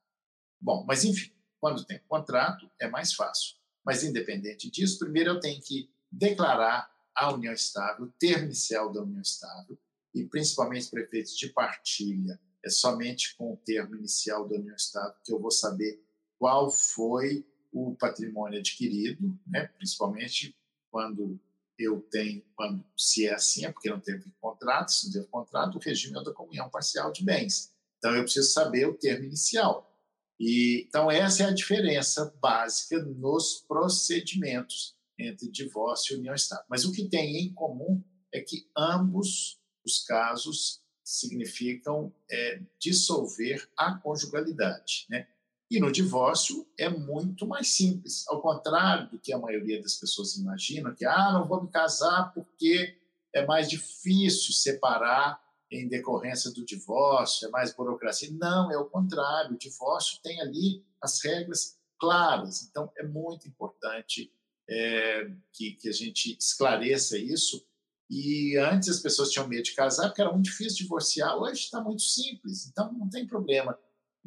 Bom, 0.61 0.85
mas 0.87 1.05
enfim, 1.05 1.33
quando 1.61 1.85
tem 1.85 2.01
contrato 2.09 2.71
é 2.81 2.89
mais 2.89 3.13
fácil. 3.13 3.57
Mas 3.85 4.03
independente 4.03 4.71
disso, 4.71 4.99
primeiro 4.99 5.31
eu 5.31 5.41
tenho 5.41 5.61
que 5.63 5.91
declarar 6.11 6.91
a 7.15 7.33
união 7.33 7.53
estável, 7.53 8.07
o 8.07 8.13
termo 8.19 8.47
inicial 8.47 8.93
da 8.93 9.03
união 9.03 9.21
estável, 9.21 9.79
e 10.15 10.25
principalmente 10.25 10.89
para 10.91 11.03
efeitos 11.03 11.37
de 11.37 11.49
partilha, 11.49 12.41
é 12.65 12.71
somente 12.71 13.37
com 13.37 13.53
o 13.53 13.57
termo 13.57 13.97
inicial 13.97 14.49
do 14.49 14.55
União 14.55 14.75
Estado 14.75 15.17
que 15.25 15.33
eu 15.33 15.41
vou 15.41 15.51
saber 15.51 16.03
qual 16.39 16.71
foi 16.71 17.47
o 17.73 17.95
patrimônio 17.97 18.61
adquirido, 18.61 19.39
né? 19.47 19.67
principalmente 19.77 20.57
quando 20.91 21.39
eu 21.77 22.01
tenho, 22.01 22.45
quando 22.55 22.85
se 22.97 23.27
é 23.27 23.35
assim, 23.35 23.65
é 23.65 23.73
porque 23.73 23.91
não 23.91 24.01
teve 24.01 24.31
contrato, 24.41 24.93
se 24.93 25.07
não 25.07 25.13
teve 25.13 25.27
contrato, 25.27 25.77
o 25.77 25.81
regime 25.81 26.19
é 26.19 26.23
da 26.23 26.33
comunhão 26.33 26.71
parcial 26.71 27.11
de 27.11 27.25
bens. 27.25 27.73
Então 27.99 28.15
eu 28.15 28.23
preciso 28.23 28.53
saber 28.53 28.87
o 28.87 28.95
termo 28.95 29.25
inicial. 29.25 29.91
E 30.39 30.85
então 30.89 31.11
essa 31.11 31.43
é 31.43 31.47
a 31.47 31.55
diferença 31.55 32.33
básica 32.41 33.03
nos 33.03 33.65
procedimentos 33.67 34.97
entre 35.19 35.51
divórcio 35.51 36.15
e 36.15 36.19
união 36.19 36.35
estável. 36.35 36.65
Mas 36.69 36.85
o 36.85 36.93
que 36.93 37.09
tem 37.09 37.37
em 37.39 37.53
comum 37.53 38.03
é 38.33 38.41
que 38.41 38.69
ambos 38.77 39.61
os 39.85 40.05
casos 40.05 40.83
significam 41.03 42.13
é, 42.31 42.61
dissolver 42.79 43.69
a 43.77 43.95
conjugalidade. 43.95 45.07
Né? 45.11 45.27
E 45.71 45.79
no 45.79 45.93
divórcio 45.93 46.67
é 46.79 46.89
muito 46.89 47.47
mais 47.47 47.69
simples, 47.69 48.27
ao 48.29 48.41
contrário 48.41 49.11
do 49.11 49.19
que 49.19 49.33
a 49.33 49.39
maioria 49.39 49.83
das 49.83 49.97
pessoas 49.97 50.37
imaginam, 50.37 50.95
que 50.95 51.05
ah, 51.05 51.33
não 51.33 51.47
vou 51.47 51.63
me 51.63 51.71
casar 51.71 52.33
porque 52.33 52.97
é 53.33 53.45
mais 53.45 53.69
difícil 53.69 54.53
separar 54.53 55.43
em 55.71 55.89
decorrência 55.89 56.51
do 56.53 56.65
divórcio, 56.65 57.49
é 57.49 57.51
mais 57.51 57.75
burocracia. 57.75 58.31
Não, 58.31 58.71
é 58.71 58.79
o 58.79 58.85
contrário, 58.85 59.55
o 59.55 59.59
divórcio 59.59 60.21
tem 60.23 60.41
ali 60.41 60.85
as 61.03 61.23
regras 61.23 61.77
claras. 61.99 62.63
Então, 62.63 62.91
é 62.97 63.03
muito 63.03 63.49
importante 63.49 64.33
é, 64.69 65.31
que, 65.53 65.73
que 65.73 65.89
a 65.89 65.93
gente 65.93 66.37
esclareça 66.39 67.19
isso 67.19 67.67
e 68.15 68.57
antes 68.59 68.89
as 68.89 69.01
pessoas 69.01 69.31
tinham 69.31 69.49
medo 69.49 69.65
de 69.65 69.75
casar 69.75 70.07
porque 70.07 70.21
era 70.21 70.31
muito 70.31 70.45
difícil 70.45 70.85
divorciar. 70.85 71.37
Hoje 71.37 71.63
está 71.63 71.81
muito 71.81 72.03
simples, 72.03 72.65
então 72.69 72.93
não 72.93 73.11
tem 73.11 73.27
problema. 73.27 73.77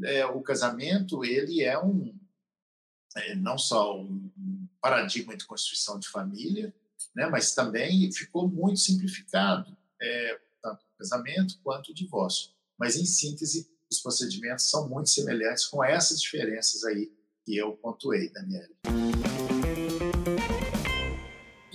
É, 0.04 0.26
o 0.26 0.42
casamento 0.42 1.24
ele 1.24 1.64
é 1.64 1.82
um 1.82 2.14
é, 3.16 3.34
não 3.36 3.58
só 3.58 3.98
um 3.98 4.68
paradigma 4.82 5.38
de 5.38 5.46
constituição 5.46 5.98
de 5.98 6.10
família, 6.10 6.76
né, 7.16 7.28
mas 7.28 7.56
também 7.56 8.12
ficou 8.12 8.50
muito 8.50 8.82
simplificado, 8.82 9.76
é, 10.02 10.40
tanto 10.62 10.82
o 10.82 10.98
casamento 10.98 11.58
quanto 11.64 11.92
o 11.92 11.96
divórcio. 11.96 12.52
Mas 12.78 12.98
em 12.98 13.06
síntese, 13.06 13.72
os 13.90 14.00
procedimentos 14.00 14.70
são 14.70 14.90
muito 14.90 15.10
semelhantes 15.10 15.66
com 15.66 15.82
essas 15.82 16.22
diferenças 16.22 16.84
aí 16.84 17.10
que 17.46 17.56
eu 17.56 17.72
pontuei, 17.78 18.30
Daniela. 18.34 18.68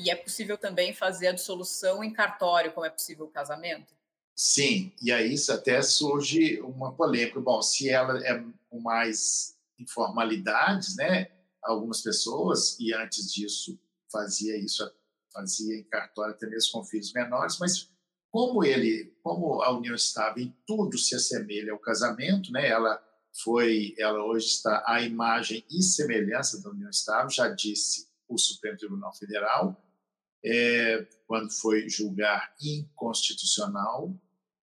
E 0.03 0.11
é 0.11 0.17
possível 0.17 0.59
também 0.59 0.93
fazer 0.93 1.29
a 1.29 1.33
dissolução 1.33 2.03
em 2.03 2.13
cartório, 2.13 2.73
como 2.73 2.85
é 2.85 2.91
possível 2.91 3.27
o 3.27 3.31
casamento? 3.31 3.95
Sim, 4.35 4.93
e 5.01 5.13
aí 5.13 5.35
isso 5.35 5.53
até 5.53 5.81
surge 5.81 6.61
uma 6.63 6.93
polêmica. 6.93 7.41
Bom, 7.41 7.63
se 7.63 7.89
ela 7.89 8.19
é 8.27 8.45
com 8.69 8.81
mais 8.81 9.57
informalidades, 9.79 10.97
né? 10.97 11.31
Algumas 11.63 12.01
pessoas, 12.01 12.77
e 12.81 12.93
antes 12.93 13.33
disso 13.33 13.79
fazia 14.11 14.57
isso, 14.57 14.91
fazia 15.33 15.77
em 15.77 15.85
cartório 15.85 16.35
até 16.35 16.47
mesmo 16.49 16.73
com 16.73 16.85
filhos 16.85 17.13
menores, 17.13 17.59
mas 17.61 17.89
como 18.29 18.65
ele, 18.65 19.15
como 19.23 19.63
a 19.63 19.71
união 19.71 19.95
estável 19.95 20.43
em 20.43 20.57
tudo 20.67 20.99
se 20.99 21.15
assemelha 21.15 21.73
ao 21.73 21.79
casamento, 21.79 22.51
né? 22.51 22.67
Ela 22.67 23.01
foi, 23.45 23.95
ela 23.97 24.25
hoje 24.25 24.47
está 24.47 24.83
à 24.85 25.01
imagem 25.01 25.65
e 25.71 25.81
semelhança 25.81 26.61
da 26.61 26.71
união 26.71 26.91
estável, 26.91 27.31
já 27.31 27.49
disse 27.49 28.09
o 28.29 28.37
Supremo 28.37 28.77
Tribunal 28.77 29.15
Federal, 29.15 29.81
é, 30.45 31.07
quando 31.27 31.51
foi 31.51 31.89
julgar 31.89 32.55
inconstitucional, 32.61 34.15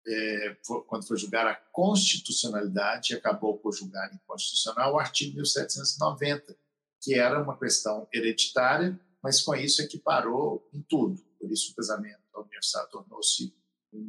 é, 0.07 0.57
quando 0.87 1.05
foi 1.05 1.17
julgar 1.17 1.45
a 1.45 1.55
constitucionalidade, 1.55 3.13
acabou 3.13 3.57
por 3.57 3.73
julgar 3.73 4.13
inconstitucional 4.13 4.93
o 4.93 4.99
artigo 4.99 5.35
1790, 5.35 6.57
que 7.01 7.13
era 7.13 7.41
uma 7.41 7.57
questão 7.57 8.07
hereditária, 8.13 8.99
mas 9.21 9.41
com 9.41 9.53
isso 9.55 9.81
equiparou 9.81 10.67
em 10.73 10.81
tudo. 10.81 11.21
Por 11.39 11.51
isso 11.51 11.71
o 11.71 11.75
casamento 11.75 12.21
da 12.33 12.39
universidade 12.39 12.89
tornou-se 12.89 13.53
um 13.93 14.07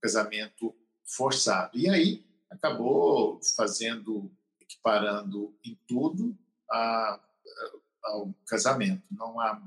casamento 0.00 0.74
forçado. 1.04 1.76
E 1.76 1.88
aí 1.88 2.24
acabou 2.50 3.40
fazendo, 3.56 4.30
equiparando 4.60 5.56
em 5.64 5.78
tudo 5.86 6.36
a, 6.70 6.76
a, 6.76 7.20
ao 8.04 8.34
casamento. 8.46 9.02
Não 9.10 9.40
há 9.40 9.60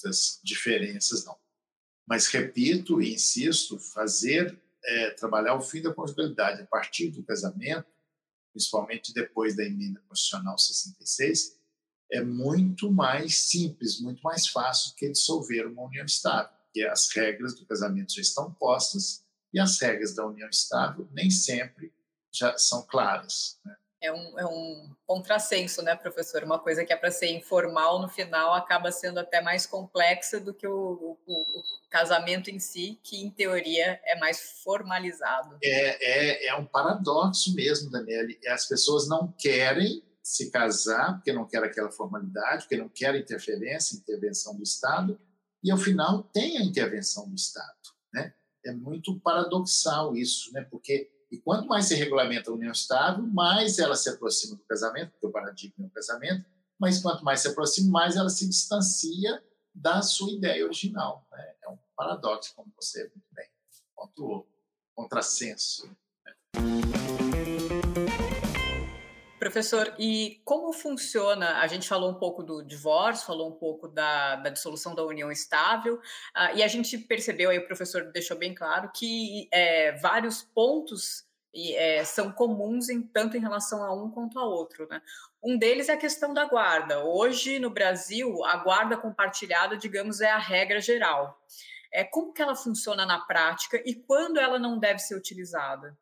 muitas 0.00 0.40
diferenças, 0.42 1.24
não. 1.24 1.36
Mas 2.08 2.26
repito 2.26 3.00
e 3.00 3.14
insisto, 3.14 3.78
fazer, 3.78 4.58
é, 4.84 5.10
trabalhar 5.10 5.54
o 5.54 5.60
fim 5.60 5.82
da 5.82 5.94
conjugalidade 5.94 6.62
a 6.62 6.66
partir 6.66 7.10
do 7.10 7.22
casamento, 7.22 7.86
principalmente 8.52 9.14
depois 9.14 9.54
da 9.54 9.64
emenda 9.64 10.00
constitucional 10.08 10.58
66, 10.58 11.58
é 12.12 12.20
muito 12.22 12.90
mais 12.90 13.36
simples, 13.36 14.00
muito 14.00 14.20
mais 14.22 14.48
fácil 14.48 14.94
que 14.96 15.08
dissolver 15.08 15.66
uma 15.66 15.84
união 15.84 16.04
estável, 16.04 16.50
porque 16.64 16.82
as 16.82 17.08
regras 17.10 17.54
do 17.54 17.64
casamento 17.64 18.14
já 18.14 18.20
estão 18.20 18.52
postas 18.54 19.24
e 19.52 19.60
as 19.60 19.78
regras 19.80 20.14
da 20.14 20.26
união 20.26 20.48
estável 20.48 21.08
nem 21.12 21.30
sempre 21.30 21.92
já 22.32 22.56
são 22.58 22.82
claras. 22.82 23.60
Né? 23.64 23.76
É 24.02 24.10
um, 24.12 24.38
é 24.38 24.46
um 24.46 24.94
contrassenso, 25.06 25.82
né, 25.82 25.94
professor? 25.94 26.42
Uma 26.42 26.58
coisa 26.58 26.84
que 26.84 26.92
é 26.92 26.96
para 26.96 27.10
ser 27.10 27.30
informal, 27.32 28.00
no 28.00 28.08
final 28.08 28.54
acaba 28.54 28.90
sendo 28.90 29.18
até 29.18 29.42
mais 29.42 29.66
complexa 29.66 30.40
do 30.40 30.54
que 30.54 30.66
o, 30.66 31.18
o, 31.26 31.32
o, 31.32 31.62
casamento 31.90 32.48
em 32.48 32.58
si, 32.58 32.98
que 33.02 33.20
em 33.20 33.30
teoria 33.30 34.00
é 34.04 34.18
mais 34.18 34.62
formalizado. 34.62 35.58
É, 35.62 36.46
é, 36.46 36.46
é 36.46 36.54
um 36.54 36.64
paradoxo 36.64 37.54
mesmo, 37.54 37.90
Daniele. 37.90 38.38
As 38.48 38.66
pessoas 38.66 39.06
não 39.06 39.32
querem 39.32 40.02
se 40.22 40.50
casar 40.50 41.14
porque 41.14 41.32
não 41.32 41.46
querem 41.46 41.68
aquela 41.68 41.90
formalidade, 41.90 42.62
porque 42.62 42.76
não 42.76 42.88
querem 42.88 43.20
interferência, 43.20 43.96
intervenção 43.96 44.56
do 44.56 44.62
Estado, 44.62 45.20
e 45.62 45.70
ao 45.70 45.78
final 45.78 46.22
tem 46.22 46.56
a 46.56 46.62
intervenção 46.62 47.28
do 47.28 47.34
Estado. 47.34 47.76
Né? 48.14 48.32
É 48.64 48.72
muito 48.72 49.18
paradoxal 49.20 50.16
isso, 50.16 50.52
né? 50.52 50.66
porque 50.70 51.10
e 51.30 51.38
quanto 51.38 51.66
mais 51.68 51.86
se 51.86 51.94
regulamenta 51.94 52.50
a 52.50 52.54
união 52.54 52.72
estável, 52.72 53.24
mais 53.26 53.78
ela 53.78 53.94
se 53.94 54.08
aproxima 54.08 54.56
do 54.56 54.64
casamento, 54.64 55.12
porque 55.12 55.26
o 55.26 55.30
paradigma 55.30 55.86
é 55.86 55.88
casamento, 55.90 56.44
mas 56.78 57.00
quanto 57.00 57.24
mais 57.24 57.40
se 57.40 57.48
aproxima, 57.48 57.90
mais 57.90 58.16
ela 58.16 58.28
se 58.28 58.48
distancia 58.48 59.42
da 59.72 60.02
sua 60.02 60.32
ideia 60.32 60.64
original. 60.64 61.24
Né? 61.30 61.54
É 61.62 61.68
um 61.68 61.78
paradoxo, 61.96 62.52
como 62.56 62.72
você 62.74 63.02
muito 63.02 63.26
bem 63.32 63.48
pontuou, 63.94 64.48
contrassenso. 64.94 65.86
Né? 66.24 67.59
Professor, 69.40 69.94
e 69.98 70.42
como 70.44 70.70
funciona? 70.70 71.60
A 71.60 71.66
gente 71.66 71.88
falou 71.88 72.10
um 72.10 72.14
pouco 72.14 72.42
do 72.42 72.62
divórcio, 72.62 73.26
falou 73.26 73.48
um 73.48 73.56
pouco 73.56 73.88
da, 73.88 74.36
da 74.36 74.50
dissolução 74.50 74.94
da 74.94 75.02
união 75.02 75.32
estável, 75.32 75.94
uh, 75.94 76.54
e 76.54 76.62
a 76.62 76.68
gente 76.68 76.98
percebeu, 76.98 77.48
aí 77.48 77.58
o 77.58 77.66
professor 77.66 78.12
deixou 78.12 78.36
bem 78.36 78.54
claro, 78.54 78.92
que 78.94 79.48
é, 79.50 79.92
vários 79.92 80.42
pontos 80.42 81.24
é, 81.74 82.04
são 82.04 82.30
comuns 82.30 82.90
em, 82.90 83.00
tanto 83.00 83.34
em 83.34 83.40
relação 83.40 83.82
a 83.82 83.90
um 83.94 84.10
quanto 84.10 84.38
a 84.38 84.44
outro. 84.44 84.86
Né? 84.90 85.00
Um 85.42 85.56
deles 85.56 85.88
é 85.88 85.94
a 85.94 85.96
questão 85.96 86.34
da 86.34 86.44
guarda. 86.44 87.02
Hoje, 87.02 87.58
no 87.58 87.70
Brasil, 87.70 88.44
a 88.44 88.58
guarda 88.58 88.94
compartilhada, 88.94 89.74
digamos, 89.74 90.20
é 90.20 90.30
a 90.30 90.38
regra 90.38 90.82
geral. 90.82 91.42
É, 91.90 92.04
como 92.04 92.34
que 92.34 92.42
ela 92.42 92.54
funciona 92.54 93.06
na 93.06 93.18
prática 93.18 93.82
e 93.86 93.94
quando 93.94 94.38
ela 94.38 94.58
não 94.58 94.78
deve 94.78 94.98
ser 94.98 95.16
utilizada? 95.16 95.98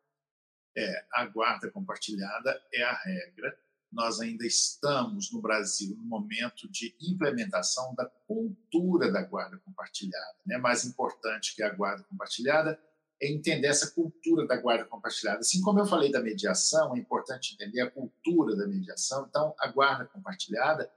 É, 0.79 1.05
a 1.11 1.25
guarda 1.25 1.69
compartilhada 1.69 2.61
é 2.73 2.81
a 2.83 2.93
regra. 2.93 3.57
Nós 3.91 4.21
ainda 4.21 4.45
estamos 4.45 5.31
no 5.31 5.41
Brasil 5.41 5.95
no 5.97 6.03
momento 6.03 6.69
de 6.69 6.95
implementação 7.01 7.93
da 7.95 8.05
cultura 8.27 9.11
da 9.11 9.21
guarda 9.23 9.57
compartilhada. 9.57 10.37
Né? 10.45 10.57
Mais 10.57 10.85
importante 10.85 11.53
que 11.55 11.61
a 11.61 11.73
guarda 11.73 12.03
compartilhada 12.03 12.79
é 13.21 13.27
entender 13.29 13.67
essa 13.67 13.91
cultura 13.91 14.47
da 14.47 14.55
guarda 14.55 14.85
compartilhada. 14.85 15.39
Assim 15.39 15.59
como 15.61 15.79
eu 15.79 15.85
falei 15.85 16.11
da 16.11 16.21
mediação, 16.21 16.95
é 16.95 16.99
importante 16.99 17.55
entender 17.55 17.81
a 17.81 17.91
cultura 17.91 18.55
da 18.55 18.65
mediação. 18.65 19.25
Então, 19.27 19.53
a 19.59 19.67
guarda 19.67 20.05
compartilhada, 20.05 20.89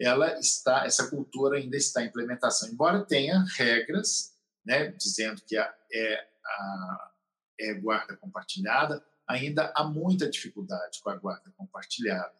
ela 0.00 0.38
está, 0.38 0.86
essa 0.86 1.10
cultura 1.10 1.58
ainda 1.58 1.76
está 1.76 2.02
em 2.02 2.06
implementação, 2.06 2.70
embora 2.70 3.04
tenha 3.04 3.44
regras, 3.56 4.34
né, 4.64 4.88
dizendo 4.92 5.42
que 5.42 5.56
é 5.56 6.28
a 6.44 7.10
é 7.58 7.74
guarda 7.74 8.16
compartilhada, 8.16 9.02
ainda 9.26 9.72
há 9.74 9.84
muita 9.84 10.28
dificuldade 10.28 11.00
com 11.00 11.10
a 11.10 11.16
guarda 11.16 11.52
compartilhada. 11.56 12.34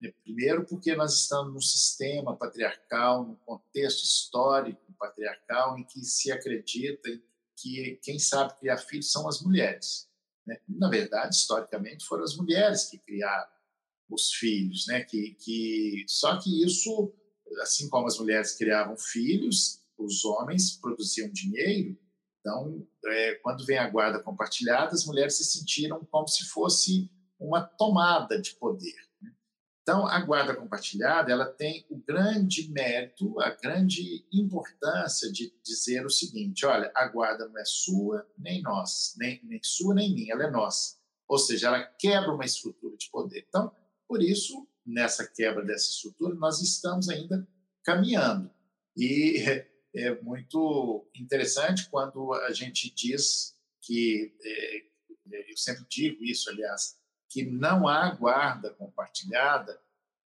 Né? 0.00 0.12
Primeiro, 0.22 0.64
porque 0.66 0.94
nós 0.94 1.14
estamos 1.22 1.52
num 1.52 1.60
sistema 1.60 2.36
patriarcal, 2.36 3.24
num 3.24 3.36
contexto 3.36 4.02
histórico 4.02 4.92
patriarcal, 4.98 5.78
em 5.78 5.84
que 5.84 6.04
se 6.04 6.32
acredita 6.32 7.08
que 7.56 7.98
quem 8.02 8.18
sabe 8.18 8.58
criar 8.58 8.78
filhos 8.78 9.10
são 9.10 9.28
as 9.28 9.40
mulheres. 9.40 10.08
Né? 10.46 10.58
Na 10.68 10.88
verdade, 10.88 11.34
historicamente, 11.34 12.04
foram 12.04 12.24
as 12.24 12.36
mulheres 12.36 12.86
que 12.86 12.98
criaram 12.98 13.54
os 14.10 14.32
filhos, 14.34 14.86
né? 14.86 15.02
Que, 15.02 15.34
que 15.34 16.04
só 16.06 16.38
que 16.38 16.64
isso, 16.64 17.12
assim 17.62 17.88
como 17.88 18.06
as 18.06 18.18
mulheres 18.18 18.56
criavam 18.56 18.96
filhos, 18.96 19.80
os 19.96 20.24
homens 20.24 20.76
produziam 20.76 21.30
dinheiro 21.30 21.96
então, 22.44 22.86
é, 23.06 23.36
quando 23.36 23.64
vem 23.64 23.78
a 23.78 23.88
guarda 23.88 24.22
compartilhada, 24.22 24.92
as 24.92 25.06
mulheres 25.06 25.38
se 25.38 25.44
sentiram 25.44 26.06
como 26.10 26.28
se 26.28 26.44
fosse 26.44 27.10
uma 27.40 27.62
tomada 27.62 28.38
de 28.38 28.54
poder. 28.56 28.94
Né? 29.22 29.32
Então, 29.80 30.06
a 30.06 30.20
guarda 30.20 30.54
compartilhada 30.54 31.32
ela 31.32 31.46
tem 31.46 31.86
o 31.88 31.96
grande 31.96 32.70
mérito, 32.70 33.40
a 33.40 33.48
grande 33.48 34.26
importância 34.30 35.32
de 35.32 35.54
dizer 35.64 36.04
o 36.04 36.10
seguinte: 36.10 36.66
olha, 36.66 36.92
a 36.94 37.08
guarda 37.08 37.48
não 37.48 37.58
é 37.58 37.64
sua 37.64 38.28
nem 38.36 38.60
nossa, 38.60 39.14
nem, 39.18 39.40
nem 39.44 39.60
sua 39.62 39.94
nem 39.94 40.14
minha, 40.14 40.34
ela 40.34 40.44
é 40.44 40.50
nossa. 40.50 40.98
Ou 41.26 41.38
seja, 41.38 41.68
ela 41.68 41.82
quebra 41.98 42.30
uma 42.30 42.44
estrutura 42.44 42.94
de 42.94 43.08
poder. 43.10 43.46
Então, 43.48 43.74
por 44.06 44.22
isso, 44.22 44.68
nessa 44.84 45.26
quebra 45.26 45.64
dessa 45.64 45.90
estrutura, 45.90 46.34
nós 46.34 46.60
estamos 46.60 47.08
ainda 47.08 47.48
caminhando. 47.82 48.50
E 48.94 49.64
é 49.94 50.20
muito 50.20 51.06
interessante 51.14 51.88
quando 51.88 52.32
a 52.32 52.52
gente 52.52 52.92
diz 52.94 53.54
que, 53.80 54.34
é, 54.42 54.76
é, 55.32 55.52
eu 55.52 55.56
sempre 55.56 55.84
digo 55.88 56.24
isso, 56.24 56.50
aliás, 56.50 56.98
que 57.28 57.44
não 57.44 57.86
há 57.86 58.10
guarda 58.10 58.70
compartilhada 58.70 59.80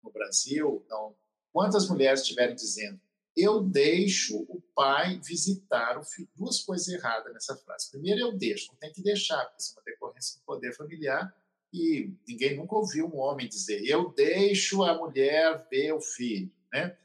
no 0.03 0.11
Brasil. 0.11 0.83
Então, 0.85 1.17
quantas 1.53 1.89
mulheres 1.89 2.21
estiverem 2.21 2.55
dizendo 2.55 3.01
eu 3.37 3.61
deixo 3.61 4.39
o 4.49 4.63
pai 4.75 5.21
visitar 5.23 5.99
o 5.99 6.03
filho? 6.03 6.29
Duas 6.35 6.63
coisas 6.63 6.89
erradas 6.89 7.33
nessa 7.35 7.55
frase. 7.55 7.91
Primeiro, 7.91 8.21
eu 8.21 8.33
deixo, 8.33 8.73
não 8.73 8.79
tem 8.79 8.91
que 8.91 9.03
deixar, 9.03 9.45
porque 9.45 9.63
isso 9.63 9.75
é 9.77 9.79
uma 9.79 9.85
decorrência 9.85 10.39
do 10.39 10.45
poder 10.45 10.75
familiar 10.75 11.35
e 11.73 12.15
ninguém 12.27 12.57
nunca 12.57 12.77
ouviu 12.77 13.07
um 13.07 13.19
homem 13.19 13.47
dizer 13.47 13.85
eu 13.85 14.11
deixo 14.11 14.83
a 14.83 14.97
mulher 14.97 15.67
ver 15.71 15.93
o 15.93 16.01
filho, 16.01 16.51
né? 16.73 16.97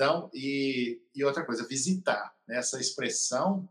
Então, 0.00 0.30
e, 0.32 0.98
e 1.14 1.22
outra 1.22 1.44
coisa, 1.44 1.68
visitar. 1.68 2.34
Né? 2.48 2.56
Essa 2.56 2.80
expressão, 2.80 3.68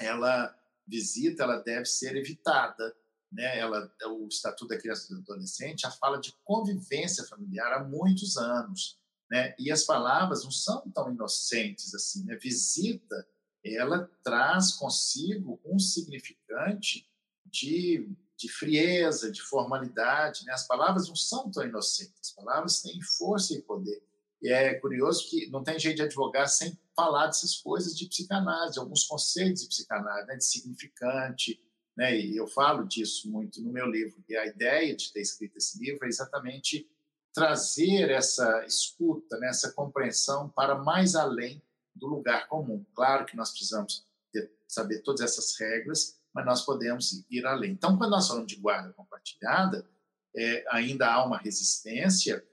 ela 0.00 0.52
visita, 0.84 1.44
ela 1.44 1.58
deve 1.58 1.84
ser 1.84 2.16
evitada. 2.16 2.92
Né? 3.30 3.60
Ela, 3.60 3.88
o 4.04 4.26
Estatuto 4.26 4.66
da 4.66 4.80
Criança 4.80 5.06
e 5.06 5.14
do 5.14 5.20
Adolescente 5.20 5.82
já 5.82 5.92
fala 5.92 6.18
de 6.18 6.34
convivência 6.42 7.22
familiar 7.22 7.72
há 7.72 7.84
muitos 7.84 8.36
anos. 8.36 8.98
Né? 9.30 9.54
E 9.56 9.70
as 9.70 9.84
palavras 9.84 10.42
não 10.42 10.50
são 10.50 10.90
tão 10.90 11.12
inocentes 11.12 11.94
assim. 11.94 12.24
Né? 12.24 12.34
Visita, 12.34 13.24
ela 13.64 14.10
traz 14.24 14.72
consigo 14.72 15.60
um 15.64 15.78
significante 15.78 17.08
de, 17.46 18.10
de 18.36 18.48
frieza, 18.48 19.30
de 19.30 19.40
formalidade. 19.40 20.44
Né? 20.46 20.52
As 20.52 20.66
palavras 20.66 21.06
não 21.06 21.14
são 21.14 21.48
tão 21.48 21.62
inocentes. 21.62 22.18
As 22.20 22.30
palavras 22.32 22.82
têm 22.82 23.00
força 23.00 23.54
e 23.54 23.62
poder. 23.62 24.02
E 24.44 24.52
é 24.52 24.74
curioso 24.74 25.30
que 25.30 25.48
não 25.48 25.64
tem 25.64 25.78
jeito 25.78 25.96
de 25.96 26.02
advogar 26.02 26.46
sem 26.46 26.78
falar 26.94 27.28
dessas 27.28 27.56
coisas 27.56 27.96
de 27.96 28.06
psicanálise, 28.06 28.78
alguns 28.78 29.04
conceitos 29.04 29.62
de 29.62 29.68
psicanálise, 29.68 30.26
né, 30.26 30.36
de 30.36 30.44
significante, 30.44 31.58
né, 31.96 32.14
e 32.14 32.36
eu 32.36 32.46
falo 32.46 32.84
disso 32.86 33.30
muito 33.30 33.62
no 33.62 33.72
meu 33.72 33.86
livro. 33.86 34.22
E 34.28 34.36
a 34.36 34.44
ideia 34.44 34.94
de 34.94 35.10
ter 35.14 35.22
escrito 35.22 35.56
esse 35.56 35.82
livro 35.82 36.04
é 36.04 36.08
exatamente 36.08 36.86
trazer 37.32 38.10
essa 38.10 38.66
escuta, 38.66 39.38
né, 39.38 39.48
essa 39.48 39.72
compreensão 39.72 40.50
para 40.50 40.74
mais 40.74 41.14
além 41.14 41.62
do 41.94 42.06
lugar 42.06 42.46
comum. 42.46 42.84
Claro 42.94 43.24
que 43.24 43.38
nós 43.38 43.48
precisamos 43.48 44.06
ter, 44.30 44.52
saber 44.68 44.98
todas 44.98 45.22
essas 45.22 45.58
regras, 45.58 46.20
mas 46.34 46.44
nós 46.44 46.60
podemos 46.60 47.24
ir 47.30 47.46
além. 47.46 47.72
Então, 47.72 47.96
quando 47.96 48.10
nós 48.10 48.28
falamos 48.28 48.52
de 48.52 48.56
guarda 48.56 48.92
compartilhada, 48.92 49.88
é, 50.36 50.66
ainda 50.68 51.10
há 51.10 51.24
uma 51.24 51.38
resistência 51.38 52.44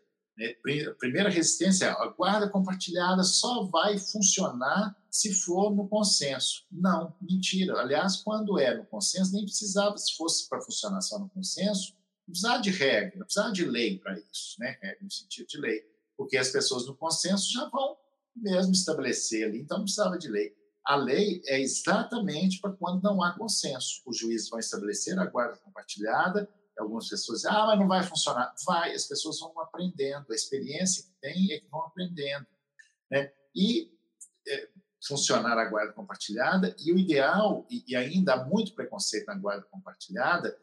né? 0.42 0.56
Primeira 0.98 1.30
resistência 1.30 1.86
é 1.86 1.89
a 1.89 2.08
guarda 2.08 2.50
compartilhada 2.50 3.24
só 3.24 3.66
vai 3.66 4.00
funcionar 4.00 4.98
se 5.10 5.34
for 5.34 5.76
no 5.76 5.88
consenso. 5.88 6.66
Não, 6.72 7.14
mentira. 7.22 7.80
Aliás, 7.80 8.18
quando 8.18 8.58
é 8.60 8.76
no 8.76 8.86
consenso, 8.86 9.34
nem 9.34 9.44
precisava, 9.44 9.96
se 9.98 10.16
fosse 10.16 10.50
para 10.50 10.62
funcionar 10.62 11.02
só 11.02 11.20
no 11.20 11.30
consenso, 11.30 11.94
não 12.28 12.32
precisava 12.32 12.62
de 12.62 12.72
regra, 12.72 13.20
não 13.20 13.26
precisava 13.26 13.52
de 13.52 13.66
lei 13.66 14.00
para 14.00 14.18
isso, 14.18 14.56
né? 14.60 14.78
regra 14.82 15.04
no 15.04 15.12
sentido 15.12 15.48
de 15.48 15.60
lei, 15.60 15.84
porque 16.18 16.38
as 16.38 16.50
pessoas 16.50 16.88
no 16.88 16.96
consenso 16.96 17.52
já 17.52 17.70
vão 17.70 17.98
mesmo 18.36 18.72
estabelecer 18.72 19.46
ali, 19.46 19.60
então 19.60 19.78
não 19.78 19.86
precisava 19.86 20.18
de 20.18 20.30
lei. 20.30 20.56
A 20.86 20.96
lei 20.96 21.42
é 21.46 21.60
exatamente 21.60 22.60
para 22.60 22.72
quando 22.72 23.04
não 23.04 23.22
há 23.22 23.38
consenso. 23.38 24.02
Os 24.06 24.18
juízes 24.18 24.50
vão 24.50 24.60
estabelecer 24.60 25.18
a 25.20 25.26
guarda 25.26 25.58
compartilhada, 25.58 26.50
algumas 26.82 27.08
pessoas 27.08 27.40
dizem, 27.40 27.52
ah, 27.52 27.66
mas 27.68 27.80
não 27.80 27.88
vai 27.88 28.04
funcionar. 28.04 28.54
Vai, 28.66 28.94
as 28.94 29.06
pessoas 29.06 29.40
vão 29.40 29.60
aprendendo, 29.60 30.32
a 30.32 30.36
experiência 30.36 31.04
que 31.04 31.12
tem 31.22 31.52
é 31.52 31.60
que 31.60 31.68
vão 31.70 31.82
aprendendo. 31.82 32.46
Né? 33.10 33.32
E 33.56 33.92
é, 34.48 34.70
funcionar 35.06 35.58
a 35.58 35.66
guarda 35.66 35.94
compartilhada, 35.94 36.76
e 36.80 36.92
o 36.92 37.00
ideal, 37.00 37.66
e, 37.70 37.84
e 37.88 37.96
ainda 37.96 38.34
há 38.34 38.46
muito 38.46 38.74
preconceito 38.74 39.26
na 39.28 39.36
guarda 39.36 39.66
compartilhada, 39.72 40.58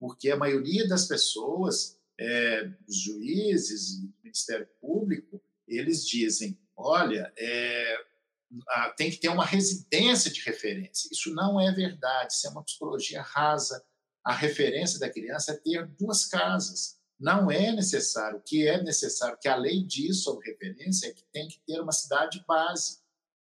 porque 0.00 0.30
a 0.30 0.36
maioria 0.36 0.86
das 0.86 1.06
pessoas, 1.06 1.98
é, 2.18 2.70
os 2.88 3.00
juízes, 3.00 4.02
o 4.02 4.12
Ministério 4.22 4.68
Público, 4.80 5.40
eles 5.66 6.06
dizem, 6.06 6.58
olha, 6.76 7.32
é, 7.36 8.04
tem 8.96 9.10
que 9.10 9.18
ter 9.18 9.28
uma 9.28 9.44
residência 9.44 10.30
de 10.30 10.40
referência. 10.40 11.08
Isso 11.12 11.32
não 11.34 11.60
é 11.60 11.70
verdade, 11.72 12.32
isso 12.32 12.46
é 12.46 12.50
uma 12.50 12.64
psicologia 12.64 13.22
rasa, 13.22 13.84
a 14.28 14.34
referência 14.34 15.00
da 15.00 15.08
criança 15.08 15.52
é 15.52 15.56
ter 15.56 15.86
duas 15.98 16.26
casas. 16.26 16.98
não 17.18 17.50
é 17.50 17.72
necessário. 17.72 18.38
O 18.38 18.42
que 18.42 18.68
é 18.68 18.80
necessário, 18.82 19.38
que 19.40 19.48
a 19.48 19.56
lei 19.56 19.82
diz 19.82 20.22
sobre 20.22 20.50
referência, 20.50 21.08
é 21.08 21.12
que 21.12 21.24
tem 21.32 21.48
que 21.48 21.58
ter 21.66 21.80
uma 21.80 21.92
cidade 21.92 22.44
base. 22.46 22.98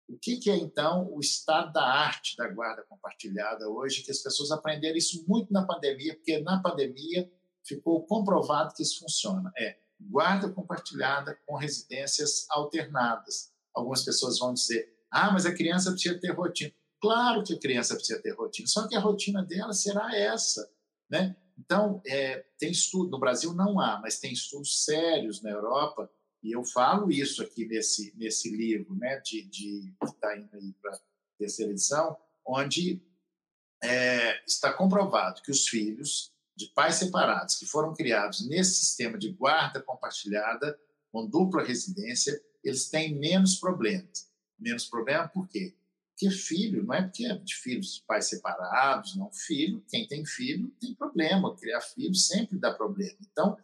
O 0.09 0.17
que, 0.17 0.39
que 0.39 0.51
é, 0.51 0.57
então, 0.57 1.07
o 1.13 1.21
estado 1.21 1.71
da 1.71 1.85
arte 1.85 2.35
da 2.35 2.49
guarda 2.49 2.83
compartilhada 2.89 3.69
hoje, 3.69 4.03
que 4.03 4.11
as 4.11 4.21
pessoas 4.21 4.51
aprenderam 4.51 4.97
isso 4.97 5.23
muito 5.29 5.53
na 5.53 5.67
pandemia, 5.67 6.15
porque 6.15 6.41
na 6.41 6.63
pandemia 6.63 7.31
ficou 7.63 8.03
comprovado 8.07 8.75
que 8.75 8.83
isso 8.83 9.01
funciona. 9.01 9.53
É 9.59 9.77
guarda 10.01 10.49
compartilhada 10.49 11.39
com 11.47 11.57
residências 11.57 12.47
alternadas. 12.49 13.53
Algumas 13.75 14.03
pessoas 14.03 14.39
vão 14.39 14.55
dizer, 14.55 14.97
ah, 15.11 15.31
mas 15.31 15.45
a 15.45 15.55
criança 15.55 15.93
precisa 15.93 16.19
ter 16.19 16.31
rotina. 16.31 16.73
Claro 17.01 17.43
que 17.43 17.55
a 17.55 17.59
criança 17.59 17.95
precisa 17.95 18.21
ter 18.21 18.33
rotina, 18.33 18.69
só 18.69 18.87
que 18.87 18.95
a 18.95 19.01
rotina 19.01 19.43
dela 19.43 19.73
será 19.73 20.15
essa. 20.15 20.71
Né? 21.09 21.35
Então, 21.59 22.01
é, 22.07 22.45
tem 22.59 22.71
estudo, 22.71 23.11
no 23.11 23.19
Brasil 23.19 23.55
não 23.55 23.81
há, 23.81 23.99
mas 24.01 24.19
tem 24.19 24.33
estudos 24.33 24.85
sérios 24.85 25.43
na 25.43 25.51
Europa, 25.51 26.11
e 26.43 26.53
eu 26.53 26.65
falo 26.65 27.11
isso 27.11 27.43
aqui 27.43 27.67
nesse, 27.67 28.15
nesse 28.17 28.51
livro, 28.51 28.95
né, 28.97 29.21
de, 29.21 29.43
de, 29.43 29.95
que 30.01 30.07
está 30.07 30.37
indo 30.39 30.55
aí 30.55 30.73
para 30.81 30.95
a 30.95 31.01
terceira 31.39 31.71
edição, 31.71 32.17
onde 32.47 33.03
é, 33.83 34.43
está 34.47 34.73
comprovado 34.73 35.43
que 35.43 35.51
os 35.51 35.69
filhos 35.69 36.33
de 36.57 36.67
pais 36.69 36.97
separados 36.97 37.57
que 37.57 37.67
foram 37.67 37.95
criados 37.95 38.47
nesse 38.47 38.75
sistema 38.75 39.17
de 39.19 39.33
guarda 39.33 39.83
compartilhada, 39.83 40.79
com 41.11 41.27
dupla 41.27 41.63
residência, 41.63 42.39
eles 42.63 42.89
têm 42.89 43.19
menos 43.19 43.57
problemas. 43.57 44.31
Menos 44.59 44.85
problema 44.87 45.27
por 45.29 45.49
quê? 45.49 45.75
Porque 46.21 46.37
filho, 46.37 46.85
não 46.85 46.95
é 46.95 47.03
porque 47.03 47.25
é 47.25 47.35
de 47.35 47.55
filhos 47.55 48.05
pais 48.07 48.29
separados, 48.29 49.17
não. 49.17 49.33
Filho, 49.33 49.83
quem 49.89 50.07
tem 50.07 50.23
filho 50.27 50.69
tem 50.79 50.95
problema. 50.95 51.57
Criar 51.57 51.81
filho 51.81 52.15
sempre 52.15 52.59
dá 52.59 52.75
problema. 52.75 53.17
Então, 53.23 53.57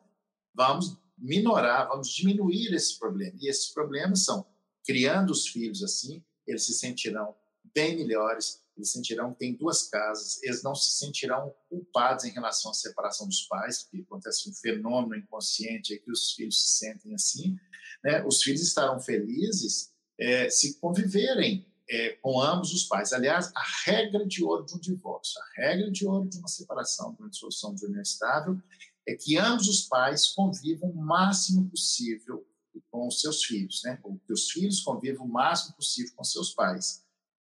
vamos 0.54 0.96
minorar, 1.18 1.86
vamos 1.86 2.08
diminuir 2.08 2.72
esse 2.72 2.98
problema. 2.98 3.36
E 3.38 3.50
esses 3.50 3.68
problemas 3.68 4.24
são, 4.24 4.46
criando 4.86 5.30
os 5.30 5.46
filhos 5.46 5.82
assim, 5.82 6.24
eles 6.46 6.64
se 6.64 6.72
sentirão 6.72 7.34
bem 7.74 7.94
melhores, 7.94 8.62
eles 8.74 8.90
sentirão 8.90 9.34
que 9.34 9.38
tem 9.38 9.54
duas 9.54 9.88
casas, 9.90 10.42
eles 10.42 10.62
não 10.62 10.74
se 10.74 10.92
sentirão 10.92 11.54
culpados 11.68 12.24
em 12.24 12.30
relação 12.30 12.70
à 12.70 12.74
separação 12.74 13.28
dos 13.28 13.42
pais, 13.42 13.82
porque 13.82 14.02
acontece 14.06 14.48
um 14.48 14.54
fenômeno 14.54 15.22
inconsciente 15.22 15.92
é 15.92 15.98
que 15.98 16.10
os 16.10 16.32
filhos 16.32 16.64
se 16.64 16.78
sentem 16.78 17.14
assim. 17.14 17.54
Né? 18.02 18.24
Os 18.24 18.42
filhos 18.42 18.62
estarão 18.62 18.98
felizes 18.98 19.92
é, 20.18 20.48
se 20.48 20.78
conviverem 20.80 21.66
é, 21.88 22.10
com 22.22 22.40
ambos 22.40 22.72
os 22.72 22.84
pais. 22.84 23.12
Aliás, 23.12 23.52
a 23.54 23.62
regra 23.84 24.26
de 24.26 24.42
ouro 24.42 24.64
de 24.64 24.74
um 24.74 24.78
divórcio, 24.78 25.40
a 25.40 25.60
regra 25.60 25.90
de 25.90 26.06
ouro 26.06 26.28
de 26.28 26.38
uma 26.38 26.48
separação, 26.48 27.14
de 27.14 27.20
uma 27.20 27.30
dissolução 27.30 27.74
de 27.74 27.84
união 27.86 28.02
estável, 28.02 28.60
é 29.06 29.14
que 29.14 29.38
ambos 29.38 29.68
os 29.68 29.82
pais 29.82 30.28
convivam 30.28 30.90
o 30.90 30.96
máximo 30.96 31.68
possível 31.68 32.46
com 32.90 33.06
os 33.06 33.20
seus 33.20 33.44
filhos, 33.44 33.82
né? 33.84 33.98
Ou 34.02 34.18
que 34.26 34.32
os 34.32 34.50
filhos 34.50 34.80
convivam 34.80 35.24
o 35.24 35.28
máximo 35.28 35.74
possível 35.74 36.12
com 36.16 36.24
seus 36.24 36.52
pais. 36.52 37.04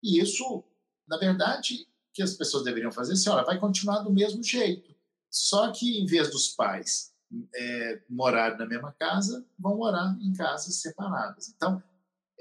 E 0.03 0.21
isso, 0.21 0.65
na 1.07 1.17
verdade, 1.17 1.87
que 2.13 2.23
as 2.23 2.35
pessoas 2.35 2.65
deveriam 2.65 2.91
fazer, 2.91 3.13
assim, 3.13 3.29
olha, 3.29 3.45
vai 3.45 3.59
continuar 3.59 4.01
do 4.01 4.13
mesmo 4.13 4.43
jeito. 4.43 4.95
Só 5.31 5.71
que 5.71 5.99
em 5.99 6.07
vez 6.07 6.31
dos 6.31 6.49
pais 6.49 7.13
é, 7.55 8.03
morarem 8.09 8.59
na 8.59 8.67
mesma 8.67 8.93
casa, 8.93 9.47
vão 9.59 9.77
morar 9.77 10.17
em 10.21 10.33
casas 10.33 10.77
separadas. 10.77 11.49
Então, 11.49 11.83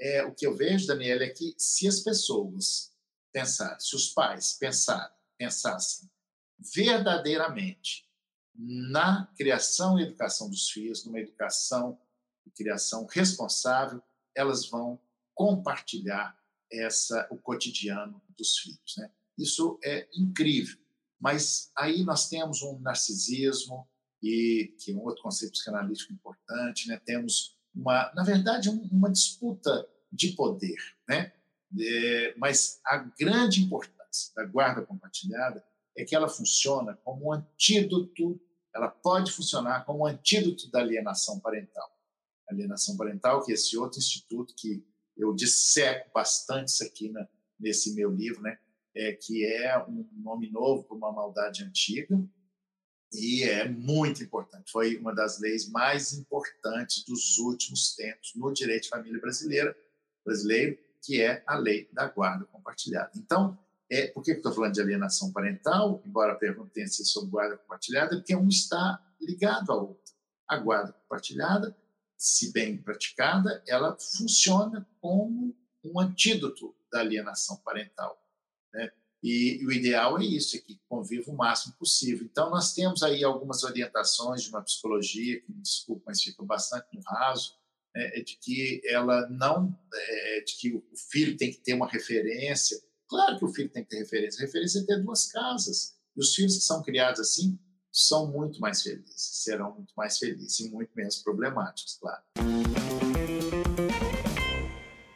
é, 0.02 0.24
o 0.24 0.34
que 0.34 0.44
eu 0.44 0.56
vejo, 0.56 0.88
Daniela, 0.88 1.22
é 1.22 1.28
que 1.28 1.54
se 1.56 1.86
as 1.86 2.00
pessoas 2.00 2.92
pensarem, 3.32 3.78
se 3.78 3.94
os 3.94 4.08
pais 4.08 4.56
pensarem, 4.58 5.14
pensassem 5.38 6.10
verdadeiramente 6.74 8.04
na 8.54 9.26
criação 9.36 9.98
e 9.98 10.02
educação 10.02 10.50
dos 10.50 10.70
filhos, 10.70 11.04
numa 11.04 11.20
educação 11.20 11.98
e 12.44 12.50
criação 12.50 13.06
responsável, 13.06 14.02
elas 14.34 14.68
vão 14.68 15.00
compartilhar 15.34 16.36
essa 16.70 17.28
o 17.30 17.36
cotidiano 17.36 18.20
dos 18.36 18.58
filhos, 18.58 18.96
né? 18.98 19.10
Isso 19.38 19.78
é 19.84 20.08
incrível. 20.14 20.78
Mas 21.20 21.70
aí 21.76 22.02
nós 22.02 22.28
temos 22.28 22.60
um 22.62 22.78
narcisismo 22.80 23.88
e 24.22 24.74
que 24.78 24.92
é 24.92 24.94
um 24.94 25.02
outro 25.02 25.22
conceito 25.22 25.52
psicanalítico 25.52 26.12
importante, 26.12 26.88
né? 26.88 27.00
Temos 27.04 27.56
uma, 27.74 28.12
na 28.14 28.22
verdade, 28.22 28.68
uma 28.68 29.10
disputa 29.10 29.88
de 30.12 30.32
poder, 30.32 30.76
né? 31.08 31.32
É, 31.80 32.34
mas 32.36 32.80
a 32.84 32.98
grande 32.98 33.62
importância 33.62 34.32
da 34.36 34.44
guarda 34.44 34.82
compartilhada 34.82 35.64
é 35.96 36.04
que 36.04 36.14
ela 36.14 36.28
funciona 36.28 36.94
como 37.02 37.28
um 37.28 37.32
antídoto, 37.32 38.40
ela 38.74 38.88
pode 38.88 39.32
funcionar 39.32 39.84
como 39.84 40.00
um 40.00 40.06
antídoto 40.06 40.70
da 40.70 40.80
alienação 40.80 41.40
parental. 41.40 41.90
Alienação 42.48 42.96
parental, 42.96 43.42
que 43.42 43.52
é 43.52 43.54
esse 43.54 43.76
outro 43.78 43.98
instituto 43.98 44.54
que 44.54 44.84
eu 45.16 45.34
disseco 45.34 46.10
bastante 46.12 46.68
isso 46.68 46.84
aqui 46.84 47.08
na, 47.08 47.26
nesse 47.58 47.94
meu 47.94 48.10
livro, 48.10 48.42
né? 48.42 48.58
É, 48.94 49.12
que 49.12 49.46
é 49.46 49.82
um 49.88 50.06
nome 50.18 50.50
novo 50.50 50.84
para 50.84 50.96
uma 50.96 51.10
maldade 51.10 51.64
antiga, 51.64 52.22
e 53.12 53.42
é 53.42 53.68
muito 53.68 54.22
importante. 54.22 54.72
Foi 54.72 54.96
uma 54.96 55.14
das 55.14 55.38
leis 55.38 55.68
mais 55.68 56.12
importantes 56.12 57.04
dos 57.04 57.38
últimos 57.38 57.94
tempos 57.94 58.32
no 58.34 58.52
direito 58.52 58.84
de 58.84 58.88
família 58.88 59.20
brasileira, 59.20 59.76
brasileiro, 60.24 60.78
que 61.02 61.20
é 61.20 61.42
a 61.46 61.56
lei 61.56 61.88
da 61.92 62.08
guarda 62.08 62.44
compartilhada. 62.46 63.10
Então, 63.16 63.58
é, 63.90 64.06
por 64.06 64.22
que 64.22 64.30
estou 64.32 64.52
falando 64.52 64.72
de 64.72 64.80
alienação 64.80 65.32
parental, 65.32 66.02
embora 66.06 66.32
a 66.32 66.36
pergunta 66.36 66.70
tenha 66.72 66.86
sido 66.86 67.06
sobre 67.06 67.30
guarda 67.30 67.58
compartilhada? 67.58 68.16
Porque 68.16 68.34
um 68.34 68.48
está 68.48 68.98
ligado 69.20 69.70
ao 69.70 69.88
outro. 69.88 70.14
A 70.48 70.56
guarda 70.56 70.92
compartilhada, 70.92 71.76
se 72.16 72.52
bem 72.52 72.78
praticada, 72.78 73.62
ela 73.66 73.96
funciona 73.98 74.88
como 75.00 75.54
um 75.84 76.00
antídoto 76.00 76.74
da 76.90 77.00
alienação 77.00 77.56
parental. 77.58 78.18
Né? 78.72 78.90
E, 79.22 79.60
e, 79.60 79.66
o 79.66 79.72
ideal 79.72 80.18
é 80.18 80.24
isso, 80.24 80.56
é 80.56 80.60
que 80.60 80.80
conviva 80.88 81.30
o 81.30 81.36
máximo 81.36 81.74
possível. 81.74 82.24
Então, 82.24 82.48
nós 82.48 82.72
temos 82.72 83.02
aí 83.02 83.22
algumas 83.22 83.62
orientações 83.62 84.42
de 84.42 84.48
uma 84.50 84.62
psicologia, 84.62 85.40
que 85.40 85.52
me 85.52 85.60
desculpa, 85.60 86.04
mas 86.06 86.22
fica 86.22 86.42
bastante 86.42 86.86
no 86.94 87.02
raso, 87.02 87.56
é 87.94 88.20
de 88.22 88.36
que 88.36 88.80
ela 88.86 89.28
não, 89.28 89.78
é, 89.94 90.40
de 90.40 90.56
que 90.56 90.74
o 90.74 90.82
filho 91.10 91.36
tem 91.36 91.50
que 91.50 91.58
ter 91.58 91.74
uma 91.74 91.88
referência. 91.88 92.80
Claro 93.08 93.38
que 93.38 93.44
o 93.44 93.52
filho 93.52 93.68
tem 93.68 93.84
que 93.84 93.90
ter 93.90 93.98
referência. 93.98 94.40
Referência 94.44 94.80
é 94.80 94.84
ter 94.84 95.02
duas 95.02 95.30
casas. 95.30 95.94
E 96.16 96.20
os 96.20 96.34
filhos 96.34 96.56
que 96.56 96.62
são 96.62 96.82
criados 96.82 97.20
assim 97.20 97.58
são 97.92 98.26
muito 98.26 98.58
mais 98.58 98.82
felizes, 98.82 99.42
serão 99.44 99.74
muito 99.74 99.92
mais 99.94 100.18
felizes 100.18 100.58
e 100.60 100.70
muito 100.70 100.90
menos 100.94 101.18
problemáticos, 101.18 101.98
claro. 102.00 102.22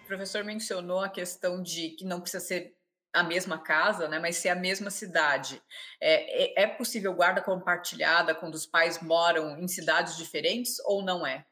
O 0.02 0.06
professor 0.06 0.44
mencionou 0.44 1.00
a 1.00 1.08
questão 1.08 1.62
de 1.62 1.90
que 1.90 2.04
não 2.04 2.20
precisa 2.20 2.44
ser 2.44 2.76
a 3.14 3.22
mesma 3.22 3.58
casa, 3.58 4.08
né, 4.08 4.18
mas 4.18 4.36
ser 4.36 4.50
a 4.50 4.54
mesma 4.54 4.90
cidade. 4.90 5.62
É, 5.98 6.62
é, 6.62 6.64
é 6.64 6.66
possível 6.66 7.14
guarda 7.14 7.40
compartilhada 7.40 8.34
quando 8.34 8.54
os 8.54 8.66
pais 8.66 9.00
moram 9.00 9.58
em 9.58 9.66
cidades 9.66 10.18
diferentes 10.18 10.78
ou 10.84 11.02
não 11.02 11.26
é? 11.26 11.46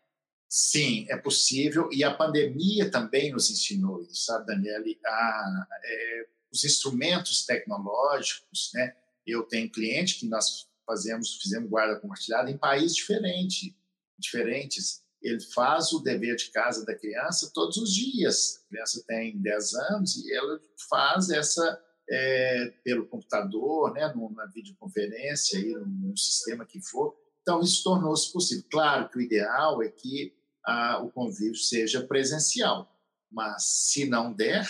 Sim, 0.48 1.06
é 1.08 1.16
possível, 1.16 1.88
e 1.92 2.04
a 2.04 2.14
pandemia 2.14 2.90
também 2.90 3.32
nos 3.32 3.50
ensinou 3.50 4.02
isso, 4.02 4.26
sabe, 4.26 4.46
Daniele? 4.46 4.98
A, 5.04 5.66
é, 5.84 6.26
os 6.52 6.64
instrumentos 6.64 7.44
tecnológicos, 7.44 8.70
né? 8.74 8.94
Eu 9.26 9.42
tenho 9.42 9.70
cliente 9.70 10.16
que 10.16 10.28
nós 10.28 10.68
fazemos, 10.86 11.36
fizemos 11.36 11.68
guarda 11.68 11.98
compartilhada 11.98 12.50
em 12.50 12.58
países 12.58 12.96
diferentes, 12.96 13.74
diferentes. 14.18 15.02
Ele 15.22 15.40
faz 15.40 15.92
o 15.92 16.00
dever 16.00 16.36
de 16.36 16.50
casa 16.50 16.84
da 16.84 16.94
criança 16.94 17.50
todos 17.52 17.78
os 17.78 17.92
dias. 17.92 18.62
A 18.66 18.68
criança 18.68 19.04
tem 19.06 19.36
10 19.38 19.74
anos 19.74 20.16
e 20.16 20.34
ela 20.34 20.60
faz 20.88 21.30
essa 21.30 21.82
é, 22.08 22.72
pelo 22.84 23.06
computador, 23.06 23.92
né, 23.92 24.12
numa 24.14 24.46
videoconferência, 24.46 25.58
aí, 25.58 25.72
num 25.74 26.16
sistema 26.16 26.66
que 26.66 26.80
for. 26.80 27.16
Então, 27.44 27.60
isso 27.60 27.84
tornou-se 27.84 28.32
possível. 28.32 28.64
Claro 28.70 29.10
que 29.10 29.18
o 29.18 29.20
ideal 29.20 29.82
é 29.82 29.90
que 29.90 30.34
a, 30.64 30.98
o 31.02 31.10
convívio 31.10 31.54
seja 31.54 32.02
presencial. 32.02 32.90
Mas, 33.30 33.64
se 33.64 34.08
não 34.08 34.32
der, 34.32 34.66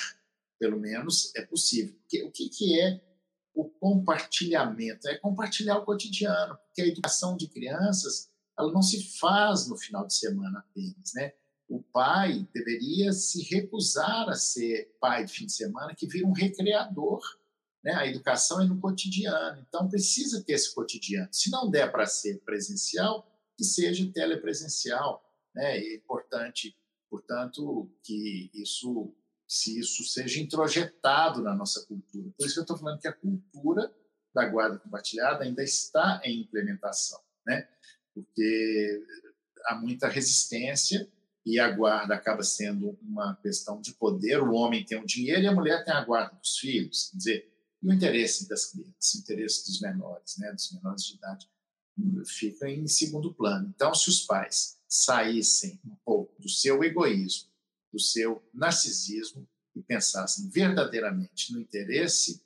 pelo 0.59 0.77
menos 0.77 1.33
é 1.37 1.43
possível. 1.47 1.95
Porque, 2.01 2.25
o 2.25 2.33
que, 2.33 2.49
que 2.49 2.81
é 2.81 3.01
o 3.55 3.64
compartilhamento? 3.68 5.09
É 5.09 5.16
compartilhar 5.16 5.79
o 5.79 5.85
cotidiano, 5.85 6.59
porque 6.66 6.83
a 6.83 6.87
educação 6.87 7.37
de 7.37 7.47
crianças 7.47 8.29
ela 8.59 8.72
não 8.72 8.83
se 8.83 9.18
faz 9.18 9.68
no 9.68 9.77
final 9.77 10.05
de 10.05 10.14
semana 10.14 10.59
apenas. 10.59 11.12
Né? 11.14 11.33
O 11.68 11.81
pai 11.81 12.49
deveria 12.53 13.12
se 13.12 13.43
recusar 13.43 14.29
a 14.29 14.35
ser 14.35 14.97
pai 15.01 15.25
de 15.25 15.33
fim 15.33 15.47
de 15.47 15.53
semana, 15.53 15.95
que 15.95 16.09
vira 16.09 16.27
um 16.27 16.33
recreador. 16.33 17.20
Né? 17.85 17.93
A 17.95 18.07
educação 18.07 18.62
é 18.62 18.64
no 18.64 18.80
cotidiano, 18.80 19.64
então 19.68 19.89
precisa 19.89 20.43
ter 20.43 20.55
esse 20.55 20.74
cotidiano. 20.74 21.28
Se 21.30 21.51
não 21.51 21.70
der 21.70 21.93
para 21.93 22.07
ser 22.07 22.41
presencial, 22.41 23.30
que 23.57 23.64
seja 23.64 24.11
telepresencial 24.12 25.24
né? 25.55 25.78
É 25.78 25.95
importante, 25.95 26.76
portanto, 27.09 27.91
que 28.03 28.51
isso, 28.53 29.14
se 29.47 29.78
isso 29.78 30.03
seja 30.05 30.41
introjetado 30.41 31.43
na 31.43 31.55
nossa 31.55 31.87
cultura. 31.87 32.30
Por 32.37 32.45
isso 32.45 32.55
que 32.55 32.61
eu 32.61 32.64
estou 32.64 32.76
falando 32.76 33.01
que 33.01 33.09
a 33.09 33.12
cultura 33.12 33.95
da 34.35 34.47
guarda 34.49 34.78
compartilhada 34.78 35.45
ainda 35.45 35.62
está 35.62 36.20
em 36.24 36.41
implementação, 36.41 37.20
né? 37.47 37.68
porque 38.12 39.07
há 39.66 39.76
muita 39.76 40.09
resistência 40.09 41.09
e 41.47 41.61
a 41.61 41.70
guarda 41.70 42.14
acaba 42.14 42.43
sendo 42.43 42.99
uma 43.03 43.37
questão 43.37 43.80
de 43.80 43.93
poder. 43.95 44.41
O 44.41 44.53
homem 44.55 44.85
tem 44.85 44.99
o 44.99 45.07
dinheiro 45.07 45.43
e 45.43 45.47
a 45.47 45.53
mulher 45.53 45.85
tem 45.85 45.95
a 45.95 46.05
guarda 46.05 46.37
dos 46.37 46.59
filhos. 46.59 47.11
Quer 47.11 47.16
dizer, 47.16 47.54
e 47.85 47.89
o 47.89 47.93
interesse 47.93 48.49
das 48.49 48.66
crianças, 48.66 49.14
o 49.14 49.18
interesse 49.18 49.66
dos 49.66 49.80
menores, 49.80 50.39
né, 50.39 50.51
dos 50.53 50.72
menores 50.72 51.05
de 51.05 51.16
idade, 51.16 51.49
fica 52.26 52.68
em 52.68 52.89
segundo 52.89 53.32
plano. 53.35 53.72
Então, 53.74 53.95
se 53.95 54.09
os 54.09 54.22
pais 54.22 54.78
saíssem 54.89 55.78
um 55.85 55.95
pouco 56.05 56.41
do 56.41 56.49
seu 56.49 56.82
egoísmo, 56.82 57.51
do 57.93 58.01
seu 58.01 58.43
narcisismo 58.53 59.47
e 59.76 59.82
pensassem 59.82 60.49
verdadeiramente 60.49 61.53
no 61.53 61.61
interesse 61.61 62.43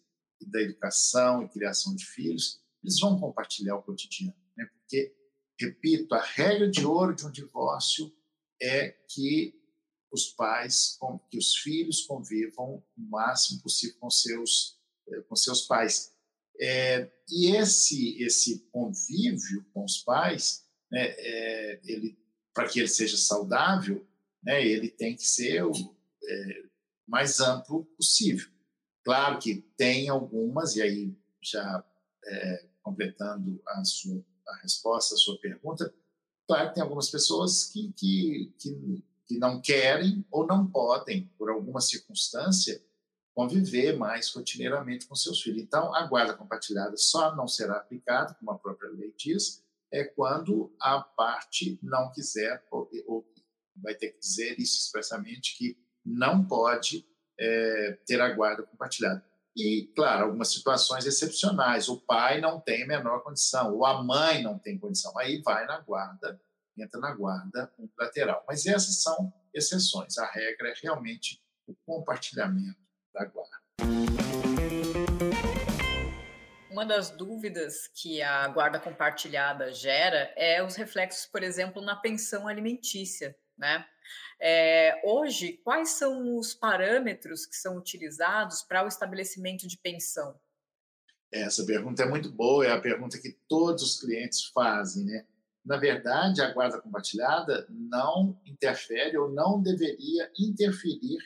da 0.47 0.61
educação 0.61 1.43
e 1.43 1.49
criação 1.49 1.95
de 1.95 2.05
filhos, 2.05 2.61
eles 2.83 2.99
vão 2.99 3.19
compartilhar 3.19 3.77
o 3.77 3.83
cotidiano. 3.83 4.37
Né? 4.57 4.67
Porque, 4.67 5.15
repito, 5.59 6.15
a 6.15 6.23
regra 6.23 6.69
de 6.71 6.85
ouro 6.85 7.15
de 7.15 7.27
um 7.27 7.31
divórcio 7.31 8.13
é 8.61 8.91
que 9.09 9.55
os 10.11 10.27
pais, 10.27 10.99
que 11.31 11.39
os 11.39 11.57
filhos 11.57 12.03
convivam 12.03 12.83
o 12.97 13.01
máximo 13.01 13.61
possível 13.63 13.97
com 14.01 14.11
seus, 14.11 14.78
com 15.29 15.37
seus 15.37 15.63
pais. 15.63 16.13
É, 16.61 17.11
e 17.31 17.55
esse 17.57 18.21
esse 18.23 18.67
convívio 18.73 19.65
com 19.73 19.85
os 19.85 19.99
pais, 19.99 20.65
né, 20.91 21.07
é, 21.07 21.81
ele 21.85 22.19
para 22.55 22.69
que 22.69 22.81
ele 22.81 22.89
seja 22.89 23.17
saudável, 23.17 24.05
né, 24.43 24.67
ele 24.67 24.89
tem 24.89 25.15
que 25.15 25.23
ser 25.23 25.65
o 25.65 25.73
é, 25.73 26.63
mais 27.07 27.39
amplo 27.39 27.85
possível. 27.97 28.49
Claro 29.05 29.39
que 29.39 29.63
tem 29.77 30.09
algumas 30.09 30.75
e 30.75 30.83
aí 30.83 31.17
já 31.41 31.85
é, 32.25 32.67
completando 32.83 33.63
a 33.67 33.85
sua 33.85 34.25
a 34.49 34.57
resposta 34.63 35.15
à 35.15 35.19
sua 35.19 35.39
pergunta, 35.39 35.95
claro 36.47 36.69
que 36.69 36.75
tem 36.75 36.83
algumas 36.83 37.11
pessoas 37.11 37.67
que, 37.67 37.93
que, 37.93 38.55
que, 38.59 39.05
que 39.27 39.39
não 39.39 39.61
querem 39.61 40.25
ou 40.31 40.47
não 40.47 40.67
podem, 40.67 41.31
por 41.39 41.51
alguma 41.51 41.81
circunstância, 41.81 42.83
conviver 43.39 43.97
mais 43.97 44.35
rotineiramente 44.35 45.07
com 45.07 45.15
seus 45.15 45.41
filhos. 45.41 45.63
Então, 45.63 45.95
a 45.95 46.05
guarda 46.09 46.35
compartilhada 46.35 46.97
só 46.97 47.37
não 47.37 47.47
será 47.47 47.77
aplicada, 47.77 48.35
como 48.35 48.51
a 48.51 48.59
própria 48.59 48.91
lei 48.91 49.15
diz, 49.17 49.63
é 49.93 50.03
quando 50.03 50.75
a 50.81 51.01
parte 51.01 51.79
não 51.81 52.11
quiser, 52.11 52.67
ou, 52.69 52.91
ou 53.07 53.25
vai 53.77 53.95
ter 53.95 54.09
que 54.09 54.19
dizer 54.19 54.59
isso 54.59 54.79
expressamente, 54.79 55.57
que 55.57 55.79
não 56.05 56.45
pode 56.45 57.07
é, 57.39 57.97
ter 58.05 58.21
a 58.21 58.29
guarda 58.35 58.65
compartilhada. 58.65 59.25
E, 59.57 59.93
claro, 59.95 60.25
algumas 60.25 60.49
situações 60.49 61.07
excepcionais. 61.07 61.89
O 61.89 62.01
pai 62.01 62.41
não 62.41 62.59
tem 62.59 62.83
a 62.83 62.89
menor 62.89 63.23
condição, 63.23 63.73
ou 63.73 63.87
a 63.87 64.03
mãe 64.03 64.43
não 64.43 64.59
tem 64.59 64.77
condição. 64.77 65.17
Aí 65.17 65.41
vai 65.43 65.65
na 65.65 65.79
guarda, 65.79 66.41
entra 66.77 67.01
na 67.01 67.15
guarda 67.15 67.73
unilateral. 67.79 68.45
Mas 68.49 68.67
essas 68.67 69.01
são 69.01 69.33
exceções. 69.55 70.19
A 70.19 70.27
regra 70.27 70.71
é 70.71 70.75
realmente 70.83 71.41
o 71.69 71.75
compartilhamento 71.87 72.88
da 73.19 73.25
guarda. 73.25 73.59
Uma 76.71 76.87
das 76.87 77.11
dúvidas 77.11 77.89
que 77.89 78.23
a 78.23 78.47
guarda 78.49 78.79
compartilhada 78.79 79.73
gera 79.73 80.33
é 80.37 80.63
os 80.63 80.77
reflexos, 80.77 81.27
por 81.27 81.43
exemplo, 81.43 81.83
na 81.83 81.97
pensão 81.97 82.47
alimentícia, 82.47 83.37
né? 83.57 83.85
É, 84.41 85.03
hoje, 85.05 85.55
quais 85.65 85.91
são 85.91 86.39
os 86.39 86.55
parâmetros 86.55 87.45
que 87.45 87.57
são 87.57 87.77
utilizados 87.77 88.63
para 88.63 88.85
o 88.85 88.89
estabelecimento 88.89 89.67
de 89.67 89.77
pensão? 89.77 90.39
Essa 91.33 91.67
pergunta 91.67 92.05
é 92.05 92.09
muito 92.09 92.31
boa, 92.31 92.65
é 92.65 92.71
a 92.71 92.81
pergunta 92.81 93.19
que 93.19 93.37
todos 93.49 93.83
os 93.83 94.01
clientes 94.01 94.45
fazem, 94.47 95.05
né? 95.05 95.27
Na 95.65 95.77
verdade, 95.77 96.41
a 96.41 96.53
guarda 96.53 96.81
compartilhada 96.81 97.67
não 97.69 98.41
interfere 98.47 99.19
ou 99.19 99.29
não 99.29 99.61
deveria 99.61 100.31
interferir 100.39 101.19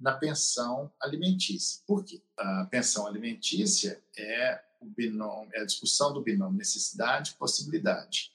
na 0.00 0.12
pensão 0.12 0.90
alimentícia. 1.00 1.82
Por 1.86 2.04
quê? 2.04 2.22
A 2.38 2.66
pensão 2.70 3.06
alimentícia 3.06 4.02
é, 4.16 4.60
binômio, 4.82 5.50
é 5.54 5.60
a 5.60 5.66
discussão 5.66 6.12
do 6.12 6.22
binômio 6.22 6.56
necessidade 6.56 7.34
possibilidade. 7.34 8.32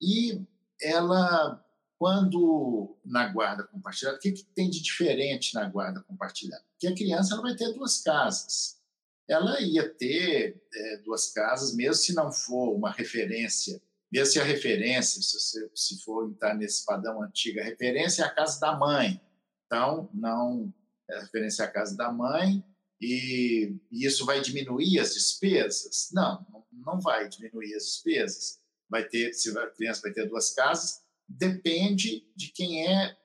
E 0.00 0.42
ela 0.80 1.60
quando 1.98 2.96
na 3.04 3.28
guarda 3.28 3.64
compartilhada, 3.64 4.16
o 4.16 4.20
que, 4.20 4.32
que 4.32 4.44
tem 4.44 4.68
de 4.68 4.82
diferente 4.82 5.54
na 5.54 5.68
guarda 5.68 6.02
compartilhada? 6.02 6.64
Que 6.78 6.88
a 6.88 6.94
criança 6.94 7.34
ela 7.34 7.42
vai 7.42 7.54
ter 7.54 7.72
duas 7.72 8.02
casas. 8.02 8.78
Ela 9.28 9.60
ia 9.60 9.88
ter 9.88 10.62
é, 10.74 10.96
duas 10.98 11.32
casas, 11.32 11.74
mesmo 11.74 11.94
se 11.94 12.14
não 12.14 12.30
for 12.30 12.74
uma 12.74 12.90
referência, 12.90 13.80
mesmo 14.12 14.32
se 14.32 14.40
a 14.40 14.44
referência, 14.44 15.22
se, 15.22 15.38
você, 15.38 15.70
se 15.74 16.02
for 16.02 16.28
entrar 16.28 16.54
nesse 16.54 16.84
padrão 16.84 17.22
antigo, 17.22 17.60
a 17.60 17.64
referência 17.64 18.22
é 18.22 18.26
a 18.26 18.34
casa 18.34 18.60
da 18.60 18.76
mãe. 18.76 19.18
Então, 19.66 20.10
não 20.12 20.72
é 21.10 21.20
referência 21.20 21.64
à 21.64 21.68
casa 21.68 21.96
da 21.96 22.10
mãe, 22.12 22.64
e, 23.00 23.76
e 23.90 24.06
isso 24.06 24.24
vai 24.24 24.40
diminuir 24.40 24.98
as 24.98 25.14
despesas? 25.14 26.10
Não, 26.12 26.46
não 26.72 27.00
vai 27.00 27.28
diminuir 27.28 27.74
as 27.74 27.84
despesas. 27.84 28.60
Vai 28.88 29.04
ter, 29.04 29.32
se 29.34 29.56
a 29.58 29.70
criança 29.70 30.02
vai 30.02 30.12
ter 30.12 30.26
duas 30.28 30.54
casas, 30.54 31.02
depende 31.28 32.26
de 32.34 32.48
quem 32.48 32.88
é. 32.88 33.16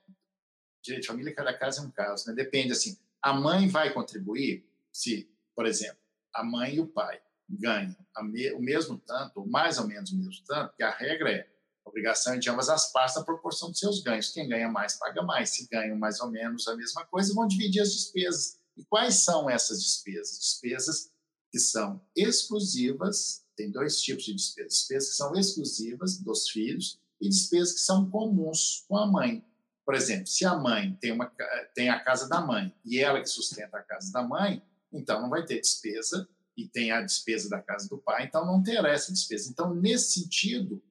Direito 0.82 1.04
de 1.04 1.08
família, 1.08 1.36
cada 1.36 1.54
caso 1.54 1.82
é 1.82 1.84
um 1.86 1.92
caso, 1.92 2.28
né? 2.28 2.34
Depende, 2.34 2.72
assim, 2.72 2.98
a 3.22 3.34
mãe 3.34 3.68
vai 3.68 3.94
contribuir 3.94 4.66
se, 4.92 5.30
por 5.56 5.66
exemplo, 5.66 6.00
a 6.34 6.44
mãe 6.44 6.76
e 6.76 6.80
o 6.80 6.88
pai 6.88 7.22
ganham 7.50 7.96
me, 8.24 8.52
o 8.54 8.62
mesmo 8.62 8.98
tanto, 8.98 9.42
ou 9.42 9.48
mais 9.48 9.78
ou 9.78 9.88
menos 9.88 10.12
o 10.12 10.18
mesmo 10.18 10.44
tanto, 10.46 10.76
que 10.76 10.84
a 10.84 10.92
regra 10.92 11.32
é 11.32 11.50
obrigação 11.90 12.38
de 12.40 12.50
ambas 12.50 12.70
as 12.70 12.92
partes 12.92 13.16
na 13.16 13.24
proporção 13.24 13.70
dos 13.70 13.80
seus 13.80 14.02
ganhos. 14.02 14.30
Quem 14.30 14.48
ganha 14.48 14.70
mais, 14.70 14.94
paga 14.94 15.22
mais. 15.22 15.50
Se 15.50 15.68
ganham 15.68 15.98
mais 15.98 16.20
ou 16.22 16.30
menos 16.30 16.68
a 16.68 16.76
mesma 16.76 17.06
coisa, 17.06 17.34
vão 17.34 17.48
dividir 17.48 17.82
as 17.82 17.92
despesas. 17.92 18.60
E 18.78 18.84
quais 18.86 19.16
são 19.16 19.50
essas 19.50 19.82
despesas? 19.82 20.40
Despesas 20.40 21.12
que 21.52 21.60
são 21.60 22.02
exclusivas, 22.16 23.44
tem 23.56 23.72
dois 23.72 24.00
tipos 24.00 24.24
de 24.24 24.34
despesas. 24.34 24.74
Despesas 24.74 25.10
que 25.10 25.16
são 25.16 25.36
exclusivas 25.36 26.18
dos 26.18 26.50
filhos 26.50 27.00
e 27.20 27.28
despesas 27.28 27.74
que 27.74 27.82
são 27.82 28.10
comuns 28.10 28.86
com 28.88 28.96
a 28.98 29.06
mãe. 29.06 29.44
Por 29.86 29.96
exemplo, 29.96 30.28
se 30.28 30.46
a 30.46 30.56
mãe 30.56 30.96
tem, 31.02 31.12
uma, 31.12 31.32
tem 31.74 31.90
a 31.90 32.00
casa 32.00 32.30
da 32.30 32.40
mãe 32.40 32.74
e 32.86 33.00
ela 33.00 33.20
que 33.20 33.28
sustenta 33.28 33.78
a 33.78 33.84
casa 33.84 34.12
da 34.12 34.22
mãe, 34.22 34.64
então 34.94 35.22
não 35.22 35.30
vai 35.30 35.44
ter 35.44 35.60
despesa 35.60 36.30
e 36.56 36.68
tem 36.68 36.92
a 36.92 37.02
despesa 37.02 37.50
da 37.50 37.62
casa 37.62 37.88
do 37.88 37.98
pai, 37.98 38.26
então 38.26 38.46
não 38.46 38.62
terá 38.62 38.90
essa 38.90 39.12
despesa. 39.12 39.50
Então, 39.50 39.74
nesse 39.74 40.20
sentido, 40.20 40.82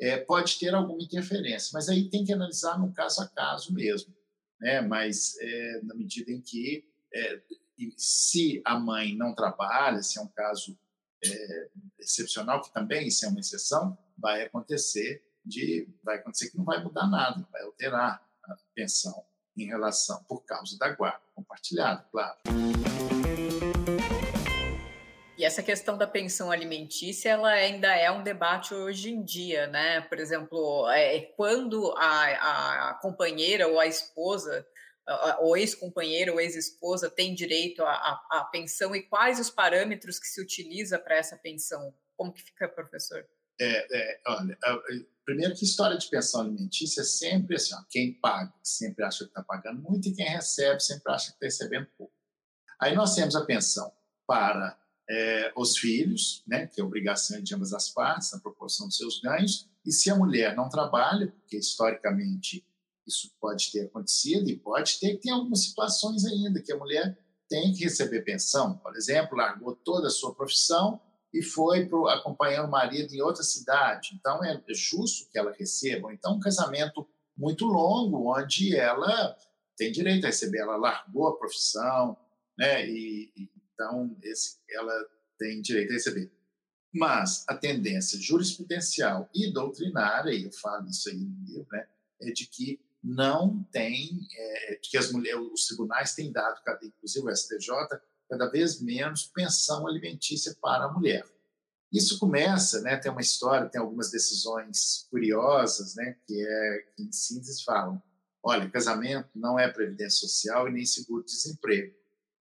é, 0.00 0.16
pode 0.16 0.58
ter 0.58 0.74
alguma 0.74 1.02
interferência, 1.02 1.70
mas 1.72 1.88
aí 1.88 2.08
tem 2.08 2.24
que 2.24 2.32
analisar 2.32 2.78
no 2.78 2.92
caso 2.92 3.22
a 3.22 3.28
caso 3.28 3.72
mesmo. 3.72 4.14
Né? 4.60 4.80
Mas, 4.80 5.36
é, 5.40 5.80
na 5.82 5.94
medida 5.94 6.30
em 6.30 6.40
que, 6.40 6.84
é, 7.14 7.40
se 7.96 8.60
a 8.64 8.78
mãe 8.78 9.16
não 9.16 9.34
trabalha, 9.34 10.02
se 10.02 10.18
é 10.18 10.22
um 10.22 10.28
caso 10.28 10.78
é, 11.24 11.68
excepcional, 11.98 12.62
que 12.62 12.72
também 12.72 13.08
isso 13.08 13.24
é 13.24 13.28
uma 13.28 13.40
exceção, 13.40 13.96
vai 14.16 14.42
acontecer 14.42 15.24
de 15.44 15.88
vai 16.04 16.16
acontecer 16.16 16.50
que 16.50 16.58
não 16.58 16.64
vai 16.64 16.82
mudar 16.82 17.06
nada, 17.06 17.46
vai 17.50 17.62
alterar 17.62 18.22
a 18.44 18.56
pensão 18.74 19.24
em 19.56 19.66
relação 19.66 20.22
por 20.24 20.44
causa 20.44 20.76
da 20.78 20.90
guarda 20.90 21.22
compartilhada, 21.34 22.06
claro. 22.10 22.38
E 25.38 25.44
essa 25.44 25.62
questão 25.62 25.96
da 25.96 26.06
pensão 26.06 26.50
alimentícia, 26.50 27.30
ela 27.30 27.50
ainda 27.50 27.94
é 27.94 28.10
um 28.10 28.24
debate 28.24 28.74
hoje 28.74 29.10
em 29.10 29.22
dia, 29.22 29.68
né? 29.68 30.00
Por 30.00 30.18
exemplo, 30.18 30.90
é, 30.90 31.20
quando 31.36 31.94
a, 31.96 32.90
a 32.90 32.94
companheira 32.94 33.68
ou 33.68 33.78
a 33.78 33.86
esposa, 33.86 34.66
ou 35.38 35.56
ex-companheira 35.56 36.32
ou 36.32 36.40
ex-esposa 36.40 37.08
tem 37.08 37.36
direito 37.36 37.82
à 37.84 38.48
pensão 38.50 38.94
e 38.96 39.02
quais 39.04 39.38
os 39.38 39.48
parâmetros 39.48 40.18
que 40.18 40.26
se 40.26 40.40
utiliza 40.40 40.98
para 40.98 41.16
essa 41.16 41.36
pensão? 41.36 41.94
Como 42.16 42.32
que 42.32 42.42
fica, 42.42 42.68
professor? 42.68 43.24
É, 43.60 43.86
é, 43.90 44.20
olha, 44.26 44.58
Primeiro 45.24 45.54
que 45.54 45.64
história 45.64 45.96
de 45.96 46.08
pensão 46.08 46.40
alimentícia 46.40 47.02
é 47.02 47.04
sempre 47.04 47.56
assim, 47.56 47.74
ó, 47.74 47.82
quem 47.88 48.14
paga 48.14 48.52
sempre 48.62 49.04
acha 49.04 49.24
que 49.24 49.30
está 49.30 49.42
pagando 49.42 49.80
muito 49.82 50.08
e 50.08 50.14
quem 50.14 50.26
recebe 50.26 50.80
sempre 50.80 51.12
acha 51.12 51.26
que 51.26 51.36
está 51.36 51.46
recebendo 51.46 51.86
pouco. 51.96 52.12
Aí 52.80 52.94
nós 52.94 53.14
temos 53.14 53.36
a 53.36 53.44
pensão 53.44 53.92
para 54.26 54.76
é, 55.08 55.52
os 55.56 55.76
filhos, 55.78 56.42
né, 56.46 56.66
que 56.66 56.80
é 56.80 56.84
obrigação 56.84 57.40
de 57.40 57.54
ambas 57.54 57.72
as 57.72 57.88
partes, 57.88 58.32
na 58.32 58.40
proporção 58.40 58.86
dos 58.86 58.96
seus 58.96 59.20
ganhos, 59.20 59.68
e 59.84 59.92
se 59.92 60.10
a 60.10 60.16
mulher 60.16 60.54
não 60.54 60.68
trabalha, 60.68 61.28
porque 61.28 61.56
historicamente 61.56 62.64
isso 63.06 63.30
pode 63.40 63.72
ter 63.72 63.86
acontecido 63.86 64.48
e 64.50 64.56
pode 64.56 65.00
ter, 65.00 65.16
tem 65.16 65.32
algumas 65.32 65.64
situações 65.64 66.26
ainda 66.26 66.60
que 66.60 66.72
a 66.72 66.76
mulher 66.76 67.18
tem 67.48 67.72
que 67.72 67.84
receber 67.84 68.20
pensão, 68.22 68.76
por 68.76 68.94
exemplo, 68.94 69.36
largou 69.36 69.74
toda 69.74 70.08
a 70.08 70.10
sua 70.10 70.34
profissão 70.34 71.00
e 71.32 71.42
foi 71.42 71.86
pro, 71.86 72.06
acompanhando 72.08 72.66
o 72.66 72.70
marido 72.70 73.14
em 73.14 73.22
outra 73.22 73.42
cidade. 73.42 74.10
Então, 74.14 74.44
é 74.44 74.60
justo 74.68 75.30
que 75.30 75.38
ela 75.38 75.52
receba. 75.52 76.12
Então, 76.12 76.34
um 76.34 76.40
casamento 76.40 77.08
muito 77.36 77.64
longo, 77.64 78.34
onde 78.34 78.76
ela 78.76 79.36
tem 79.76 79.92
direito 79.92 80.24
a 80.24 80.28
receber. 80.28 80.58
Ela 80.58 80.76
largou 80.76 81.28
a 81.28 81.38
profissão, 81.38 82.16
né? 82.58 82.86
E 82.88 83.30
então 83.78 84.16
esse, 84.24 84.56
ela 84.68 85.06
tem 85.38 85.62
direito 85.62 85.90
a 85.90 85.94
receber. 85.94 86.32
Mas 86.92 87.44
a 87.46 87.54
tendência 87.54 88.18
jurisprudencial 88.18 89.30
e 89.32 89.52
doutrinária, 89.52 90.32
e 90.32 90.44
eu 90.44 90.52
falo 90.52 90.88
isso 90.88 91.08
aí 91.08 91.16
no 91.16 91.46
livro, 91.46 91.66
né, 91.70 91.86
é 92.20 92.32
de 92.32 92.46
que 92.46 92.80
não 93.02 93.62
tem, 93.70 94.26
é, 94.34 94.80
que 94.82 94.98
as 94.98 95.12
mulheres, 95.12 95.40
os 95.52 95.66
tribunais 95.66 96.14
têm 96.14 96.32
dado, 96.32 96.60
inclusive 96.82 97.24
o 97.24 97.36
STJ, 97.36 97.68
cada 98.28 98.46
vez 98.50 98.80
menos 98.80 99.26
pensão 99.26 99.86
alimentícia 99.86 100.56
para 100.60 100.86
a 100.86 100.92
mulher. 100.92 101.24
Isso 101.92 102.18
começa, 102.18 102.80
né, 102.80 102.96
tem 102.96 103.12
uma 103.12 103.20
história, 103.20 103.68
tem 103.68 103.80
algumas 103.80 104.10
decisões 104.10 105.06
curiosas, 105.10 105.94
né, 105.94 106.16
que 106.26 106.42
é 106.42 106.86
que 106.96 107.02
em 107.04 107.12
síntese 107.12 107.62
falam, 107.64 108.02
olha, 108.42 108.68
casamento 108.68 109.28
não 109.34 109.58
é 109.58 109.70
previdência 109.70 110.26
social 110.26 110.68
e 110.68 110.72
nem 110.72 110.84
seguro-desemprego. 110.84 111.94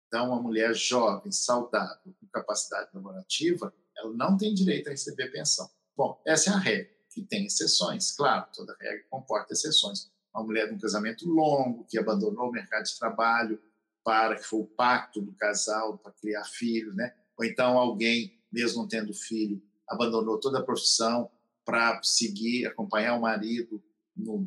Então, 0.08 0.28
uma 0.28 0.42
mulher 0.42 0.74
jovem, 0.74 1.32
saudável, 1.32 2.14
com 2.20 2.28
capacidade 2.32 2.90
laborativa, 2.94 3.74
ela 3.98 4.14
não 4.14 4.38
tem 4.38 4.54
direito 4.54 4.88
a 4.88 4.92
receber 4.92 5.32
pensão. 5.32 5.70
Bom, 5.96 6.22
essa 6.26 6.52
é 6.52 6.54
a 6.54 6.58
regra, 6.58 6.92
que 7.10 7.22
tem 7.24 7.46
exceções, 7.46 8.12
claro, 8.12 8.48
toda 8.54 8.76
regra 8.80 9.04
comporta 9.10 9.54
exceções. 9.54 10.10
Uma 10.34 10.44
mulher 10.44 10.70
de 10.70 10.76
um 10.76 10.80
casamento 10.80 11.28
longo, 11.28 11.84
que 11.86 11.98
abandonou 11.98 12.50
o 12.50 12.52
mercado 12.52 12.84
de 12.84 12.98
trabalho 12.98 13.62
para, 14.04 14.36
que 14.36 14.44
foi 14.44 14.60
o 14.60 14.66
pacto 14.66 15.22
do 15.22 15.34
casal 15.34 15.98
para 15.98 16.12
criar 16.14 16.46
filhos, 16.46 16.96
né? 16.96 17.14
ou 17.38 17.46
então 17.46 17.78
alguém, 17.78 18.34
mesmo 18.52 18.82
não 18.82 18.88
tendo 18.88 19.14
filho, 19.14 19.62
abandonou 19.88 20.40
toda 20.40 20.60
a 20.60 20.64
profissão 20.64 21.30
para 21.64 22.02
seguir, 22.02 22.66
acompanhar 22.66 23.16
o 23.16 23.22
marido 23.22 23.84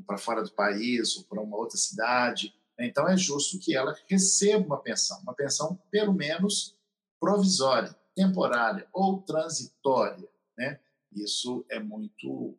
para 0.07 0.19
fora 0.19 0.43
do 0.43 0.51
país 0.53 1.17
ou 1.17 1.25
para 1.25 1.41
uma 1.41 1.57
outra 1.57 1.77
cidade. 1.77 2.55
Então, 2.87 3.09
é 3.09 3.17
justo 3.17 3.59
que 3.59 3.77
ela 3.77 3.97
receba 4.09 4.65
uma 4.65 4.81
pensão, 4.81 5.21
uma 5.23 5.35
pensão 5.35 5.79
pelo 5.91 6.13
menos 6.13 6.77
provisória, 7.21 7.95
temporária 8.15 8.89
ou 8.93 9.21
transitória. 9.23 10.29
Né? 10.57 10.81
Isso 11.13 11.65
é 11.69 11.79
muito 11.79 12.57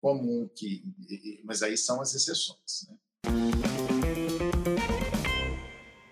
comum, 0.00 0.48
que, 0.54 0.82
mas 1.44 1.62
aí 1.62 1.76
são 1.76 2.00
as 2.00 2.14
exceções. 2.14 2.88
Né? 2.88 4.09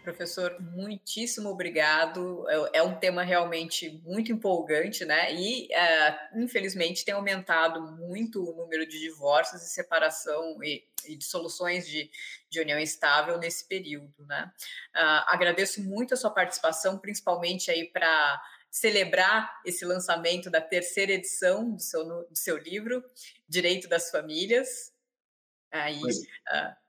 Professor, 0.09 0.57
muitíssimo 0.59 1.51
obrigado. 1.51 2.49
É, 2.49 2.79
é 2.79 2.83
um 2.83 2.99
tema 2.99 3.23
realmente 3.23 4.01
muito 4.07 4.33
empolgante, 4.33 5.05
né? 5.05 5.35
E, 5.35 5.67
uh, 5.67 6.41
infelizmente, 6.41 7.05
tem 7.05 7.13
aumentado 7.13 7.83
muito 7.83 8.43
o 8.43 8.57
número 8.57 8.89
de 8.89 8.99
divórcios 8.99 9.61
e 9.61 9.69
separação 9.69 10.65
e, 10.65 10.83
e 11.07 11.15
de 11.15 11.25
soluções 11.27 11.87
de, 11.87 12.11
de 12.49 12.59
união 12.59 12.79
estável 12.79 13.37
nesse 13.37 13.69
período, 13.69 14.25
né? 14.25 14.51
Uh, 14.97 15.25
agradeço 15.27 15.83
muito 15.85 16.15
a 16.15 16.17
sua 16.17 16.31
participação, 16.31 16.97
principalmente 16.97 17.71
aí 17.71 17.85
para 17.85 18.43
celebrar 18.71 19.61
esse 19.63 19.85
lançamento 19.85 20.49
da 20.49 20.63
terceira 20.63 21.13
edição 21.13 21.71
do 21.73 21.83
seu, 21.83 22.03
do 22.03 22.37
seu 22.37 22.57
livro, 22.57 23.05
Direito 23.47 23.87
das 23.87 24.11
Famílias. 24.11 24.91
Aí, 25.71 26.01
uh, 26.01 26.88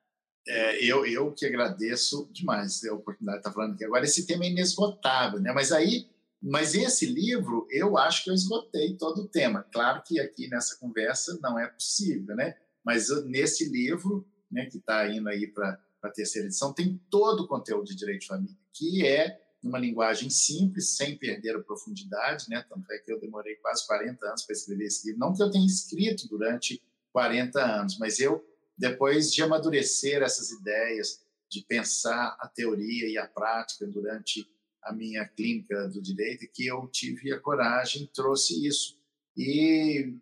é, 0.50 0.84
eu, 0.84 1.06
eu 1.06 1.32
que 1.32 1.46
agradeço 1.46 2.28
demais 2.32 2.84
a 2.84 2.94
oportunidade 2.94 3.38
de 3.38 3.42
estar 3.42 3.54
falando 3.54 3.76
aqui. 3.76 3.86
Agora, 3.86 4.04
esse 4.04 4.26
tema 4.26 4.46
é 4.46 4.50
inesgotável, 4.50 5.40
né? 5.40 5.52
Mas 5.54 5.72
aí, 5.72 6.08
mas 6.42 6.74
esse 6.74 7.06
livro, 7.06 7.68
eu 7.70 7.96
acho 8.00 8.24
que 8.24 8.32
eu 8.32 8.34
esgotei 8.34 8.96
todo 8.96 9.22
o 9.22 9.28
tema. 9.28 9.62
Claro 9.72 10.02
que 10.04 10.20
aqui 10.20 10.48
nessa 10.48 10.76
conversa 10.78 11.38
não 11.40 11.60
é 11.60 11.68
possível, 11.68 12.36
né? 12.36 12.56
Mas 12.84 13.10
nesse 13.26 13.70
livro, 13.70 14.28
né, 14.52 14.66
que 14.66 14.78
está 14.78 15.08
indo 15.08 15.30
aí 15.30 15.46
para 15.46 15.80
a 16.02 16.10
terceira 16.10 16.48
edição, 16.48 16.74
tem 16.74 17.00
todo 17.12 17.42
o 17.42 17.48
conteúdo 17.48 17.86
de 17.86 17.96
direito 17.96 18.22
de 18.22 18.28
família, 18.28 18.58
que 18.74 19.06
é 19.06 19.40
numa 19.62 19.78
linguagem 19.78 20.32
simples, 20.32 20.96
sem 20.96 21.16
perder 21.16 21.58
a 21.58 21.62
profundidade, 21.62 22.50
né? 22.50 22.66
Tanto 22.68 22.92
é 22.92 22.98
que 22.98 23.12
eu 23.12 23.20
demorei 23.20 23.56
quase 23.58 23.86
40 23.86 24.26
anos 24.26 24.44
para 24.44 24.54
escrever 24.54 24.86
esse 24.86 25.06
livro. 25.06 25.20
Não 25.20 25.36
que 25.36 25.44
eu 25.44 25.52
tenha 25.52 25.68
escrito 25.68 26.28
durante 26.28 26.82
40 27.12 27.62
anos, 27.62 28.00
mas 28.00 28.20
eu 28.20 28.44
depois 28.80 29.32
de 29.34 29.44
amadurecer 29.44 30.24
essas 30.24 30.52
ideias, 30.52 31.22
de 31.50 31.62
pensar 31.66 32.38
a 32.40 32.48
teoria 32.48 33.10
e 33.10 33.18
a 33.18 33.28
prática 33.28 33.86
durante 33.86 34.48
a 34.82 34.94
minha 34.94 35.28
clínica 35.28 35.90
do 35.90 36.02
direito, 36.02 36.50
que 36.54 36.66
eu 36.66 36.88
tive 36.88 37.34
a 37.34 37.40
coragem, 37.40 38.10
trouxe 38.14 38.66
isso. 38.66 38.98
E 39.36 40.14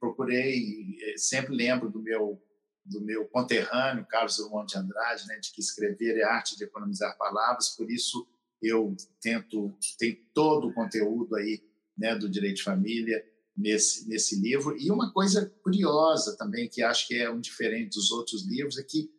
procurei, 0.00 0.98
eh, 1.02 1.16
sempre 1.16 1.54
lembro 1.54 1.88
do 1.88 2.02
meu 2.02 2.40
do 2.84 3.00
meu 3.00 3.26
conterrâneo, 3.26 4.04
Carlos 4.04 4.36
Drummond 4.36 4.70
de 4.70 4.76
Andrade, 4.76 5.26
né, 5.26 5.38
de 5.38 5.52
que 5.52 5.60
escrever 5.62 6.18
é 6.18 6.22
arte 6.22 6.54
de 6.54 6.64
economizar 6.64 7.16
palavras, 7.16 7.70
por 7.70 7.90
isso 7.90 8.28
eu 8.60 8.94
tento, 9.22 9.74
tem 9.98 10.22
todo 10.34 10.68
o 10.68 10.74
conteúdo 10.74 11.34
aí 11.34 11.62
né, 11.96 12.14
do 12.14 12.28
direito 12.28 12.56
de 12.56 12.62
família, 12.62 13.24
nesse, 13.56 14.08
nesse 14.08 14.40
livro. 14.40 14.76
E 14.76 14.90
uma 14.90 15.12
coisa 15.12 15.46
curiosa 15.62 16.36
também, 16.36 16.68
que 16.68 16.82
acho 16.82 17.06
que 17.06 17.14
é 17.14 17.30
um 17.30 17.40
diferente 17.40 17.94
dos 17.94 18.10
outros 18.10 18.46
livros, 18.46 18.78
é 18.78 18.82
que 18.82 19.10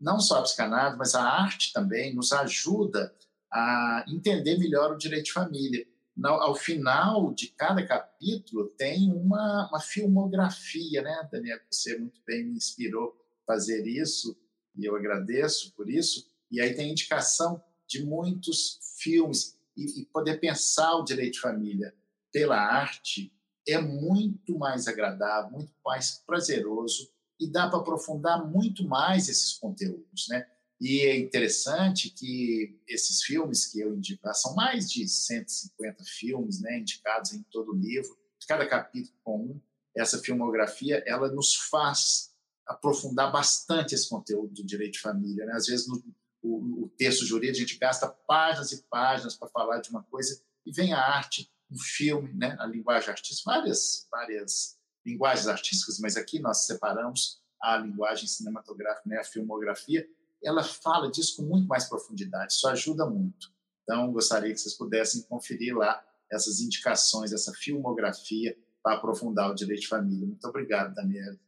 não 0.00 0.20
só 0.20 0.38
a 0.38 0.42
psicanálise, 0.42 0.98
mas 0.98 1.14
a 1.14 1.22
arte 1.22 1.72
também 1.72 2.14
nos 2.14 2.32
ajuda 2.32 3.14
a 3.50 4.04
entender 4.08 4.58
melhor 4.58 4.92
o 4.92 4.98
direito 4.98 5.26
de 5.26 5.32
família. 5.32 5.86
ao 6.22 6.54
final 6.54 7.32
de 7.32 7.48
cada 7.48 7.86
capítulo 7.86 8.68
tem 8.76 9.10
uma, 9.12 9.68
uma 9.68 9.80
filmografia, 9.80 11.02
né, 11.02 11.28
Daniel? 11.30 11.58
Você 11.70 11.96
muito 11.98 12.20
bem 12.26 12.44
me 12.44 12.56
inspirou 12.56 13.16
a 13.42 13.52
fazer 13.52 13.86
isso 13.86 14.36
e 14.76 14.84
eu 14.84 14.94
agradeço 14.96 15.72
por 15.74 15.88
isso. 15.88 16.28
E 16.50 16.60
aí 16.60 16.74
tem 16.74 16.90
indicação 16.90 17.62
de 17.86 18.04
muitos 18.04 18.80
filmes 18.98 19.58
e, 19.76 20.02
e 20.02 20.06
poder 20.06 20.38
pensar 20.38 20.96
o 20.96 21.04
direito 21.04 21.34
de 21.34 21.40
família 21.40 21.94
pela 22.32 22.58
arte 22.58 23.32
é 23.66 23.80
muito 23.80 24.58
mais 24.58 24.86
agradável, 24.86 25.50
muito 25.50 25.72
mais 25.84 26.22
prazeroso 26.26 27.10
e 27.40 27.50
dá 27.50 27.68
para 27.68 27.78
aprofundar 27.78 28.46
muito 28.46 28.86
mais 28.86 29.28
esses 29.28 29.54
conteúdos, 29.54 30.28
né? 30.28 30.46
E 30.80 31.00
é 31.00 31.16
interessante 31.16 32.10
que 32.10 32.78
esses 32.86 33.22
filmes 33.22 33.66
que 33.66 33.80
eu 33.80 33.94
indico, 33.94 34.28
são 34.34 34.54
mais 34.54 34.90
de 34.90 35.08
150 35.08 36.04
filmes, 36.04 36.60
né, 36.60 36.78
indicados 36.78 37.32
em 37.32 37.42
todo 37.44 37.72
o 37.72 37.76
livro, 37.76 38.18
cada 38.46 38.66
capítulo 38.66 39.16
com 39.22 39.38
um. 39.38 39.60
Essa 39.96 40.18
filmografia, 40.18 41.02
ela 41.06 41.30
nos 41.30 41.54
faz 41.54 42.34
aprofundar 42.66 43.30
bastante 43.30 43.94
esse 43.94 44.08
conteúdo 44.08 44.52
do 44.54 44.64
direito 44.64 44.94
de 44.94 45.00
família, 45.00 45.46
né? 45.46 45.52
Às 45.54 45.66
vezes 45.66 45.86
no 45.86 46.02
o, 46.44 46.84
o 46.84 46.88
texto 46.98 47.24
jurídico 47.24 47.56
a 47.56 47.60
gente 47.60 47.78
gasta 47.78 48.06
páginas 48.06 48.70
e 48.72 48.82
páginas 48.82 49.34
para 49.34 49.48
falar 49.48 49.80
de 49.80 49.88
uma 49.88 50.02
coisa 50.02 50.40
e 50.66 50.70
vem 50.70 50.92
a 50.92 51.00
arte 51.00 51.50
um 51.74 51.78
filme, 51.78 52.32
né, 52.34 52.56
a 52.60 52.66
linguagem 52.66 53.10
artística, 53.10 53.50
várias, 53.50 54.06
várias 54.10 54.78
linguagens 55.04 55.48
artísticas, 55.48 55.98
mas 55.98 56.16
aqui 56.16 56.38
nós 56.38 56.66
separamos 56.66 57.42
a 57.60 57.76
linguagem 57.76 58.28
cinematográfica, 58.28 59.08
né, 59.08 59.18
a 59.18 59.24
filmografia, 59.24 60.06
ela 60.42 60.62
fala 60.62 61.10
disso 61.10 61.36
com 61.36 61.42
muito 61.42 61.66
mais 61.66 61.88
profundidade, 61.88 62.52
isso 62.52 62.68
ajuda 62.68 63.06
muito. 63.06 63.52
Então, 63.82 64.12
gostaria 64.12 64.52
que 64.52 64.60
vocês 64.60 64.74
pudessem 64.74 65.22
conferir 65.22 65.76
lá 65.76 66.02
essas 66.30 66.60
indicações, 66.60 67.32
essa 67.32 67.52
filmografia 67.52 68.56
para 68.82 68.96
aprofundar 68.96 69.50
o 69.50 69.54
direito 69.54 69.82
de 69.82 69.88
família. 69.88 70.26
Muito 70.26 70.46
obrigado, 70.46 70.94
Daniela. 70.94 71.38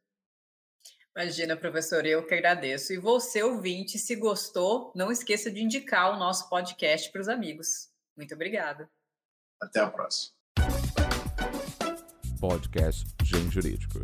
Imagina, 1.14 1.57
professor, 1.57 2.05
eu 2.05 2.27
que 2.27 2.35
agradeço. 2.35 2.93
E 2.93 2.99
você, 2.99 3.43
ouvinte, 3.43 3.99
se 3.99 4.14
gostou, 4.16 4.93
não 4.95 5.11
esqueça 5.11 5.51
de 5.51 5.62
indicar 5.62 6.14
o 6.14 6.18
nosso 6.18 6.49
podcast 6.49 7.11
para 7.11 7.20
os 7.22 7.29
amigos. 7.29 7.89
Muito 8.14 8.35
obrigada. 8.35 8.91
Até 9.61 9.80
a 9.80 9.88
próxima. 9.88 10.34
Podcast 12.40 13.07
Gen 13.24 13.50
Jurídico. 13.50 14.00